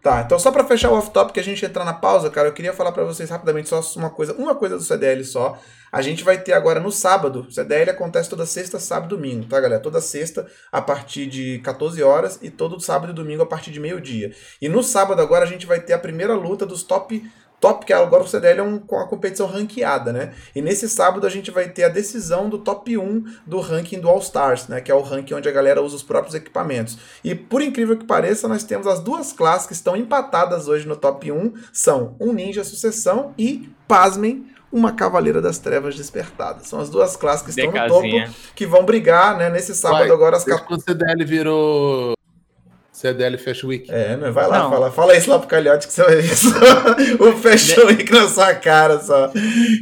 [0.00, 2.52] Tá, então só pra fechar o off-top que a gente entrar na pausa, cara, eu
[2.52, 5.56] queria falar pra vocês rapidamente só uma coisa, uma coisa do CDL só.
[5.92, 9.46] A gente vai ter agora no sábado, o CDL acontece toda sexta, sábado e domingo,
[9.46, 9.80] tá, galera?
[9.80, 13.78] Toda sexta a partir de 14 horas e todo sábado e domingo a partir de
[13.78, 14.34] meio-dia.
[14.60, 17.22] E no sábado agora a gente vai ter a primeira luta dos top
[17.62, 20.32] top, que agora o CDL é um, com a competição ranqueada, né?
[20.52, 24.08] E nesse sábado a gente vai ter a decisão do top 1 do ranking do
[24.08, 24.80] All Stars, né?
[24.80, 26.98] Que é o ranking onde a galera usa os próprios equipamentos.
[27.22, 30.96] E por incrível que pareça, nós temos as duas classes que estão empatadas hoje no
[30.96, 36.64] top 1, são um Ninja Sucessão e, pasmem, uma Cavaleira das Trevas Despertada.
[36.64, 39.48] São as duas classes que estão no topo, que vão brigar, né?
[39.48, 42.14] Nesse sábado Vai, agora às Desde 14 quando o CDL virou
[43.02, 43.90] CDL Fashion Week.
[43.90, 44.30] É, né?
[44.30, 44.70] Vai lá, Não.
[44.70, 46.50] fala, fala isso lá pro Calhote que você vai ver só
[47.18, 49.32] o Fashion Week na sua cara só.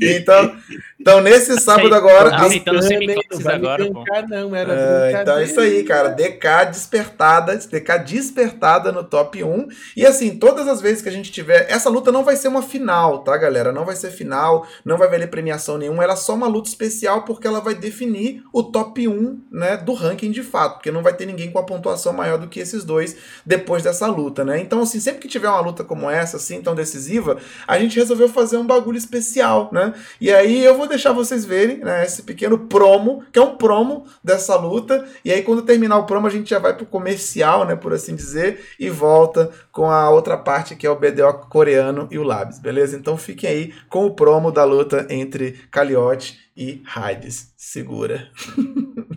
[0.00, 0.56] Então,
[1.00, 2.30] então nesse sábado agora.
[2.30, 4.02] Ah, Aceitando Não, semiclasses vai me agora, pô.
[4.02, 6.10] brincar, Não, era É, então é isso aí, cara.
[6.10, 9.68] DK despertada, DK despertada no top 1.
[9.96, 11.66] E assim, todas as vezes que a gente tiver.
[11.70, 13.72] Essa luta não vai ser uma final, tá, galera?
[13.72, 16.04] Não vai ser final, não vai valer premiação nenhuma.
[16.04, 19.94] Ela é só uma luta especial porque ela vai definir o top 1, né, do
[19.94, 20.74] ranking de fato.
[20.74, 23.16] Porque não vai ter ninguém com a pontuação maior do que esses dois
[23.46, 24.60] depois dessa luta, né?
[24.60, 28.28] Então, assim, sempre que tiver uma luta como essa, assim, tão decisiva, a gente resolveu
[28.28, 29.94] fazer um bagulho especial, né?
[30.20, 34.06] E aí eu vou deixar vocês verem, né, esse pequeno promo, que é um promo
[34.22, 35.08] dessa luta.
[35.24, 38.14] E aí, quando terminar o promo, a gente já vai pro comercial, né, por assim
[38.14, 42.58] dizer, e volta com a outra parte que é o BDO coreano e o Labs,
[42.58, 42.96] beleza?
[42.96, 47.52] Então fiquem aí com o promo da luta entre Caliote e Hades.
[47.56, 48.28] Segura.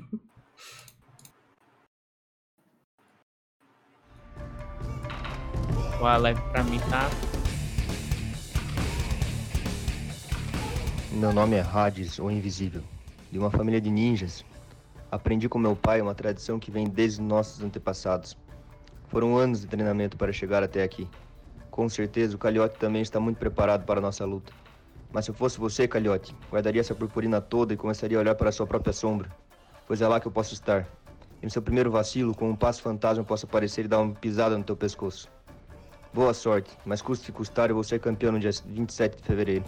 [6.04, 7.43] Live pra mim tá.
[11.14, 12.82] Meu nome é Hades, o Invisível,
[13.32, 14.44] de uma família de ninjas.
[15.12, 18.36] Aprendi com meu pai uma tradição que vem desde nossos antepassados.
[19.10, 21.08] Foram anos de treinamento para chegar até aqui.
[21.70, 24.52] Com certeza o Calhote também está muito preparado para a nossa luta.
[25.14, 28.50] Mas se eu fosse você, Calhote, guardaria essa purpurina toda e começaria a olhar para
[28.50, 29.30] a sua própria sombra.
[29.86, 30.88] Pois é lá que eu posso estar.
[31.40, 34.58] E no seu primeiro vacilo, com um passo fantasma, posso aparecer e dar uma pisada
[34.58, 35.30] no teu pescoço.
[36.12, 39.64] Boa sorte, mas custe custar, eu vou ser campeão no dia 27 de fevereiro.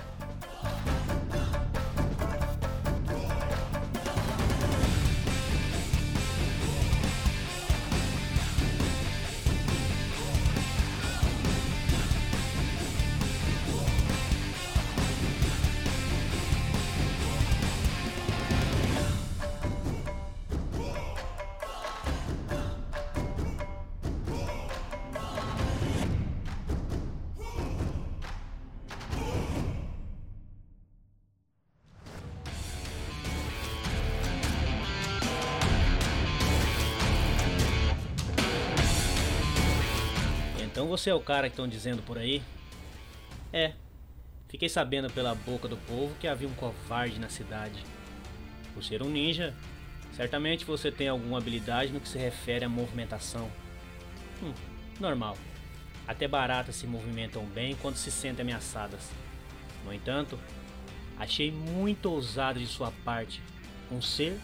[41.06, 42.42] Você é o cara que estão dizendo por aí?
[43.54, 43.74] É.
[44.48, 47.84] Fiquei sabendo pela boca do povo que havia um covarde na cidade.
[48.74, 49.54] Por ser um ninja,
[50.14, 53.52] certamente você tem alguma habilidade no que se refere à movimentação.
[54.42, 54.52] Hum,
[55.00, 55.38] normal.
[56.08, 59.12] Até baratas se movimentam bem quando se sentem ameaçadas.
[59.84, 60.40] No entanto,
[61.20, 63.44] achei muito ousado de sua parte
[63.92, 64.40] um ser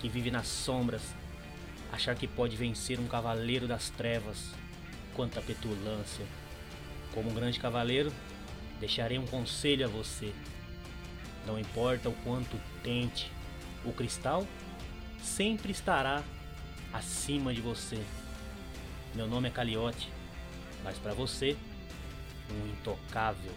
[0.00, 1.14] que vive nas sombras
[1.92, 4.61] achar que pode vencer um cavaleiro das trevas.
[5.14, 6.24] Quanta petulância!
[7.12, 8.12] Como um grande cavaleiro,
[8.82, 10.34] Deixarei um conselho a você.
[11.46, 13.30] Não importa o quanto tente,
[13.84, 14.44] o cristal
[15.22, 16.20] sempre estará
[16.92, 18.02] acima de você.
[19.14, 20.08] Meu nome é Caliote,
[20.82, 21.56] mas para você,
[22.50, 23.52] um intocável.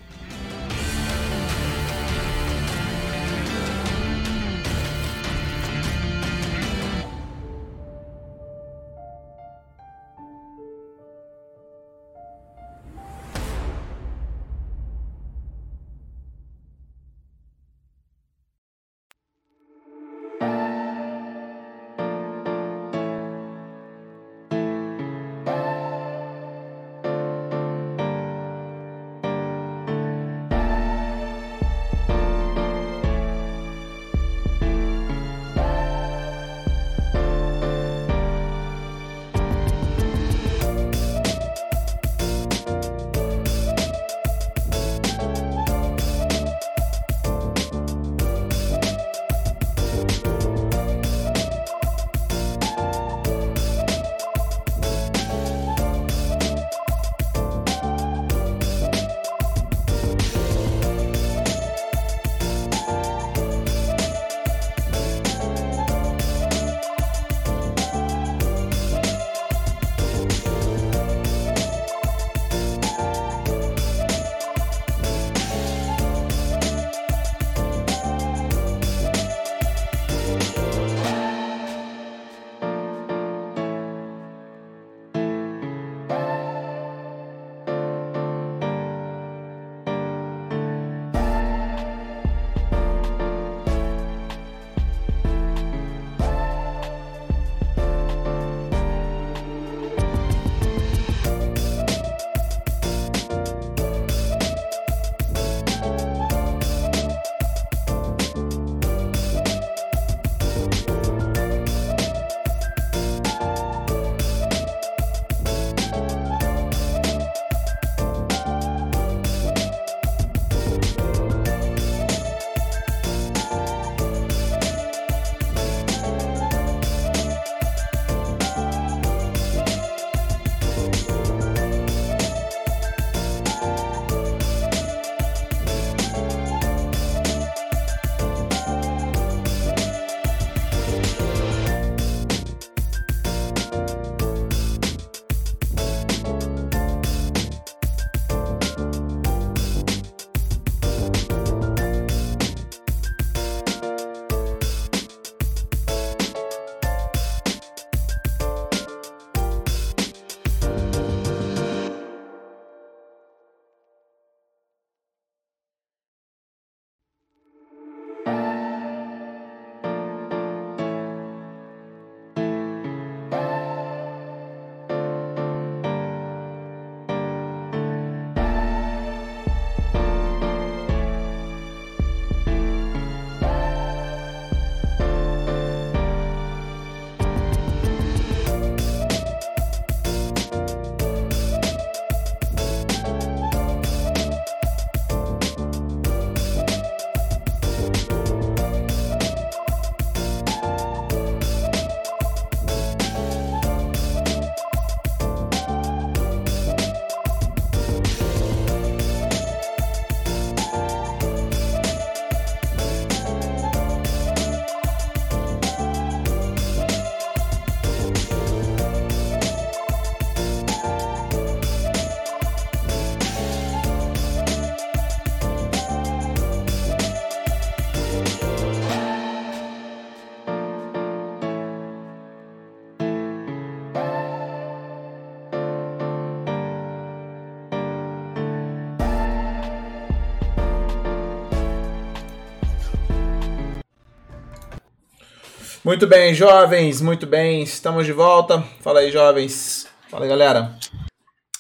[245.86, 248.60] Muito bem, jovens, muito bem, estamos de volta.
[248.82, 249.86] Fala aí, jovens.
[250.10, 250.76] Fala aí, galera.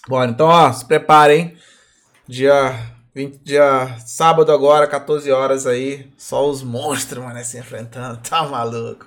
[0.07, 1.56] Bora, então, ó, se preparem.
[2.27, 2.76] Dia,
[3.14, 6.11] 20, dia sábado agora, 14 horas aí.
[6.18, 8.19] Só os monstros, mano, se enfrentando.
[8.27, 9.06] Tá maluco.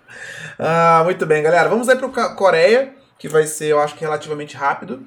[0.56, 1.68] Ah, muito bem, galera.
[1.68, 5.04] Vamos aí pro Coreia, que vai ser, eu acho que relativamente rápido.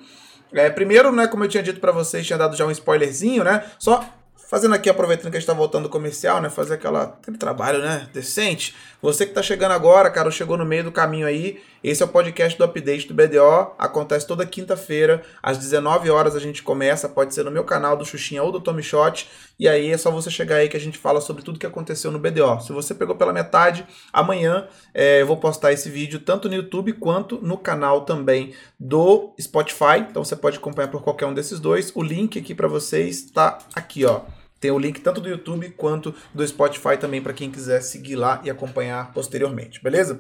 [0.52, 3.64] É, primeiro, né, como eu tinha dito para vocês, tinha dado já um spoilerzinho, né?
[3.80, 4.04] Só
[4.52, 6.50] Fazendo aqui, aproveitando que a gente tá voltando do comercial, né?
[6.50, 8.10] Fazer aquela, aquele trabalho, né?
[8.14, 8.76] Decente.
[9.02, 12.10] Você que tá chegando agora, cara, chegou no meio do caminho aí Esse é o
[12.10, 13.72] podcast do Update do BDO.
[13.80, 17.08] Acontece toda quinta-feira, às 19 horas a gente começa.
[17.08, 19.30] Pode ser no meu canal do Xuxinha ou do Tommy Shot.
[19.58, 22.12] E aí é só você chegar aí que a gente fala sobre tudo que aconteceu
[22.12, 22.60] no BDO.
[22.60, 26.92] Se você pegou pela metade, amanhã é, eu vou postar esse vídeo tanto no YouTube
[26.92, 30.00] quanto no canal também do Spotify.
[30.10, 31.90] Então você pode acompanhar por qualquer um desses dois.
[31.96, 34.20] O link aqui para vocês está aqui, ó.
[34.62, 38.40] Tem o link tanto do YouTube quanto do Spotify também para quem quiser seguir lá
[38.44, 40.20] e acompanhar posteriormente, beleza?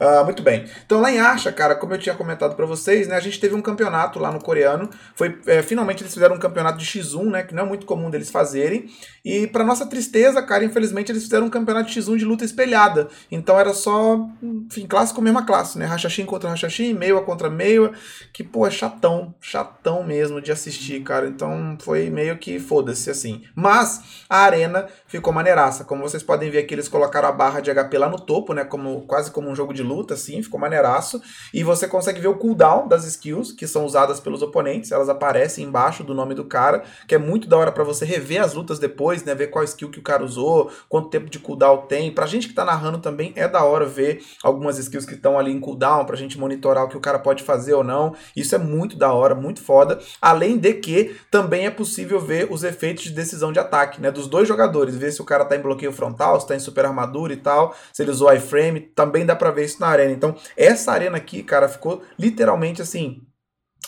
[0.00, 0.64] Uh, muito bem.
[0.86, 3.54] Então lá em Acha, cara, como eu tinha comentado para vocês, né, a gente teve
[3.54, 4.88] um campeonato lá no coreano.
[5.16, 8.08] Foi é, finalmente eles fizeram um campeonato de X1, né, que não é muito comum
[8.08, 8.88] deles fazerem.
[9.24, 13.08] E para nossa tristeza, cara, infelizmente eles fizeram um campeonato de X1 de luta espelhada.
[13.30, 15.84] Então era só, enfim, com mesma classe, né?
[15.84, 17.92] Rachachim contra Rachachim, Meiwa contra Meiwa,
[18.32, 21.26] que pô, é chatão, chatão mesmo de assistir, cara.
[21.26, 23.42] Então foi meio que foda-se assim.
[23.54, 25.84] Mas mas a arena ficou maneiraça.
[25.84, 28.62] Como vocês podem ver aqui, eles colocaram a barra de HP lá no topo, né?
[28.62, 31.20] Como, quase como um jogo de luta, assim, ficou maneiraço.
[31.52, 34.92] E você consegue ver o cooldown das skills que são usadas pelos oponentes.
[34.92, 38.40] Elas aparecem embaixo do nome do cara, que é muito da hora para você rever
[38.40, 39.34] as lutas depois, né?
[39.34, 42.12] Ver qual skill que o cara usou, quanto tempo de cooldown tem.
[42.12, 45.50] Pra gente que tá narrando também é da hora ver algumas skills que estão ali
[45.50, 48.14] em cooldown, pra gente monitorar o que o cara pode fazer ou não.
[48.36, 49.98] Isso é muito da hora, muito foda.
[50.20, 54.10] Além de que também é possível ver os efeitos de decisão de ataque ataque, né,
[54.10, 56.84] dos dois jogadores, ver se o cara tá em bloqueio frontal, se tá em super
[56.84, 60.12] armadura e tal, se ele usou iframe, também dá para ver isso na arena.
[60.12, 63.22] Então, essa arena aqui, cara, ficou literalmente assim,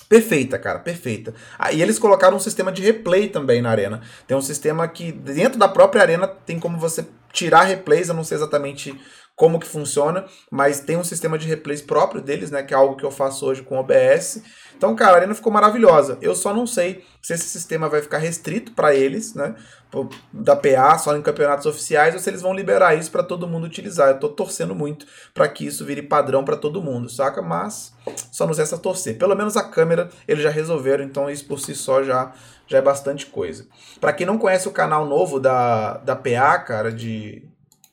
[0.09, 1.35] Perfeita, cara, perfeita.
[1.59, 4.03] Aí ah, eles colocaram um sistema de replay também na arena.
[4.27, 8.23] Tem um sistema que dentro da própria arena tem como você tirar replays, eu não
[8.23, 8.95] sei exatamente
[9.43, 12.94] como que funciona, mas tem um sistema de replays próprio deles, né, que é algo
[12.94, 14.40] que eu faço hoje com OBS.
[14.77, 16.16] Então, cara, a arena ficou maravilhosa.
[16.23, 19.56] Eu só não sei se esse sistema vai ficar restrito para eles, né?
[20.32, 23.64] Da PA, só em campeonatos oficiais, ou se eles vão liberar isso para todo mundo
[23.64, 24.10] utilizar.
[24.10, 27.43] Eu tô torcendo muito para que isso vire padrão para todo mundo, saca?
[27.43, 27.93] Mas
[28.31, 29.19] só nos resta torcer.
[29.19, 32.32] Pelo menos a câmera eles já resolveram, então isso por si só já,
[32.69, 33.66] já é bastante coisa.
[34.01, 37.43] Para quem não conhece o canal novo da, da PA, cara, de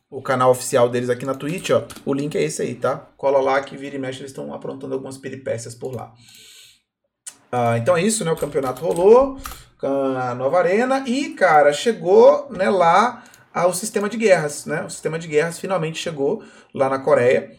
[0.10, 2.98] o canal oficial deles aqui na Twitch, ó, o link é esse aí, tá?
[3.15, 6.14] Cola lá que vira e mexe, eles estão aprontando algumas peripécias por lá.
[7.52, 8.31] Ah, então é isso, né?
[8.31, 9.38] O campeonato rolou,
[9.81, 13.23] a nova arena e, cara, chegou né, lá
[13.68, 14.84] o sistema de guerras, né?
[14.84, 17.57] O sistema de guerras finalmente chegou lá na Coreia.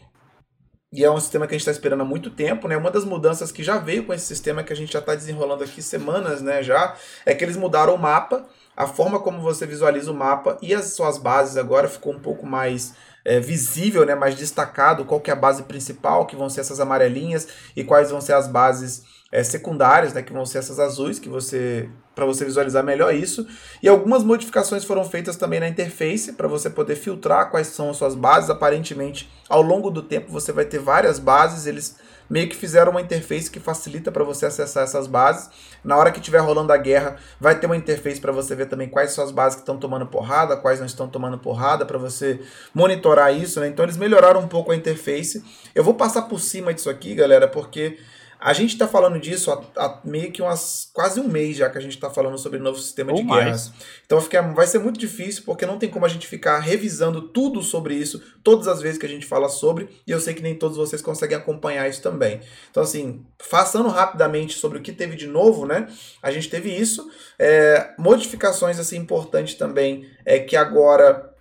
[0.93, 2.75] E é um sistema que a gente está esperando há muito tempo, né?
[2.75, 5.63] Uma das mudanças que já veio com esse sistema que a gente já está desenrolando
[5.63, 6.61] aqui semanas, né?
[6.61, 6.95] Já
[7.25, 8.45] é que eles mudaram o mapa,
[8.75, 12.45] a forma como você visualiza o mapa e as suas bases agora ficou um pouco
[12.45, 12.93] mais
[13.23, 14.15] é, visível, né?
[14.15, 18.09] Mais destacado qual que é a base principal, que vão ser essas amarelinhas e quais
[18.11, 22.25] vão ser as bases é, secundárias, né, que vão ser essas azuis, que você para
[22.25, 23.47] você visualizar melhor isso.
[23.81, 27.97] E algumas modificações foram feitas também na interface para você poder filtrar quais são as
[27.97, 28.49] suas bases.
[28.49, 31.95] Aparentemente, ao longo do tempo você vai ter várias bases, eles
[32.31, 35.49] meio que fizeram uma interface que facilita para você acessar essas bases.
[35.83, 38.87] Na hora que estiver rolando a guerra, vai ter uma interface para você ver também
[38.87, 42.39] quais são as bases que estão tomando porrada, quais não estão tomando porrada, para você
[42.73, 43.67] monitorar isso, né?
[43.67, 45.43] Então eles melhoraram um pouco a interface.
[45.75, 47.97] Eu vou passar por cima disso aqui, galera, porque
[48.43, 51.77] a gente está falando disso há, há, meio que umas quase um mês já que
[51.77, 53.43] a gente está falando sobre o novo sistema Ou de mais.
[53.43, 53.73] guerras.
[54.03, 57.61] Então fica, vai ser muito difícil porque não tem como a gente ficar revisando tudo
[57.61, 59.89] sobre isso todas as vezes que a gente fala sobre.
[60.07, 62.41] E eu sei que nem todos vocês conseguem acompanhar isso também.
[62.71, 65.87] Então, assim, passando rapidamente sobre o que teve de novo, né?
[66.19, 67.11] A gente teve isso.
[67.37, 71.31] É, modificações assim importantes também é que agora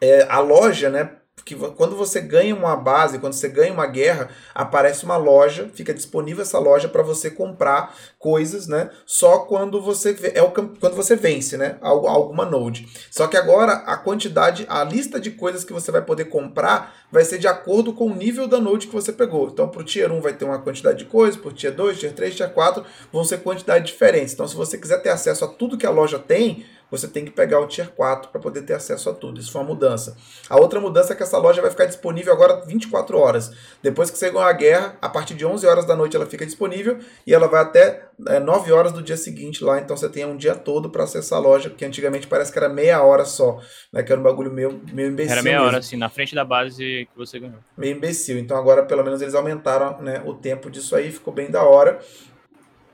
[0.00, 1.17] é, a loja, né?
[1.44, 5.94] Que quando você ganha uma base, quando você ganha uma guerra, aparece uma loja, fica
[5.94, 8.90] disponível essa loja para você comprar coisas, né?
[9.06, 11.76] Só quando você é o quando você vence, né?
[11.80, 12.88] Alguma node.
[13.10, 17.24] Só que agora a quantidade, a lista de coisas que você vai poder comprar vai
[17.24, 19.48] ser de acordo com o nível da node que você pegou.
[19.48, 21.98] Então, para o tier 1 vai ter uma quantidade de coisas, para o tier 2,
[21.98, 24.34] tier 3, tier 4 vão ser quantidades diferentes.
[24.34, 27.30] Então, se você quiser ter acesso a tudo que a loja tem, você tem que
[27.30, 29.40] pegar o Tier 4 para poder ter acesso a tudo.
[29.40, 30.16] Isso foi uma mudança.
[30.48, 33.52] A outra mudança é que essa loja vai ficar disponível agora 24 horas.
[33.82, 36.46] Depois que você ganhou a guerra, a partir de 11 horas da noite ela fica
[36.46, 39.78] disponível e ela vai até é, 9 horas do dia seguinte lá.
[39.78, 42.68] Então você tem um dia todo para acessar a loja, que antigamente parece que era
[42.68, 43.60] meia hora só,
[43.92, 44.02] né?
[44.02, 45.32] Que era um bagulho meio, meio imbecil.
[45.32, 45.68] Era meia mesmo.
[45.68, 47.58] hora, assim, na frente da base que você ganhou.
[47.76, 48.38] Meio imbecil.
[48.38, 52.00] Então agora pelo menos eles aumentaram né, o tempo disso aí, ficou bem da hora.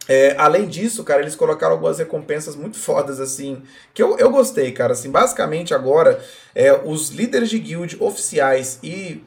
[0.08, 3.62] É, além disso, cara, eles colocaram algumas recompensas muito fodas, assim,
[3.92, 4.92] que eu, eu gostei, cara.
[4.92, 6.22] Assim, basicamente agora,
[6.54, 9.24] é, os líderes de guild oficiais e,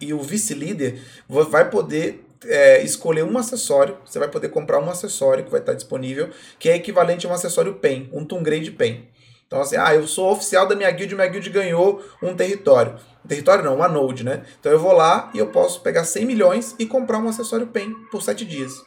[0.00, 3.96] e o vice-líder vai poder é, escolher um acessório.
[4.04, 6.28] Você vai poder comprar um acessório que vai estar disponível,
[6.58, 9.08] que é equivalente a um acessório PEN, um Tungrade PEN.
[9.46, 12.94] Então, assim, ah, eu sou oficial da minha guild, minha guild ganhou um território.
[13.26, 14.44] Território não, uma node, né?
[14.60, 17.94] Então eu vou lá e eu posso pegar 100 milhões e comprar um acessório PEN
[18.10, 18.82] por 7 dias.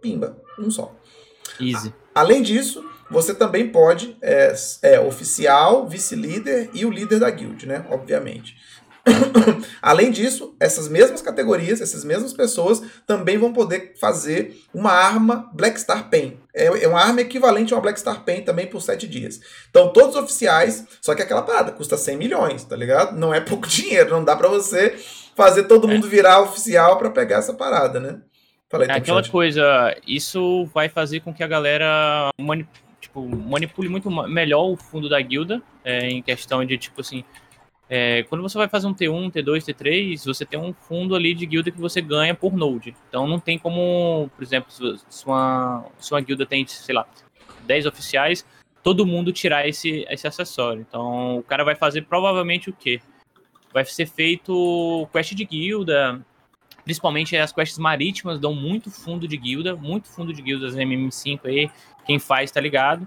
[0.00, 0.94] Pimba, um só.
[1.60, 1.92] Easy.
[2.14, 7.86] Além disso, você também pode, é, é oficial, vice-líder e o líder da guild, né?
[7.90, 8.56] Obviamente.
[9.80, 15.80] Além disso, essas mesmas categorias, essas mesmas pessoas também vão poder fazer uma arma Black
[15.80, 16.38] Star Pen.
[16.54, 19.40] É, é uma arma equivalente a uma Black Star Pen também por 7 dias.
[19.70, 23.16] Então, todos oficiais, só que aquela parada custa 100 milhões, tá ligado?
[23.16, 24.94] Não é pouco dinheiro, não dá para você
[25.34, 28.20] fazer todo mundo virar oficial para pegar essa parada, né?
[28.70, 32.66] Fala aí, é aquela coisa, isso vai fazer com que a galera mani
[33.00, 37.24] tipo, manipule muito melhor o fundo da guilda, é, em questão de, tipo assim,
[37.88, 41.46] é, quando você vai fazer um T1, T2, T3, você tem um fundo ali de
[41.46, 42.94] guilda que você ganha por node.
[43.08, 47.06] Então não tem como, por exemplo, se uma, se uma guilda tem, sei lá,
[47.62, 48.44] 10 oficiais,
[48.82, 50.84] todo mundo tirar esse, esse acessório.
[50.86, 53.00] Então o cara vai fazer provavelmente o quê?
[53.72, 56.20] Vai ser feito quest de guilda,
[56.88, 61.70] principalmente as quests marítimas dão muito fundo de guilda, muito fundo de guildas MM5 aí,
[62.06, 63.06] quem faz tá ligado.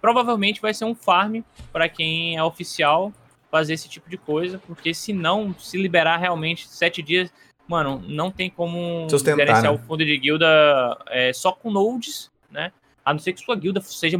[0.00, 1.40] provavelmente vai ser um farm
[1.72, 3.12] para quem é oficial
[3.50, 7.32] fazer esse tipo de coisa, porque se não se liberar realmente sete dias,
[7.66, 9.76] mano, não tem como Sustentar, gerenciar né?
[9.76, 10.46] o fundo de guilda
[11.08, 12.70] é, só com nodes, né?
[13.04, 14.16] A não ser que sua guilda seja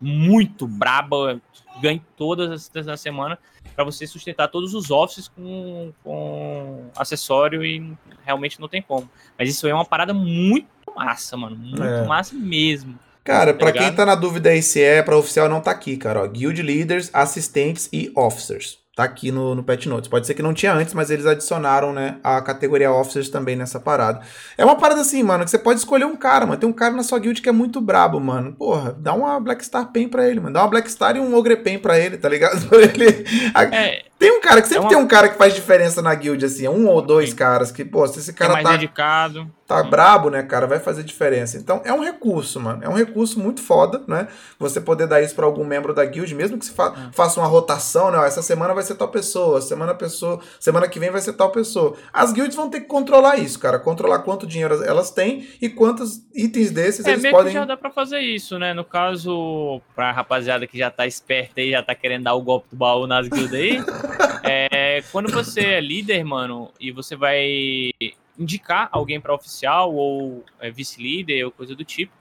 [0.00, 1.40] muito braba,
[1.80, 3.38] ganhe todas as na semana,
[3.74, 9.10] para você sustentar todos os offices com, com acessório e realmente não tem como.
[9.38, 11.56] Mas isso é uma parada muito massa, mano.
[11.56, 12.06] Muito é.
[12.06, 12.98] massa mesmo.
[13.22, 16.22] Cara, para quem tá na dúvida aí se é para oficial, não tá aqui, cara.
[16.22, 18.78] Ó, Guild Leaders, Assistentes e Officers.
[19.00, 20.10] Tá aqui no, no Pet Notes.
[20.10, 23.80] Pode ser que não tinha antes, mas eles adicionaram, né, a categoria Officers também nessa
[23.80, 24.20] parada.
[24.58, 26.60] É uma parada assim, mano, que você pode escolher um cara, mano.
[26.60, 28.52] Tem um cara na sua guild que é muito brabo, mano.
[28.52, 30.52] Porra, dá uma Black Star Pen pra ele, mano.
[30.52, 32.60] Dá uma Black Star e um Ogre Pen pra ele, tá ligado?
[32.76, 33.24] ele...
[33.72, 34.88] É, tem um cara que sempre é uma...
[34.90, 36.66] tem um cara que faz diferença na guild, assim.
[36.66, 37.36] É um ou dois Sim.
[37.36, 38.72] caras que, pô, se esse cara é mais tá.
[38.72, 41.56] dedicado tá brabo, né, cara, vai fazer diferença.
[41.56, 42.82] Então é um recurso, mano.
[42.82, 44.26] É um recurso muito foda, né?
[44.58, 47.12] Você poder dar isso para algum membro da guild, mesmo que se fa é.
[47.12, 48.18] faça uma rotação, né?
[48.18, 51.52] Ó, essa semana vai ser tal pessoa, semana pessoa, semana que vem vai ser tal
[51.52, 51.94] pessoa.
[52.12, 56.20] As guilds vão ter que controlar isso, cara, controlar quanto dinheiro elas têm e quantos
[56.34, 57.52] itens desses é, eles meio podem.
[57.52, 58.74] Que já dá para fazer isso, né?
[58.74, 62.66] No caso, pra rapaziada que já tá esperta aí, já tá querendo dar o golpe
[62.72, 63.78] do baú nas guilds aí,
[64.42, 67.90] é, quando você é líder, mano, e você vai
[68.38, 72.12] indicar alguém para oficial ou é, vice-líder ou coisa do tipo,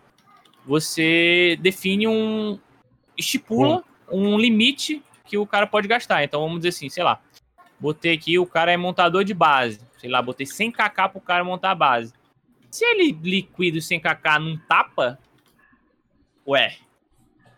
[0.65, 2.59] você define um.
[3.17, 6.23] estipula um limite que o cara pode gastar.
[6.23, 7.21] Então vamos dizer assim, sei lá,
[7.79, 9.79] botei aqui, o cara é montador de base.
[9.97, 12.13] Sei lá, botei 100kk pro cara montar a base.
[12.71, 15.19] Se ele liquida os 100kk num tapa,
[16.47, 16.77] ué,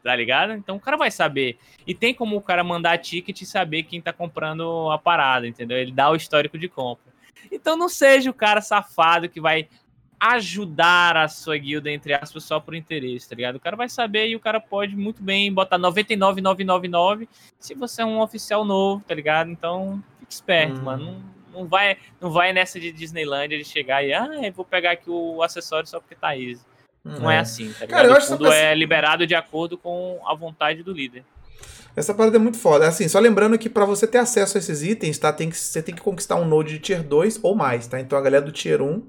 [0.04, 0.54] tá ligado?
[0.54, 1.58] Então o cara vai saber.
[1.86, 5.78] E tem como o cara mandar ticket e saber quem tá comprando a parada, entendeu?
[5.78, 7.12] Ele dá o histórico de compra.
[7.52, 9.68] Então não seja o cara safado que vai
[10.22, 13.56] ajudar a sua guilda, entre aspas, só por interesse, tá ligado?
[13.56, 17.28] O cara vai saber e o cara pode muito bem botar 99,999
[17.60, 19.50] se você é um oficial novo, tá ligado?
[19.50, 20.84] Então, fique esperto, hum.
[20.84, 21.06] mano.
[21.06, 24.92] Não, não, vai, não vai nessa de Disneylandia de chegar e, ah, eu vou pegar
[24.92, 26.62] aqui o acessório só porque tá easy.
[27.04, 27.88] Não é, é assim, tá?
[27.88, 31.24] Cara, eu acho Tudo é liberado de acordo com a vontade do líder.
[31.96, 32.88] Essa parada é muito foda.
[32.88, 35.34] Assim, só lembrando que para você ter acesso a esses itens, tá?
[35.34, 38.00] Tem que, você tem que conquistar um node de tier 2 ou mais, tá?
[38.00, 39.04] Então a galera do tier 1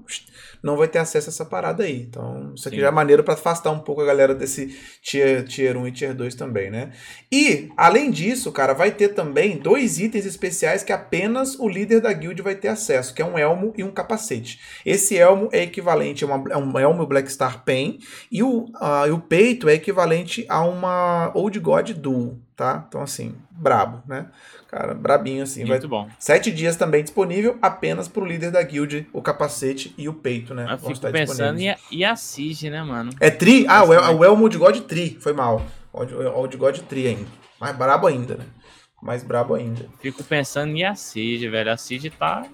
[0.61, 2.01] não vai ter acesso a essa parada aí.
[2.01, 2.81] Então, isso aqui Sim.
[2.81, 6.13] já é maneiro para afastar um pouco a galera desse tier, tier 1 e tier
[6.13, 6.91] 2 também, né?
[7.31, 12.13] E, além disso, cara, vai ter também dois itens especiais que apenas o líder da
[12.13, 14.59] guild vai ter acesso, que é um elmo e um capacete.
[14.85, 17.99] Esse elmo é equivalente a, uma, a um elmo Black Star Pen
[18.31, 22.85] e o, uh, e o peito é equivalente a uma Old God Duel, tá?
[22.87, 24.27] Então, assim, brabo, né?
[24.67, 25.63] Cara, brabinho assim.
[25.65, 26.05] Muito vai...
[26.05, 26.09] bom.
[26.17, 30.67] Sete dias também disponível apenas pro líder da guild, o capacete e o peito, né?
[30.69, 33.11] Eu fico pensando e a, e a Siege, né, mano?
[33.19, 33.65] É Tri?
[33.67, 35.65] Ah, o, El, o Elmo de God Tri, foi mal.
[35.91, 37.27] O de God Tri ainda.
[37.59, 38.45] Mais brabo ainda, né?
[39.01, 39.85] Mais brabo ainda.
[39.99, 41.71] Fico pensando em a Siege, velho.
[41.71, 42.45] A Siege tá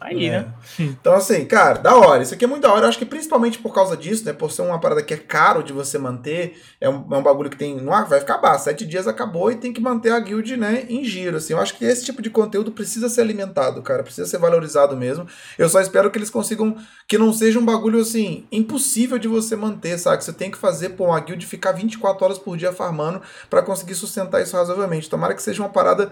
[0.00, 0.30] Aí, é.
[0.30, 0.54] né?
[0.78, 2.22] Então, assim, cara, da hora.
[2.22, 2.86] Isso aqui é muito da hora.
[2.86, 4.32] Eu acho que principalmente por causa disso, né?
[4.32, 7.50] Por ser uma parada que é caro de você manter, é um, é um bagulho
[7.50, 7.76] que tem.
[7.76, 8.58] Não vai acabar.
[8.58, 11.36] Sete dias acabou e tem que manter a guild, né, em giro.
[11.36, 11.52] Assim.
[11.52, 14.02] Eu acho que esse tipo de conteúdo precisa ser alimentado, cara.
[14.02, 15.26] Precisa ser valorizado mesmo.
[15.58, 16.76] Eu só espero que eles consigam.
[17.06, 20.24] Que não seja um bagulho, assim, impossível de você manter, sabe?
[20.24, 23.20] Você tem que fazer, pô, a guild ficar 24 horas por dia farmando
[23.50, 25.10] para conseguir sustentar isso razoavelmente.
[25.10, 26.10] Tomara que seja uma parada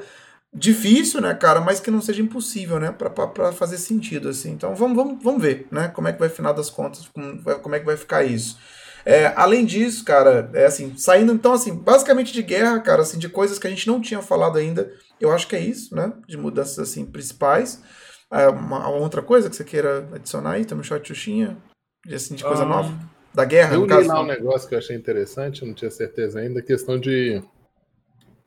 [0.55, 4.53] difícil, né, cara, mas que não seja impossível, né, para fazer sentido, assim.
[4.53, 7.75] Então vamos, vamos, vamos ver, né, como é que vai final das contas, como, como
[7.75, 8.59] é que vai ficar isso.
[9.05, 13.29] É, além disso, cara, é assim, saindo então assim, basicamente de guerra, cara, assim, de
[13.29, 16.13] coisas que a gente não tinha falado ainda, eu acho que é isso, né?
[16.27, 17.83] De mudanças assim principais.
[18.31, 21.57] É, uma, uma outra coisa que você queira adicionar aí, tamo shot Xuxinha?
[22.05, 22.93] De, assim, de coisa Ah, nova?
[23.33, 26.41] Da guerra, Eu li lá um negócio que eu achei interessante, eu não tinha certeza
[26.41, 27.43] ainda, questão de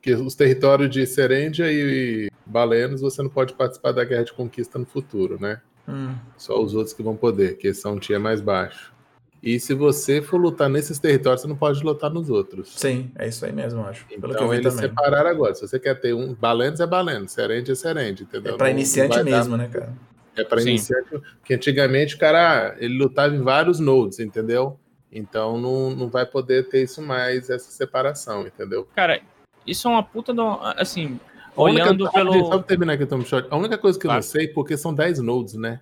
[0.02, 4.76] que os territórios de Serêndia e Balenos você não pode participar da guerra de conquista
[4.78, 5.60] no futuro, né?
[5.88, 8.92] Hum, Só os outros que vão poder, que são um tier mais baixo.
[9.40, 12.72] E se você for lutar nesses territórios, você não pode lutar nos outros.
[12.76, 14.04] sim, é isso aí mesmo, acho.
[14.06, 14.88] Pelo que eu Então vi eles também.
[14.88, 15.54] separaram agora.
[15.54, 16.34] Se você quer ter um.
[16.34, 18.54] Balenos é Balenos, Serende é Serende, entendeu?
[18.54, 19.92] É não iniciante vai dar- mesmo, né, cara?
[20.36, 20.70] É pra Sim.
[20.70, 21.10] iniciante.
[21.40, 24.78] Porque antigamente o cara ele lutava em vários nodes, entendeu?
[25.10, 28.86] Então não, não vai poder ter isso mais, essa separação, entendeu?
[28.94, 29.20] Cara,
[29.66, 30.42] isso é uma puta do.
[30.76, 31.18] Assim,
[31.56, 32.48] A única- olhando rapidinho, Só pelo.
[32.50, 33.48] pra terminar aqui, Tom Short.
[33.50, 34.24] A única coisa que eu não Claro.
[34.24, 35.80] sei, porque são 10 nodes, né?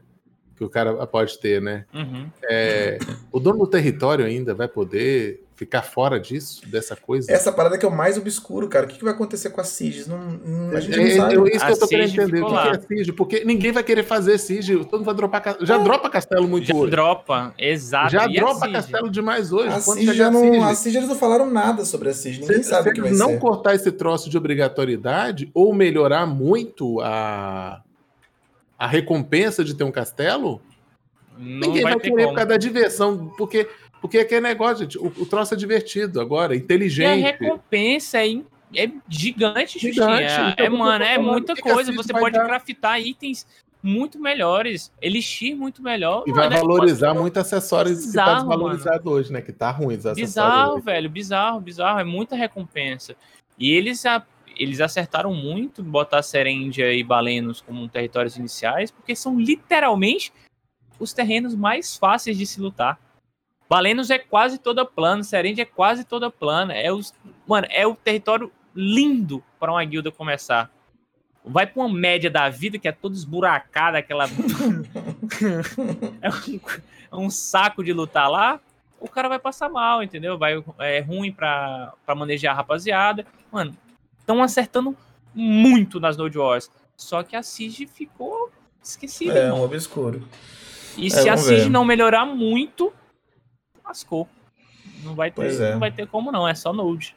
[0.56, 1.86] Que o cara pode ter, né?
[1.94, 2.28] Uhum.
[2.44, 2.98] É,
[3.32, 7.30] o dono do território ainda vai poder ficar fora disso, dessa coisa?
[7.30, 8.86] Essa parada que é o mais obscuro, cara.
[8.86, 10.06] O que, que vai acontecer com a SIGs?
[10.06, 11.34] Não, não- a gente não É, sabe.
[11.34, 12.42] é, é isso que A eu tô querendo entender.
[12.42, 12.70] O que, lá.
[12.70, 13.12] que é Siege?
[13.12, 14.76] Porque ninguém vai querer fazer Siege.
[14.86, 15.56] Todo mundo vai dropar.
[15.60, 16.90] Já dropa castelo muito Já hoje.
[16.90, 18.10] dropa, exato.
[18.12, 19.68] Já E dropa castelo demais hoje.
[19.68, 20.64] A chegar já a não.
[20.64, 22.40] A SIG eles não falaram nada sobre a SIG.
[22.40, 23.38] Ninguém se, sabe se o que vai não ser.
[23.38, 27.82] cortar esse troço de obrigatoriedade ou melhorar muito a,
[28.78, 30.62] a recompensa de ter um castelo,
[31.38, 32.34] Não ninguém vai, vai querer por como.
[32.34, 33.32] causa da diversão.
[33.36, 33.68] Porque,
[34.00, 34.98] porque é aquele negócio, gente.
[34.98, 37.20] O, o troço é divertido agora, E a inteligente.
[37.22, 38.32] recompensa é,
[38.74, 41.92] é gigante, Gigante, então É, é mano, é muita coisa.
[41.92, 42.46] Você vai pode dar?
[42.46, 43.46] craftar itens
[43.82, 44.92] muito melhores.
[45.00, 46.24] Elixir muito melhor.
[46.26, 49.40] E vai Mano, é valorizar muito acessórios que tá Bizarro, desvalorizado hoje, né?
[49.40, 50.28] Que tá ruim os acessórios.
[50.30, 50.84] Bizarro, hoje.
[50.84, 51.98] velho, bizarro, bizarro.
[52.00, 53.16] É muita recompensa.
[53.58, 54.22] E eles, a-
[54.58, 60.32] eles acertaram muito botar Serêndia e Balenos como territórios iniciais, porque são literalmente
[60.98, 62.98] os terrenos mais fáceis de se lutar.
[63.70, 66.74] Balenos é quase toda plana, Serêndia é quase toda plana.
[66.74, 67.14] É os,
[67.46, 70.68] mano, é o território lindo para uma guilda começar.
[71.44, 74.24] Vai pra uma média da vida que é toda esburacada, aquela.
[76.20, 76.60] é, um,
[77.12, 78.58] é um saco de lutar lá.
[78.98, 80.36] O cara vai passar mal, entendeu?
[80.36, 83.24] Vai, é ruim pra, pra manejar a rapaziada.
[83.52, 83.72] Mano,
[84.18, 84.96] estão acertando
[85.32, 86.68] muito nas Node Wars.
[86.96, 88.50] Só que a Siege ficou
[88.82, 89.38] esquecida.
[89.38, 90.28] É, um obscuro.
[90.98, 91.70] E se a Siege ver.
[91.70, 92.92] não melhorar muito,
[93.90, 94.28] lascou.
[95.04, 95.72] Não vai ter, é.
[95.72, 97.14] não vai ter como não, é só Node.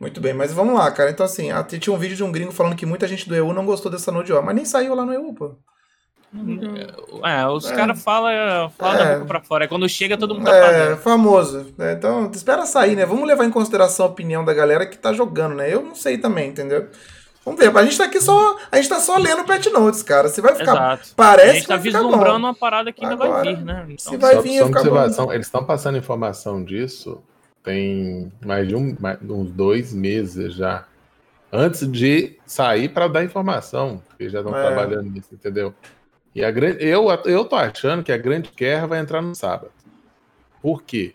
[0.00, 1.10] Muito bem, mas vamos lá, cara.
[1.10, 1.48] Então, assim,
[1.80, 4.10] tinha um vídeo de um gringo falando que muita gente do EU não gostou dessa
[4.10, 5.54] Node War, mas nem saiu lá no EU, pô.
[7.24, 7.74] É, os É.
[7.76, 9.04] caras falam fala É.
[9.04, 9.64] da boca pra fora.
[9.64, 10.96] Aí Quando chega, todo mundo tá É, fazendo.
[10.98, 11.74] famoso.
[11.78, 11.92] né?
[11.92, 13.06] Então, espera sair, né?
[13.06, 15.72] Vamos levar em consideração a opinião da galera que tá jogando, né?
[15.72, 16.88] Eu não sei também, entendeu?
[17.44, 17.76] Vamos ver.
[17.76, 18.56] A gente tá aqui só.
[18.72, 20.28] A gente tá só lendo Pet Notes, cara.
[20.28, 20.72] Se vai ficar.
[20.72, 21.10] Exato.
[21.14, 23.86] Parece a gente tá que ficar vislumbrando uma parada que ainda Agora, vai vir, né?
[23.88, 25.32] Então, se vai Só, vir, observação, bom.
[25.32, 27.22] eles estão passando informação disso
[27.64, 30.84] tem mais de um, mais, uns dois meses já.
[31.50, 34.66] Antes de sair para dar informação, porque já estão É.
[34.66, 35.74] trabalhando nisso, entendeu?
[36.34, 39.70] E a grande, eu, eu tô achando que a grande guerra vai entrar no sábado.
[40.60, 41.14] Por quê?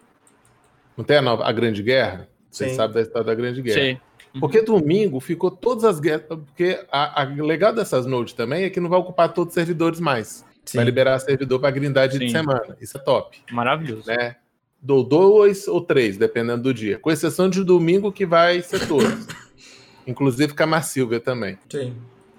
[0.97, 2.27] Não tem a, nova, a grande guerra?
[2.49, 2.75] Você Sim.
[2.75, 3.79] sabe da história da grande guerra.
[3.79, 4.01] sei.
[4.39, 6.23] Porque domingo ficou todas as guerras.
[6.27, 9.99] Porque a, a legal dessas nodes também é que não vai ocupar todos os servidores
[9.99, 10.45] mais.
[10.65, 10.77] Sim.
[10.77, 12.31] Vai liberar servidor para grindade de Sim.
[12.31, 12.77] semana.
[12.79, 14.07] Isso é top, Maravilhoso.
[14.07, 14.35] né?
[14.81, 16.99] Do dois ou três, dependendo do dia.
[16.99, 19.27] Com exceção de domingo, que vai ser todos.
[20.05, 21.57] Inclusive Camar Silvia também.
[21.69, 21.95] Sim.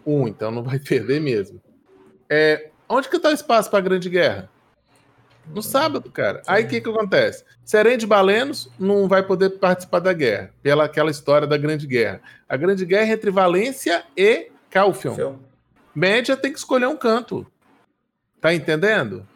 [0.07, 1.61] Um, então não vai perder mesmo.
[2.29, 4.49] É, onde que tá o espaço para a grande guerra?
[5.55, 6.43] No sábado, cara.
[6.47, 7.45] Aí o que que acontece?
[7.65, 12.21] Serende Balenos não vai poder participar da guerra, pela aquela história da grande guerra.
[12.49, 15.37] A grande guerra é entre Valência e Calfion.
[15.95, 17.47] Média tem que escolher um canto.
[18.41, 19.27] Tá entendendo?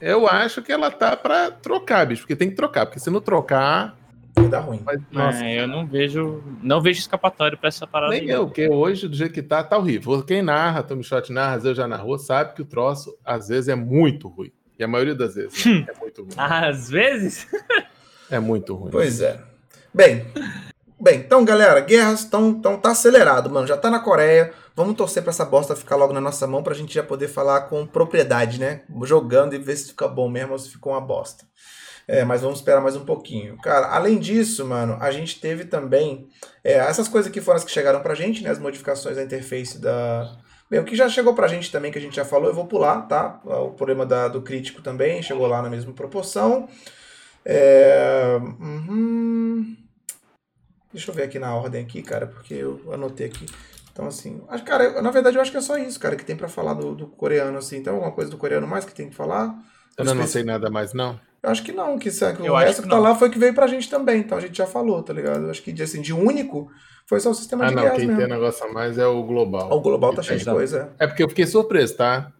[0.00, 3.20] Eu acho que ela tá para trocar, bicho, porque tem que trocar, porque se não
[3.20, 3.96] trocar,
[4.34, 4.82] Vai dar ruim.
[5.10, 8.12] nossa, É, eu não vejo, não vejo escapatório pra essa parada.
[8.12, 10.22] Nem aí, eu, porque hoje, do jeito que tá, tá horrível.
[10.22, 13.74] Quem narra, Tommy Shot narra, eu já narrou, sabe que o troço, às vezes, é
[13.74, 14.52] muito ruim.
[14.80, 15.84] E a maioria das vezes Hum.
[15.86, 16.34] é muito ruim.
[16.38, 17.46] Às vezes.
[18.30, 18.90] É muito ruim.
[18.90, 19.38] Pois é.
[19.92, 20.26] Bem,
[20.98, 23.66] bem, então, galera, guerras estão tão, tá acelerado, mano.
[23.66, 24.52] Já tá na Coreia.
[24.74, 27.62] Vamos torcer pra essa bosta ficar logo na nossa mão pra gente já poder falar
[27.62, 28.82] com propriedade, né?
[29.04, 31.44] Jogando e ver se fica bom mesmo ou se ficou uma bosta.
[32.08, 33.58] É, mas vamos esperar mais um pouquinho.
[33.58, 36.26] Cara, além disso, mano, a gente teve também
[36.64, 38.48] é, essas coisas que foram as que chegaram pra gente, né?
[38.50, 40.32] As modificações da interface da.
[40.70, 42.66] Bem, o que já chegou pra gente também, que a gente já falou, eu vou
[42.66, 43.40] pular, tá?
[43.44, 46.68] O problema da- do crítico também chegou lá na mesma proporção.
[47.44, 49.76] É, uhum.
[50.92, 53.46] Deixa eu ver aqui na ordem aqui, cara, porque eu anotei aqui.
[53.92, 56.48] Então, assim, cara, na verdade eu acho que é só isso, cara, que tem pra
[56.48, 57.82] falar do, do coreano, assim.
[57.82, 59.54] Tem alguma coisa do coreano mais que tem que falar?
[59.98, 61.20] Eu não sei nada mais, não.
[61.42, 63.02] Eu acho que não, que, isso- que o Eu resto que que, tá não.
[63.02, 65.44] lá foi que veio pra gente também, então a gente já falou, tá ligado?
[65.44, 66.70] Eu acho que assim, de único
[67.10, 68.20] foi só o sistema Ah, de não, guerras quem mesmo.
[68.22, 69.68] tem negócio a mais é o Global.
[69.72, 70.90] O global tá cheio de coisa.
[70.98, 72.30] É porque eu fiquei surpreso, tá?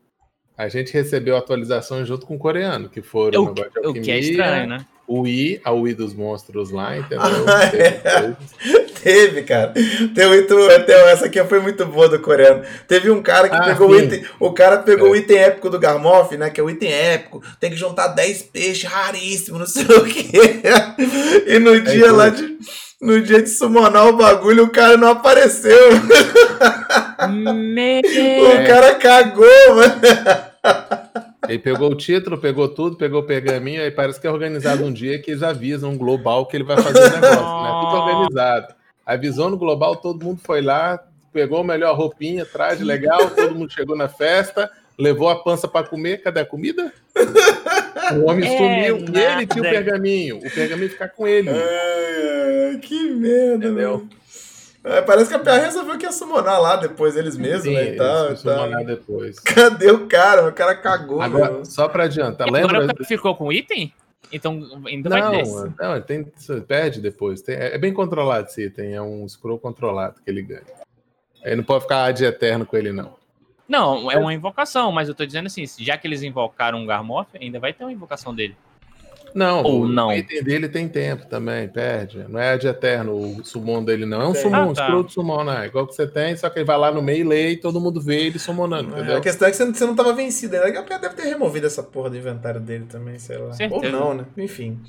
[0.57, 4.11] A gente recebeu atualizações junto com o coreano, que foram O, negócio de o que
[4.13, 4.87] é estranho, né?
[5.09, 7.21] O I, a Wii dos monstros lá, entendeu?
[7.21, 8.37] Ah, Teve é.
[9.03, 9.73] Teve, cara.
[10.15, 10.55] Tem muito,
[10.87, 12.63] tem- essa aqui foi muito boa do coreano.
[12.87, 14.05] Teve um cara que Ah, pegou o sim.
[14.05, 14.25] item.
[14.39, 15.11] O cara pegou É.
[15.11, 16.49] o item épico do Garmoff, né?
[16.51, 17.43] Que é o item épico.
[17.59, 20.31] Tem que juntar 10 peixes raríssimos, não sei o quê.
[21.49, 22.17] E no dia então.
[22.17, 22.57] lá de.
[23.01, 25.91] No dia de summonar o bagulho, o cara não apareceu.
[27.31, 28.03] Me...
[28.41, 29.95] O cara cagou, mano.
[31.49, 34.93] Ele pegou o título, pegou tudo, pegou o pergaminho, aí parece que é organizado um
[34.93, 37.81] dia que eles avisam um global que ele vai fazer o negócio, né?
[37.81, 38.75] Tudo organizado.
[39.05, 41.03] Avisou no global, todo mundo foi lá,
[41.33, 44.71] pegou a melhor roupinha, traje legal, todo mundo chegou na festa,
[45.01, 46.93] levou a pança pra comer, cadê a comida?
[48.13, 49.71] O homem É sumiu e ele tinha o nada.
[49.71, 50.39] pergaminho.
[50.39, 51.49] O pergaminho fica com ele.
[51.49, 53.99] Ai, ai, que merda, Entendeu?
[53.99, 54.11] mano.
[54.83, 57.93] É, parece que a PA resolveu que ia summonar lá depois eles mesmos, Sim, né?
[57.93, 59.39] E tal, summonar depois.
[59.45, 60.49] Cadê o cara?
[60.49, 61.67] O cara cagou, Agora, mano.
[61.67, 62.85] só pra adiantar, Agora lembra?
[62.85, 63.93] o cara ficou com item?
[64.33, 65.73] Então ainda vai Não, desse.
[65.79, 66.25] não, ele tem,
[66.67, 67.43] perde depois.
[67.43, 70.63] Tem- é bem controlado esse item, é um scroll controlado que ele ganha.
[71.45, 73.20] Ele não pode ficar ad eterno com ele, não.
[73.71, 77.31] Não, é uma invocação, mas eu tô dizendo assim, já que eles invocaram um Garmoff,
[77.41, 78.57] ainda vai ter uma invocação dele.
[79.33, 80.13] Não, Ou o não.
[80.13, 82.25] item dele tem tempo também, perde.
[82.29, 84.21] Não é ad eterno o summon dele, não.
[84.23, 84.85] É um summon, um Ah, tá.
[84.87, 85.67] scroll de summon, né?
[85.67, 87.81] Igual que você tem, só que ele vai lá no meio e lê e todo
[87.81, 89.17] mundo vê ele summonando, É, entendeu?
[89.19, 90.81] a questão é que você não, você não tava vencido ainda.
[90.81, 93.53] A PA deve ter removido essa porra do inventário dele também, sei lá.
[93.53, 93.87] Certeza.
[93.97, 94.25] Ou não, né?
[94.37, 94.81] Enfim.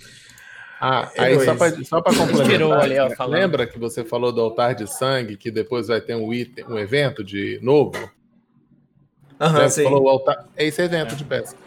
[0.79, 2.27] Ah, aí só pra, só pra Tirou
[2.71, 6.15] complementar, ali, ó, lembra que você falou do altar de sangue, que depois vai ter
[6.15, 8.09] um item, um evento de novo?
[9.83, 10.45] Falou o altar?
[10.55, 11.57] É esse evento de pesca.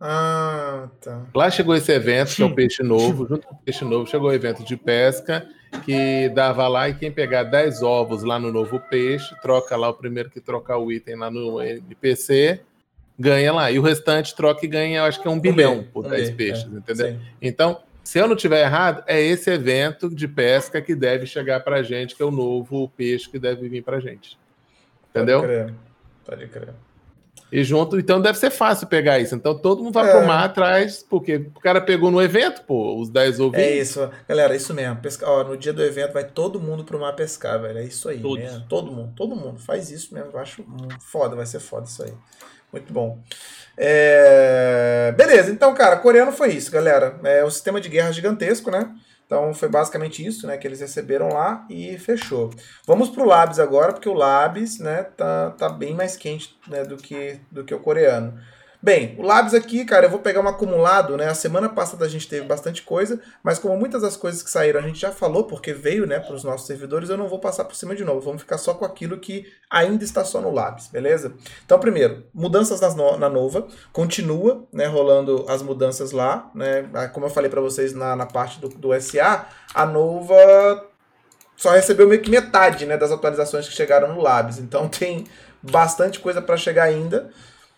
[0.00, 1.22] Ah, tá.
[1.34, 3.26] Lá chegou esse evento, que é o peixe novo.
[3.26, 5.48] Junto com o peixe novo, chegou o evento de pesca,
[5.84, 9.94] que dava lá, e quem pegar 10 ovos lá no novo peixe, troca lá o
[9.94, 12.60] primeiro que trocar o item lá no NPC,
[13.18, 13.70] ganha lá.
[13.70, 16.30] E o restante troca e ganha, eu acho que é um bilhão por um 10
[16.30, 17.06] B, peixes, é, entendeu?
[17.08, 17.20] sim.
[17.40, 21.82] Então, se eu não tiver errado, é esse evento de pesca que deve chegar pra
[21.82, 24.36] gente, que é o novo peixe que deve vir pra gente.
[25.08, 25.42] Entendeu?
[26.24, 26.74] Pode crer.
[27.52, 29.34] E junto, então deve ser fácil pegar isso.
[29.34, 30.12] Então todo mundo vai É.
[30.18, 33.66] pro mar atrás, porque o cara pegou no evento, pô, os 10 ovinhos.
[33.66, 34.96] É isso, galera, é isso mesmo.
[34.96, 35.28] Pesca...
[35.28, 37.78] Ó, no dia do evento vai todo mundo pro mar pescar, velho.
[37.78, 38.44] É isso aí, Todos.
[38.44, 38.64] né?
[38.68, 39.60] Todo mundo, todo mundo.
[39.60, 40.30] Faz isso mesmo.
[40.32, 40.64] Eu acho
[41.00, 42.12] foda, vai ser foda isso aí.
[42.72, 43.20] Muito bom.
[43.76, 47.18] É, Beleza, então, cara, coreano foi isso, galera.
[47.22, 48.90] É um sistema de guerra gigantesco, né?
[49.26, 52.50] Então foi basicamente isso, né, que eles receberam lá e fechou.
[52.86, 56.96] Vamos pro Labs agora, porque o Labs, né, tá, tá bem mais quente, né, do
[56.96, 58.38] que do que o coreano.
[58.84, 61.26] Bem, o Labs aqui, cara, eu vou pegar um acumulado, né?
[61.26, 64.78] A semana passada a gente teve bastante coisa, mas como muitas das coisas que saíram
[64.78, 67.64] a gente já falou, porque veio, né, para os nossos servidores, eu não vou passar
[67.64, 68.20] por cima de novo.
[68.20, 71.32] Vamos ficar só com aquilo que ainda está só no Labs, beleza?
[71.64, 73.66] Então, primeiro, mudanças no- na Nova.
[73.90, 76.86] Continua, né, rolando as mudanças lá, né?
[76.92, 80.84] Ah, Como eu falei para vocês na, na parte do, do SA, a Nova
[81.56, 84.58] só recebeu meio que metade, né, das atualizações que chegaram no Labs.
[84.58, 85.26] Então tem
[85.62, 87.30] bastante coisa para chegar ainda.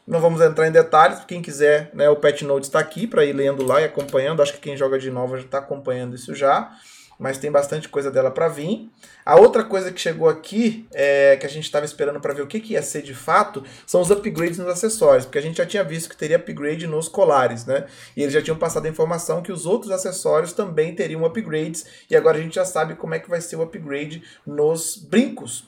[0.06, 3.32] Não vamos entrar em detalhes, quem quiser, né, o Pet Note está aqui para ir
[3.32, 4.40] lendo lá e acompanhando.
[4.40, 6.70] Acho que quem joga de nova já está acompanhando isso já,
[7.18, 8.88] mas tem bastante coisa dela para vir.
[9.24, 12.46] A outra coisa que chegou aqui, é, que a gente estava esperando para ver o
[12.46, 15.66] que, que ia ser de fato, são os upgrades nos acessórios, porque a gente já
[15.66, 17.86] tinha visto que teria upgrade nos colares, né?
[18.16, 22.14] E eles já tinham passado a informação que os outros acessórios também teriam upgrades, e
[22.14, 25.64] agora a gente já sabe como é que vai ser o upgrade nos brincos.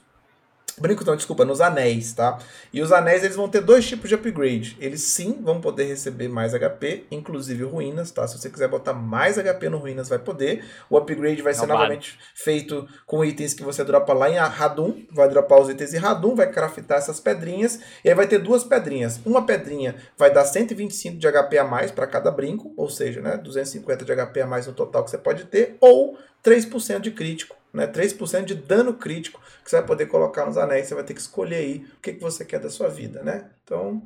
[0.78, 2.38] Brincos não, desculpa, nos anéis, tá?
[2.72, 4.76] E os anéis eles vão ter dois tipos de upgrade.
[4.80, 8.26] Eles sim vão poder receber mais HP, inclusive ruínas, tá?
[8.26, 10.64] Se você quiser botar mais HP no ruínas, vai poder.
[10.88, 11.80] O upgrade vai ser Roubado.
[11.80, 15.98] novamente feito com itens que você dropa lá em Radum, vai dropar os itens em
[15.98, 19.20] Radum, vai craftar essas pedrinhas, e aí vai ter duas pedrinhas.
[19.24, 23.36] Uma pedrinha vai dar 125 de HP a mais para cada brinco, ou seja, né,
[23.36, 27.56] 250 de HP a mais no total que você pode ter, ou 3% de crítico,
[27.72, 31.14] né, 3% de dano crítico que você vai poder colocar nos anéis, você vai ter
[31.14, 33.50] que escolher aí o que, que você quer da sua vida, né?
[33.62, 34.02] Então,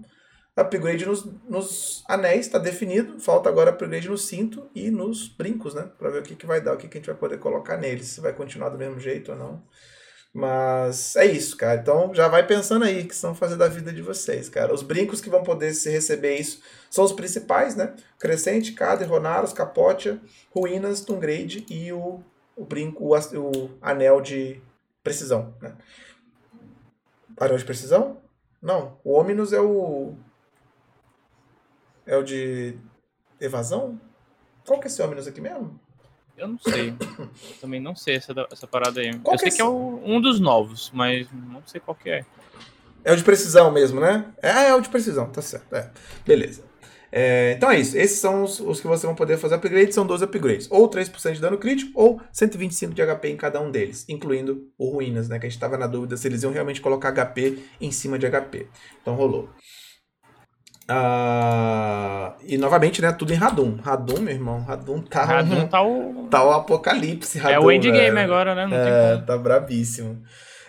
[0.57, 5.89] upgrade nos, nos anéis está definido, falta agora upgrade no cinto e nos brincos, né?
[5.99, 7.77] Para ver o que, que vai dar, o que, que a gente vai poder colocar
[7.77, 9.63] neles, se vai continuar do mesmo jeito ou não.
[10.35, 11.79] Mas é isso, cara.
[11.79, 14.73] Então já vai pensando aí que são fazer da vida de vocês, cara.
[14.73, 16.61] Os brincos que vão poder se receber isso
[16.91, 17.95] são os principais, né?
[18.19, 20.19] Crescente, Cader, Ronaros, Capotia,
[20.51, 22.23] Ruínas, Tungrade e o,
[22.57, 24.61] o brinco, o, o anel de
[25.03, 25.75] precisão, né?
[27.39, 28.19] Anel de precisão?
[28.61, 28.99] Não.
[29.03, 30.15] O Ominus é o.
[32.07, 32.77] É o de
[33.41, 34.01] evasão?
[34.67, 35.79] Qual que é esse Omnus aqui mesmo?
[36.37, 36.95] Eu não sei.
[37.61, 39.17] Também não sei essa, essa parada aí.
[39.19, 41.95] Qual eu que sei é que é o- um dos novos, mas não sei qual
[41.95, 42.25] que é.
[43.05, 44.33] É o de precisão mesmo, né?
[44.41, 45.75] É, é o de precisão, tá certo.
[45.75, 45.91] É.
[46.25, 46.65] Beleza.
[47.15, 47.97] É, então é isso.
[47.99, 49.93] Esses são os, os que você vão poder fazer upgrade.
[49.93, 50.67] São 12 upgrades.
[50.71, 54.07] Ou 3% de dano crítico, ou 125 de HP em cada um deles.
[54.09, 55.39] Incluindo o Ruínas, né?
[55.39, 58.27] Que a gente tava na dúvida se eles iam realmente colocar HP em cima de
[58.27, 58.67] HP.
[59.03, 59.51] Então rolou.
[60.89, 63.13] Ah, e novamente, né?
[63.13, 63.77] Tudo em Radum.
[63.77, 64.63] Radum, meu irmão.
[64.63, 66.29] Radum tá, Radum um, tá o.
[66.31, 67.39] tá o apocalipse.
[67.39, 68.67] Radum, é o endgame agora, né?
[68.67, 70.23] Não É, tá brabíssimo.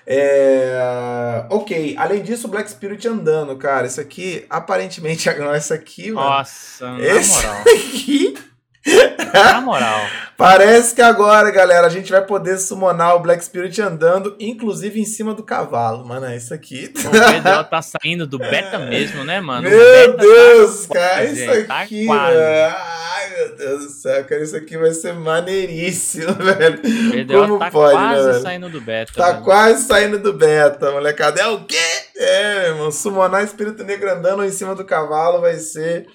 [0.06, 3.88] É, ok, além disso, o Black Spirit andando, cara.
[3.88, 6.30] Isso aqui, aparentemente, agora isso aqui, mano.
[6.30, 7.62] Nossa, na Esse moral.
[7.62, 8.38] aqui.
[9.34, 10.00] Na moral.
[10.36, 15.06] Parece que agora, galera, a gente vai poder summonar o Black Spirit andando, inclusive em
[15.06, 16.26] cima do cavalo, mano.
[16.26, 16.92] É isso aqui.
[16.98, 19.70] O BDO tá saindo do beta mesmo, né, mano?
[19.70, 22.36] Meu tá Deus, quase, cara, isso tá aqui, quase.
[22.36, 22.76] velho.
[22.76, 26.80] Ai, meu Deus do céu, cara, isso aqui vai ser maneiríssimo, velho.
[26.80, 28.42] O BDO Como tá pode, né, quase velho?
[28.42, 29.14] saindo do beta.
[29.16, 29.44] Tá velho.
[29.44, 31.40] quase saindo do beta, molecada.
[31.42, 31.78] É o quê?
[32.18, 32.92] É, meu irmão.
[32.92, 36.08] Summonar espírito negro andando em cima do cavalo vai ser.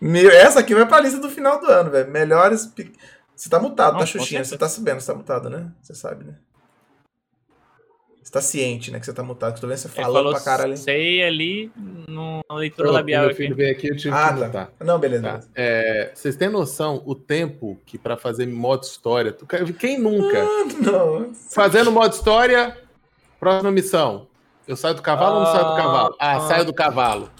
[0.00, 0.30] Meu...
[0.30, 2.10] Essa aqui vai pra lista do final do ano, velho.
[2.10, 2.72] Melhores.
[3.34, 4.44] Você tá mutado, Não, tá, Xuxinha?
[4.44, 5.70] Você tá sabendo, você tá mutado, né?
[5.82, 6.34] Você sabe, né?
[8.22, 8.98] Você tá ciente, né?
[8.98, 9.52] Que você tá mutado.
[9.52, 10.76] Que eu tô vendo você falando pra caralho.
[10.76, 11.70] sei ali
[12.08, 14.46] no- na leitura Pronto, labial meu filho veio aqui, eu tive Ah, que tá.
[14.46, 14.70] mutar.
[14.80, 15.22] Não, beleza.
[15.22, 15.40] Tá.
[15.54, 19.32] É, vocês têm noção o tempo que pra fazer modo história?
[19.32, 19.46] tu-
[19.78, 20.42] Quem nunca?
[20.42, 21.32] Ah, não.
[21.34, 22.76] Fazendo modo história,
[23.38, 24.26] próxima missão.
[24.66, 26.16] Eu saio do cavalo ou não saio do Ah, cavalo?
[26.18, 26.40] Ah, ah.
[26.40, 27.30] saio do cavalo.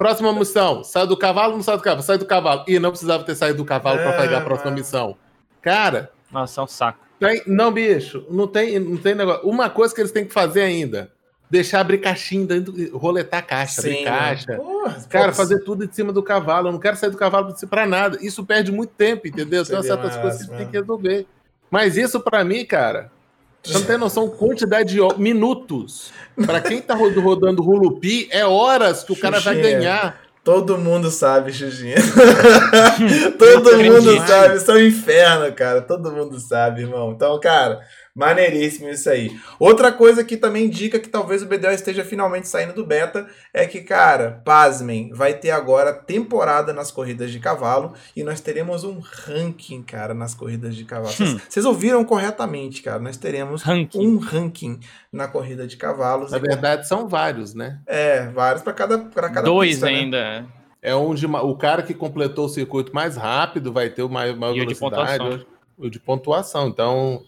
[0.00, 2.02] Próxima missão, saio do cavalo ou não saio do cavalo?
[2.02, 2.64] Saio do cavalo.
[2.66, 4.80] Ih, não precisava ter saído do cavalo pra É, pegar a próxima mano.
[4.82, 5.14] missão.
[5.60, 6.98] Cara, Nossa, é um saco.
[7.18, 9.46] tem- não, bicho, não tem, não tem negócio.
[9.46, 11.12] Uma coisa que eles têm que fazer ainda:
[11.50, 14.56] deixar abrir caixinha dentro, roletar caixa, abrir Sim, caixa.
[14.56, 16.68] Porra, Cara, pode- fazer tudo em cima do cavalo.
[16.68, 18.16] Eu não quero sair do cavalo pra nada.
[18.22, 19.66] Isso perde muito tempo, entendeu?
[19.66, 21.26] Tem certas coisas que tem que resolver.
[21.70, 23.12] Mas isso, pra mim, cara,
[23.62, 26.12] você não tem noção quantidade de minutos.
[26.46, 30.20] Pra quem tá ro- rodando Rulupi, é horas que o cara vai ganhar.
[30.42, 31.96] Todo mundo sabe, Xuxinha.
[33.38, 34.56] Todo mundo sabe.
[34.56, 35.82] Isso é um inferno, cara.
[35.82, 37.12] Todo mundo sabe, irmão.
[37.12, 37.80] Então, cara,
[38.14, 39.30] maneiríssimo isso aí.
[39.58, 43.66] Outra coisa que também indica que talvez o BDO esteja finalmente saindo do beta é
[43.66, 48.98] que, cara, pasmem, vai ter agora temporada nas corridas de cavalo e nós teremos um
[49.00, 51.12] ranking, cara, nas corridas de cavalo.
[51.12, 51.40] Vocês- Hum.
[51.48, 52.98] Vocês ouviram corretamente, cara.
[52.98, 53.98] Nós teremos Ranking.
[54.06, 54.80] um ranking
[55.12, 56.32] na corrida de cavalos.
[56.32, 57.78] Na verdade, são vários, né?
[57.86, 59.92] É, vários para cada, pra cada Dois pista, né?
[59.92, 60.46] ainda.
[60.82, 64.56] É onde o cara que completou o circuito mais rápido vai ter o maior, maior
[64.56, 65.18] E o de velocidade.
[65.18, 65.46] pontuação.
[65.78, 66.68] O de pontuação.
[66.68, 67.22] Então,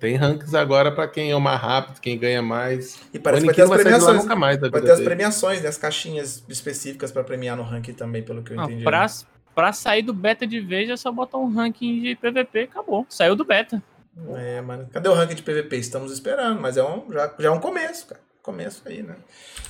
[0.00, 2.98] tem rankings agora pra quem é o mais rápido, quem ganha mais.
[3.12, 4.22] E parece que vai ter as premiações.
[4.22, 5.68] nunca mais Vai ter as premiações, né?
[5.68, 8.82] As caixinhas específicas pra premiar no ranking também, pelo que eu Não, entendi.
[8.82, 9.06] pra,
[9.54, 13.04] pra sair do beta de vez é só botar um ranking de PVP acabou.
[13.10, 13.82] Saiu do beta.
[14.36, 14.88] É, mano.
[14.90, 15.76] Cadê o ranking de PVP?
[15.76, 18.20] Estamos esperando, mas é um, já, já é um começo, cara.
[18.50, 19.14] Começo aí, né?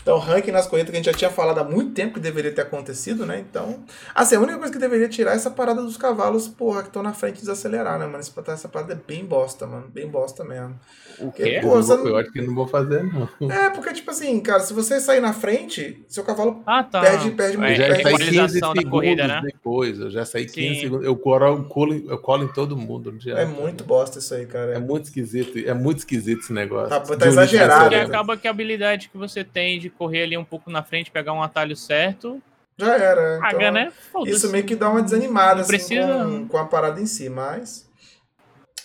[0.03, 2.51] Então, ranking nas corridas que a gente já tinha falado há muito tempo que deveria
[2.51, 3.39] ter acontecido, né?
[3.39, 3.81] Então,
[4.15, 7.03] assim, a única coisa que deveria tirar é essa parada dos cavalos, porra, que estão
[7.03, 8.19] na frente desacelerar, né, mano?
[8.19, 9.89] Essa, essa parada é bem bosta, mano.
[9.93, 10.81] Bem bosta mesmo.
[11.19, 11.61] O quê?
[11.61, 13.29] Pô, Eu, você vou- eu acho que não vou fazer, não.
[13.53, 17.03] É, porque, tipo assim, cara, se você sair na frente, seu cavalo Ah, tá.
[17.03, 19.41] Perde- perde é, muito, Eu já perde saí 15 equalização segundos da corrida, né?
[19.45, 19.99] depois.
[20.01, 20.81] Eu já saí 15 Sim.
[20.81, 21.05] segundos.
[21.05, 23.13] Eu colo, eu colo, eu colo em todo mundo.
[23.13, 23.35] no dia.
[23.35, 24.73] é muito bosta isso aí, cara.
[24.73, 25.59] É muito esquisito.
[25.59, 26.89] É muito esquisito esse negócio.
[26.89, 28.03] Tá- tá exagerado, Porque né?
[28.05, 28.70] acaba que a habilidade
[29.11, 32.41] que você tem de correr ali um pouco na frente, pegar um atalho certo,
[32.79, 33.39] Já era.
[33.41, 33.93] paga, Então, né?
[34.27, 37.29] Isso meio que dá uma desanimada Não assim, precisa- com, com a parada em si,
[37.29, 37.89] mas.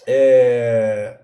[0.07, 1.17] É.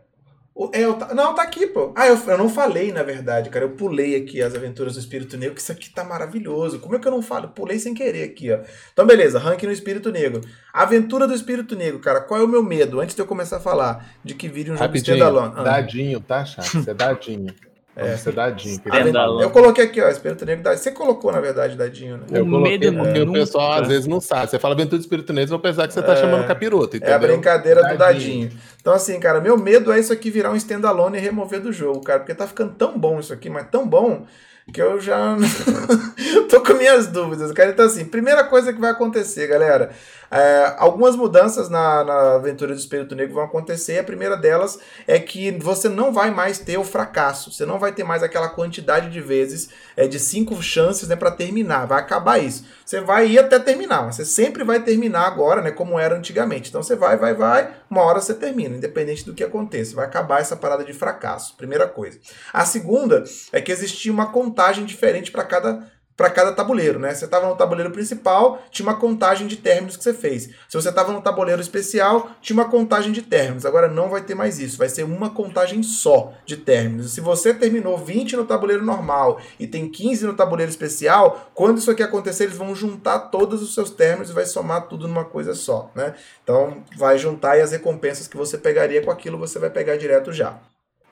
[0.73, 1.93] é, eu tá- não, tá aqui, pô.
[1.95, 3.65] Ah, eu, eu não falei, na verdade, cara.
[3.65, 6.79] Eu pulei aqui as aventuras do Espírito Negro, que isso aqui tá maravilhoso.
[6.79, 7.49] Como é que eu não falo?
[7.49, 8.59] Pulei sem querer aqui, ó.
[8.91, 10.41] Então, beleza, ranking no Espírito Negro.
[10.73, 12.21] Aventura do Espírito Negro, cara.
[12.21, 12.99] Qual é o meu medo?
[12.99, 15.53] Antes de eu começar a falar de que vire um jogo Rapidinho, standalone.
[15.57, 15.63] Ah.
[15.63, 16.65] dadinho, tá, chato?
[16.79, 17.53] Isso é dadinho.
[18.01, 18.75] É, isso é dadinho.
[18.85, 19.41] Standalone.
[19.43, 20.63] Eu coloquei aqui, ó, Espírito Negro.
[20.63, 22.23] da- Você colocou, na verdade, dadinho, né?
[22.31, 23.39] Eu O coloquei medo porque o nunca.
[23.39, 24.49] pessoal às vezes não sabe.
[24.49, 26.15] Você fala aventura do espírito negro, vão pensar que você tá É.
[26.17, 27.15] chamando capiroto, É entendeu?
[27.15, 28.51] a brincadeira do dadinho.
[28.79, 32.01] Então, assim, cara, meu medo é isso aqui virar um standalone e remover do jogo,
[32.01, 32.19] cara.
[32.19, 34.25] Porque tá ficando tão bom isso aqui, mas tão bom
[34.73, 35.35] que eu já
[36.49, 37.69] tô com minhas dúvidas, cara.
[37.71, 39.91] Então, assim, primeira coisa que vai acontecer, galera.
[40.31, 43.99] É, algumas mudanças na, na aventura do Espírito Negro vão acontecer.
[43.99, 47.51] A primeira delas é que você não vai mais ter o fracasso.
[47.51, 51.31] Você não vai ter mais aquela quantidade de vezes, é, de cinco chances né, para
[51.31, 51.85] terminar.
[51.85, 52.65] Vai acabar isso.
[52.85, 55.71] Você vai ir até terminar, mas você sempre vai terminar agora, né?
[55.71, 56.69] Como era antigamente.
[56.69, 59.95] Então você vai, vai, vai, uma hora você termina, independente do que aconteça.
[59.95, 61.57] Vai acabar essa parada de fracasso.
[61.57, 62.19] Primeira coisa.
[62.53, 67.13] A segunda é que existia uma contagem diferente para cada para cada tabuleiro, né?
[67.13, 70.43] Você estava no tabuleiro principal, tinha uma contagem de términos que você fez.
[70.69, 73.65] Se você estava no tabuleiro especial, tinha uma contagem de términos.
[73.65, 77.13] Agora não vai ter mais isso, vai ser uma contagem só de términos.
[77.13, 81.89] Se você terminou 20 no tabuleiro normal e tem 15 no tabuleiro especial, quando isso
[81.89, 85.53] aqui acontecer, eles vão juntar todos os seus términos e vai somar tudo numa coisa
[85.55, 86.13] só, né?
[86.43, 90.31] Então vai juntar e as recompensas que você pegaria com aquilo você vai pegar direto
[90.31, 90.59] já.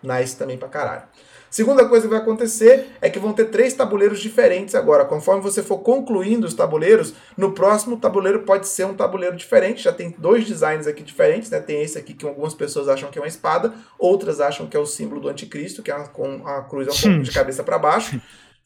[0.01, 1.03] Nice também pra caralho.
[1.49, 5.05] Segunda coisa que vai acontecer é que vão ter três tabuleiros diferentes agora.
[5.05, 9.83] Conforme você for concluindo os tabuleiros, no próximo tabuleiro pode ser um tabuleiro diferente.
[9.83, 11.59] Já tem dois designs aqui diferentes, né?
[11.59, 14.79] Tem esse aqui que algumas pessoas acham que é uma espada, outras acham que é
[14.79, 18.19] o símbolo do anticristo, que é com a cruz pouco de cabeça para baixo.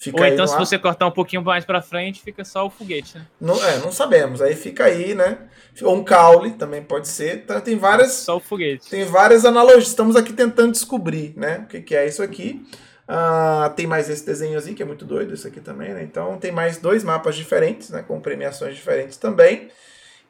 [0.03, 3.17] Fica Ou então, se você cortar um pouquinho mais para frente, fica só o foguete,
[3.17, 3.25] né?
[3.39, 4.41] Não, é, não sabemos.
[4.41, 5.37] Aí fica aí, né?
[5.81, 7.37] Ou um caule também pode ser.
[7.37, 8.11] Então, tem várias.
[8.11, 8.89] Só o foguete.
[8.89, 9.87] Tem várias analogias.
[9.87, 11.59] Estamos aqui tentando descobrir, né?
[11.63, 12.65] O que, que é isso aqui.
[13.07, 16.03] Uh, tem mais esse desenhozinho que é muito doido, isso aqui também, né?
[16.03, 18.03] Então tem mais dois mapas diferentes, né?
[18.05, 19.69] Com premiações diferentes também.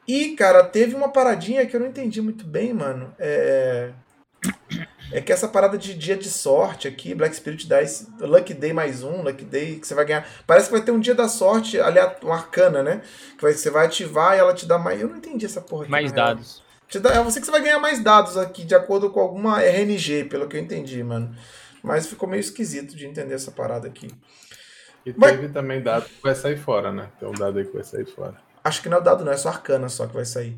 [0.06, 3.12] E, cara, teve uma paradinha que eu não entendi muito bem, mano.
[3.18, 3.90] É.
[5.12, 8.72] É que essa parada de dia de sorte aqui, Black Spirit dá esse Lucky Day
[8.72, 10.26] mais um, Lucky Day que você vai ganhar.
[10.46, 13.02] Parece que vai ter um dia da sorte, aliás, um arcana, né?
[13.36, 15.00] Que vai, você vai ativar e ela te dá mais.
[15.00, 15.90] Eu não entendi essa porra aqui.
[15.90, 16.62] Mais dados.
[16.88, 19.62] Te dá, é você que você vai ganhar mais dados aqui, de acordo com alguma
[19.62, 21.34] RNG, pelo que eu entendi, mano.
[21.82, 24.08] Mas ficou meio esquisito de entender essa parada aqui.
[25.04, 25.32] E Mas...
[25.32, 27.08] teve também dado que vai sair fora, né?
[27.20, 28.34] Tem um dado aí que vai sair fora.
[28.62, 30.56] Acho que não é o dado, não, é só arcana só que vai sair.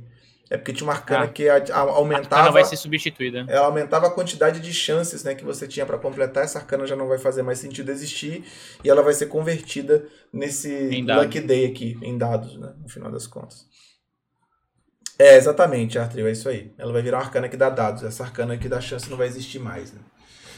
[0.48, 2.36] É porque tinha uma arcana ah, que aumentava.
[2.36, 3.44] A arcana vai ser substituída.
[3.48, 6.44] Ela aumentava a quantidade de chances né, que você tinha para completar.
[6.44, 8.44] Essa arcana já não vai fazer mais sentido existir.
[8.85, 12.73] E ela vai ser convertida nesse Lucky Day aqui, em dados, né?
[12.81, 13.66] No final das contas.
[15.18, 16.73] É, exatamente, Arthur, é isso aí.
[16.78, 18.05] Ela vai virar uma arcana que dá dados.
[18.05, 20.01] Essa arcana que dá chance não vai existir mais, né?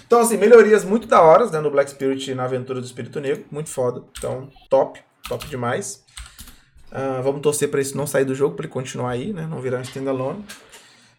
[0.06, 3.44] Então, assim, melhorias muito da hora né, no Black Spirit na aventura do Espírito Negro.
[3.51, 4.02] Muito foda.
[4.19, 5.01] Então, top.
[5.28, 6.02] Top demais.
[6.90, 9.47] Uh, vamos torcer para isso não sair do jogo, para ele continuar aí, né?
[9.48, 10.44] Não virar um standalone.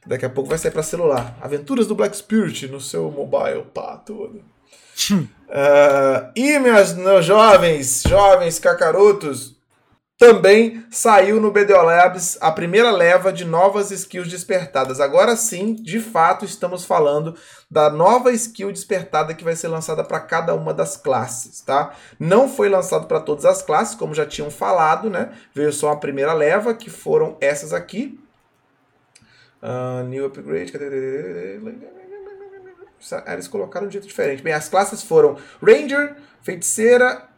[0.05, 1.37] Daqui a pouco vai sair para celular.
[1.41, 4.41] Aventuras do Black Spirit no seu mobile, pá, tudo.
[5.11, 9.55] uh, e meus, meus jovens, jovens cacarotos,
[10.19, 14.99] também saiu no BDO Labs a primeira leva de novas skills despertadas.
[14.99, 17.35] Agora sim, de fato, estamos falando
[17.71, 21.95] da nova skill despertada que vai ser lançada para cada uma das classes, tá?
[22.19, 25.31] Não foi lançado para todas as classes, como já tinham falado, né?
[25.55, 28.19] Veio só a primeira leva, que foram essas aqui.
[29.63, 30.73] Uh, new Upgrade.
[33.25, 34.43] Eles colocaram de jeito diferente.
[34.43, 37.29] Bem, as classes foram Ranger, Feiticeira,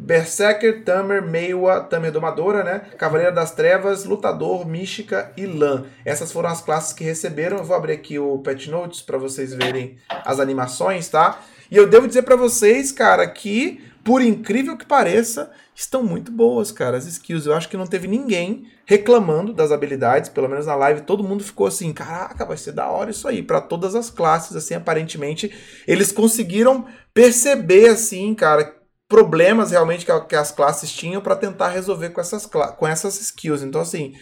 [0.00, 2.80] Berserker, Tamer, Meiwa, Tamer Domadora, né?
[2.96, 5.84] Cavaleira das Trevas, Lutador, Mística e Lan.
[6.04, 7.58] Essas foram as classes que receberam.
[7.58, 11.40] Eu vou abrir aqui o Pet Notes para vocês verem as animações, tá?
[11.70, 16.72] E eu devo dizer para vocês, cara, que por incrível que pareça, estão muito boas,
[16.72, 17.46] cara, as skills.
[17.46, 21.44] Eu acho que não teve ninguém reclamando das habilidades, pelo menos na live, todo mundo
[21.44, 25.52] ficou assim, caraca, vai ser da hora isso aí, para todas as classes, assim, aparentemente,
[25.86, 28.79] eles conseguiram perceber, assim, cara,
[29.10, 33.60] problemas realmente que, que as classes tinham para tentar resolver com essas, com essas skills.
[33.60, 34.14] Então, assim,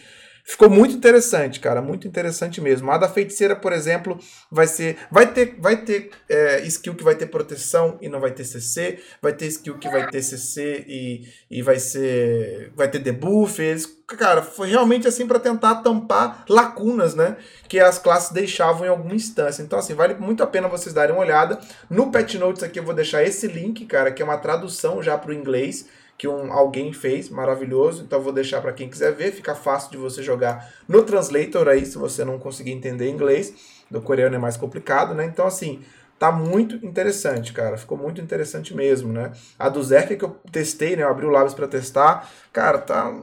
[0.49, 2.89] ficou muito interessante, cara, muito interessante mesmo.
[2.89, 4.17] A da feiticeira, por exemplo,
[4.51, 8.31] vai ser, vai ter, vai ter é, skill que vai ter proteção e não vai
[8.31, 12.97] ter CC, vai ter skill que vai ter CC e, e vai ser, vai ter
[12.97, 13.61] debuff.
[13.61, 18.89] Eles, cara, foi realmente assim para tentar tampar lacunas, né, que as classes deixavam em
[18.89, 19.61] alguma instância.
[19.61, 21.59] Então, assim, vale muito a pena vocês darem uma olhada.
[21.87, 25.15] No Pet Notes aqui eu vou deixar esse link, cara, que é uma tradução já
[25.15, 25.85] para o inglês
[26.19, 28.03] que um, alguém fez, maravilhoso.
[28.03, 31.85] Então vou deixar para quem quiser ver, fica fácil de você jogar no translator aí,
[31.85, 33.79] se você não conseguir entender inglês.
[33.89, 35.25] Do coreano é mais complicado, né?
[35.25, 35.81] Então assim,
[36.19, 37.77] tá muito interessante, cara.
[37.77, 39.31] Ficou muito interessante mesmo, né?
[39.57, 41.03] A do Zerk que eu testei, né?
[41.03, 42.29] Eu abri o Labs para testar.
[42.51, 43.17] Cara, tá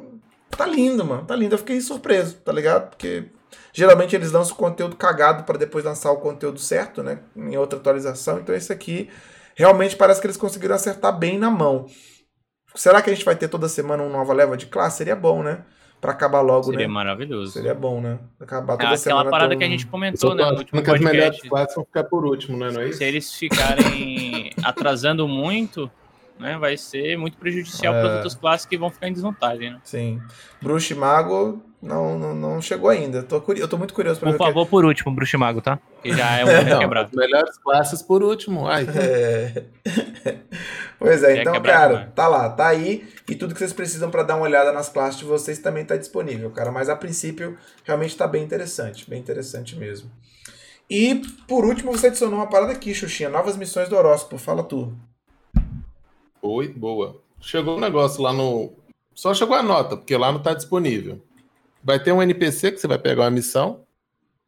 [0.50, 1.26] tá lindo, mano.
[1.26, 1.54] Tá lindo.
[1.54, 2.88] Eu fiquei surpreso, tá ligado?
[2.88, 3.26] Porque
[3.74, 7.18] geralmente eles lançam o conteúdo cagado para depois lançar o conteúdo certo, né?
[7.36, 8.38] Em outra atualização.
[8.38, 9.10] Então esse aqui
[9.54, 11.86] realmente parece que eles conseguiram acertar bem na mão.
[12.76, 14.98] Será que a gente vai ter toda semana uma nova leva de classe?
[14.98, 15.62] Seria bom, né?
[16.00, 16.82] Pra acabar logo, Seria né?
[16.84, 17.52] Seria maravilhoso.
[17.52, 18.18] Seria bom, né?
[18.38, 19.22] Acabar toda é, semana.
[19.22, 20.44] Aquela parada que a gente comentou, né?
[20.44, 22.70] No último que as melhores classes vão ficar por último, né?
[22.70, 22.98] Não é isso?
[22.98, 25.90] Se eles ficarem atrasando muito,
[26.38, 26.58] né?
[26.58, 28.00] Vai ser muito prejudicial é...
[28.00, 29.80] para as outras classes que vão ficar em desvantagem, né?
[29.82, 30.20] Sim.
[30.60, 33.22] Bruxo e Mago não, não, não chegou ainda.
[33.22, 34.36] Tô, eu tô muito curioso para ver.
[34.36, 34.70] Por favor, que...
[34.70, 35.78] por último, Bruxo Mago, tá?
[36.02, 37.10] Que já é um não, quebrado.
[37.16, 38.66] Melhores classes por último.
[38.66, 38.86] Ai.
[38.96, 39.64] É...
[40.98, 42.12] pois é, então, cara, né?
[42.14, 43.08] tá lá, tá aí.
[43.28, 45.96] E tudo que vocês precisam para dar uma olhada nas classes de vocês também tá
[45.96, 46.72] disponível, cara.
[46.72, 49.08] Mas a princípio, realmente tá bem interessante.
[49.08, 50.10] Bem interessante mesmo.
[50.90, 53.28] E, por último, você adicionou uma parada aqui, Xuxinha.
[53.28, 54.38] Novas missões do horóscopo.
[54.38, 54.92] Fala tu.
[56.42, 57.20] Oi, boa.
[57.40, 58.72] chegou um negócio lá no.
[59.14, 61.20] Só chegou a nota, porque lá não tá disponível.
[61.86, 63.84] Vai ter um NPC que você vai pegar uma missão.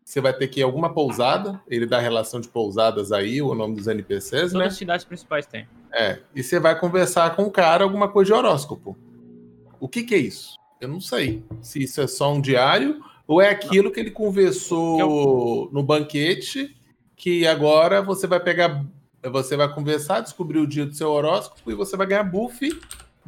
[0.04, 1.62] Você vai ter que ir em alguma pousada.
[1.68, 4.64] Ele dá relação de pousadas aí, o nome dos NPCs, Todas né?
[4.66, 5.68] as cidades principais têm.
[5.92, 6.18] É.
[6.34, 8.98] E você vai conversar com o cara alguma coisa de horóscopo.
[9.78, 10.56] O que, que é isso?
[10.80, 11.44] Eu não sei.
[11.62, 16.76] Se isso é só um diário ou é aquilo que ele conversou no banquete,
[17.14, 18.84] que agora você vai pegar.
[19.22, 22.68] Você vai conversar, descobrir o dia do seu horóscopo e você vai ganhar buff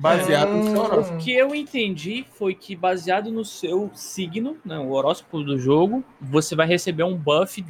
[0.00, 1.18] baseado no seu horóscopo.
[1.18, 6.02] O que eu entendi foi que, baseado no seu signo, né, o horóscopo do jogo,
[6.18, 7.62] você vai receber um buff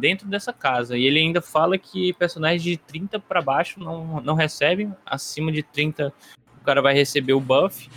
[0.00, 0.96] dentro dessa casa.
[0.96, 5.62] E ele ainda fala que personagens de 30 para baixo não, não recebem, acima de
[5.62, 6.12] 30
[6.60, 7.90] o cara vai receber o buff.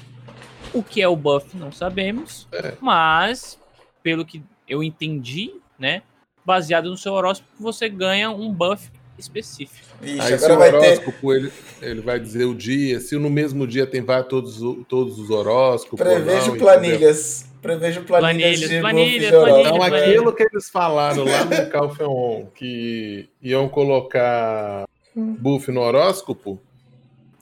[0.74, 2.46] O que é o buff não sabemos,
[2.82, 3.58] mas
[4.04, 6.02] pelo que eu entendi, né,
[6.46, 9.88] baseado no seu horóscopo, você ganha um buff específico.
[10.02, 10.78] Ixi, Aí se agora o vai ter.
[10.78, 14.84] horóscopo, ele, ele vai dizer o dia, se no mesmo dia tem vai todos, o-
[14.88, 16.00] todos os horóscopos.
[16.06, 17.46] Prevejo não, planilhas.
[17.62, 19.76] Prevejo planilhas, Planilhas, de planilhas, buff de planilhas, horóscopo.
[19.76, 24.86] Então, Planilha, aquilo que eles falaram lá no Calfeon, que iam colocar
[25.16, 26.62] buff no horóscopo,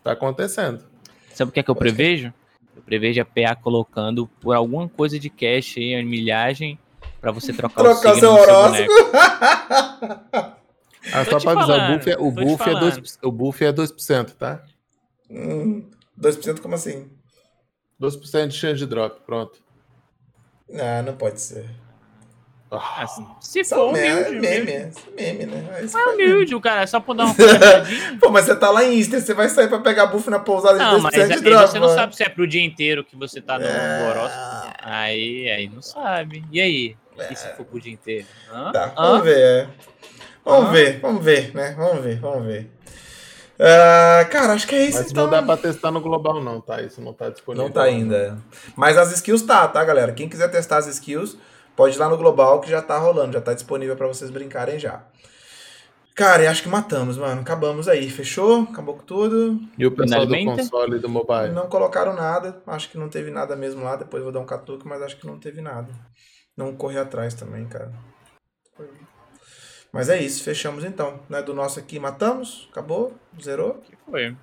[0.04, 0.82] tá acontecendo.
[1.34, 2.34] Sabe o que é que eu prevejo?
[2.76, 6.80] Eu prevejo a PA colocando por alguma coisa de cash aí, a milhagem,
[7.20, 8.90] pra você trocar, o Trocar do seu horóscopo.
[11.14, 12.91] Ah, só pra avisar, falando, o buff é, o buff é, falando.
[13.02, 14.64] 2%, o buff é 2%, tá?
[15.30, 17.10] Hum, 2% como assim?
[18.02, 19.60] 2% de chance de drop, pronto.
[20.73, 21.69] Ah, não pode ser.
[22.72, 24.98] Ah, Assim, se Só for meme, humilde, meme, humilde.
[25.15, 25.69] é meme, né?
[25.77, 27.36] Aí É humilde, o cara, é só pra dar uma.
[28.19, 30.80] Pô, mas você tá lá em Easter, você vai sair pra pegar buff na pousada
[30.80, 31.68] de Não, 2% mas de é- drop.
[31.69, 31.99] você não mano.
[31.99, 34.10] sabe se é pro dia inteiro que você tá no, É.
[34.10, 34.73] horóscopo.
[34.82, 36.44] Aí, aí não sabe.
[36.52, 36.98] E aí?
[37.32, 38.27] E se for pro dia inteiro?
[38.52, 38.72] Hã?
[38.73, 39.11] Tá, Hã?
[39.11, 39.69] vamos ver.
[40.46, 40.72] Vamos Hã?
[40.72, 41.74] ver, vamos ver, né?
[41.76, 42.72] Vamos ver, vamos ver.
[43.60, 45.24] Ah, cara, acho que é isso Mas então.
[45.24, 46.82] não dá pra testar no global, não, tá?
[46.82, 47.66] Isso não tá disponível.
[47.66, 48.38] Não tá ainda.
[48.76, 50.12] Mas as skills tá, tá, galera?
[50.12, 51.38] Quem quiser testar as skills,
[51.76, 54.78] pode ir lá no Global que já tá rolando, já tá disponível pra vocês brincarem
[54.78, 55.04] já.
[56.14, 57.42] Cara, e acho que matamos, mano.
[57.42, 58.10] Acabamos aí.
[58.10, 58.62] Fechou?
[58.72, 59.60] Acabou com tudo.
[59.78, 61.52] E o pessoal do console e do mobile?
[61.52, 62.62] Não colocaram nada.
[62.68, 63.98] Acho que não teve nada mesmo lá.
[63.98, 65.90] Depois vou dar um catuque, mas acho que não teve nada.
[66.56, 67.92] Não correr atrás também, cara.
[69.96, 71.22] Mas é isso, fechamos então.
[71.30, 71.42] Né?
[71.42, 73.76] Do nosso aqui, matamos, acabou, zerou.
[73.76, 74.36] Que foi?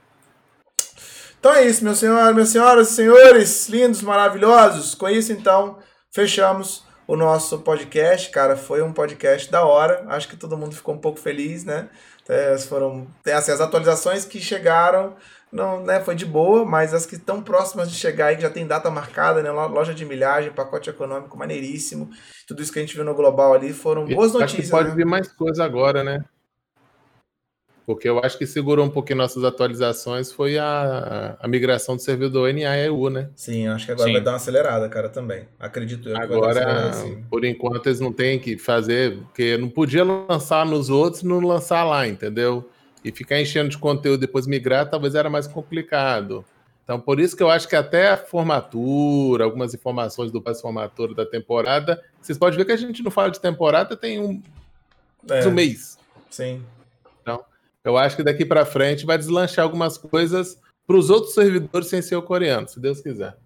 [1.38, 4.94] Então é isso, meus senhores, minhas senhoras e senhores, lindos, maravilhosos.
[4.94, 5.76] Com isso, então,
[6.10, 8.30] fechamos o nosso podcast.
[8.30, 10.06] Cara, foi um podcast da hora.
[10.08, 11.90] Acho que todo mundo ficou um pouco feliz, né?
[12.26, 15.16] É, foram é, assim, as atualizações que chegaram,
[15.52, 18.48] não, né, foi de boa, mas as que estão próximas de chegar aí, que já
[18.48, 19.50] tem data marcada, né?
[19.50, 22.08] lo- Loja de milhagem, pacote econômico maneiríssimo.
[22.48, 24.70] Tudo isso que a gente viu no global ali foram boas Acho que notícias.
[24.70, 24.94] pode né?
[24.96, 26.24] vir mais coisa agora, né?
[27.84, 32.48] Porque eu acho que segurou um pouquinho nossas atualizações foi a, a migração do servidor
[32.48, 33.28] NA-EU, né?
[33.34, 34.12] Sim, acho que agora Sim.
[34.14, 35.48] vai dar uma acelerada, cara, também.
[35.58, 36.92] Acredito eu que Agora,
[37.28, 41.40] por enquanto, eles não têm que fazer, porque não podia lançar nos outros e não
[41.40, 42.70] lançar lá, entendeu?
[43.04, 46.44] E ficar enchendo de conteúdo depois migrar, talvez era mais complicado.
[46.84, 51.24] Então, por isso que eu acho que até a formatura, algumas informações do pós-formatura da
[51.24, 54.42] temporada, vocês podem ver que a gente não fala de temporada tem um,
[55.30, 55.98] É, um mês.
[56.28, 56.62] sim.
[57.84, 60.56] Eu acho que daqui para frente vai deslanchar algumas coisas
[60.86, 63.36] para os outros servidores sem ser o coreano, se Deus quiser.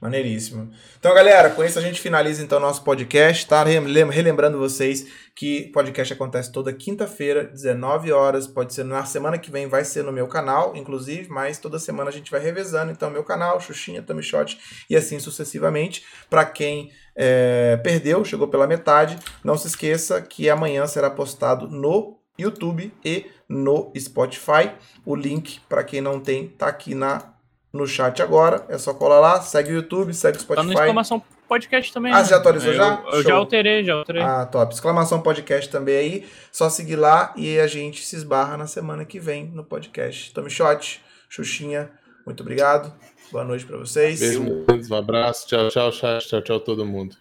[0.00, 0.70] Maneiríssimo.
[0.98, 3.64] Então, galera, com isso a gente finaliza então nosso podcast, tá?
[3.64, 8.46] Relem- Relembrando vocês que podcast acontece toda quinta-feira, 19 horas.
[8.46, 12.10] Pode ser na semana que vem, vai ser no meu canal, inclusive, mas toda semana
[12.10, 12.90] a gente vai revezando.
[12.92, 14.58] Então, meu canal, Xuxinha, Tommy Shot
[14.88, 16.04] e assim sucessivamente.
[16.28, 22.18] Para quem é, perdeu, chegou pela metade, não se esqueça que amanhã será postado no
[22.38, 24.72] YouTube e no Spotify.
[25.04, 27.35] O link, para quem não tem, tá aqui na
[27.76, 28.64] no chat agora.
[28.68, 30.74] É só colar lá, segue o YouTube, segue o Tá no Spotify.
[30.80, 32.12] exclamação podcast também.
[32.12, 32.24] Ah, né?
[32.24, 33.02] você já atualizou eu, já?
[33.06, 33.22] Eu Show.
[33.22, 34.22] já alterei, já alterei.
[34.22, 34.74] Ah, top.
[34.74, 36.26] Exclamação podcast também aí.
[36.50, 40.32] Só seguir lá e a gente se esbarra na semana que vem no podcast.
[40.32, 41.90] Tome shot, Xuxinha,
[42.24, 42.92] muito obrigado.
[43.30, 44.20] Boa noite pra vocês.
[44.20, 47.14] Beijo, um abraço, tchau, tchau, tchau, tchau, tchau todo mundo.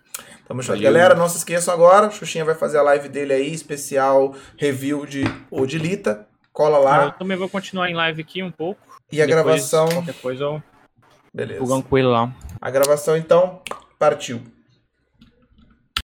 [0.48, 0.80] Tamo junto.
[0.82, 5.24] Galera, não se esqueçam agora, Xuxinha vai fazer a live dele aí, especial review de
[5.52, 6.28] Odilita.
[6.54, 7.12] Cola Ah, eu lá.
[7.12, 8.80] também vou continuar em live aqui um pouco.
[9.12, 9.88] E a Depois, gravação.
[9.90, 10.64] Qualquer coisa eu
[11.34, 11.60] Beleza.
[11.60, 12.34] pulgando com ele lá.
[12.60, 13.62] A gravação então
[14.00, 14.42] partiu.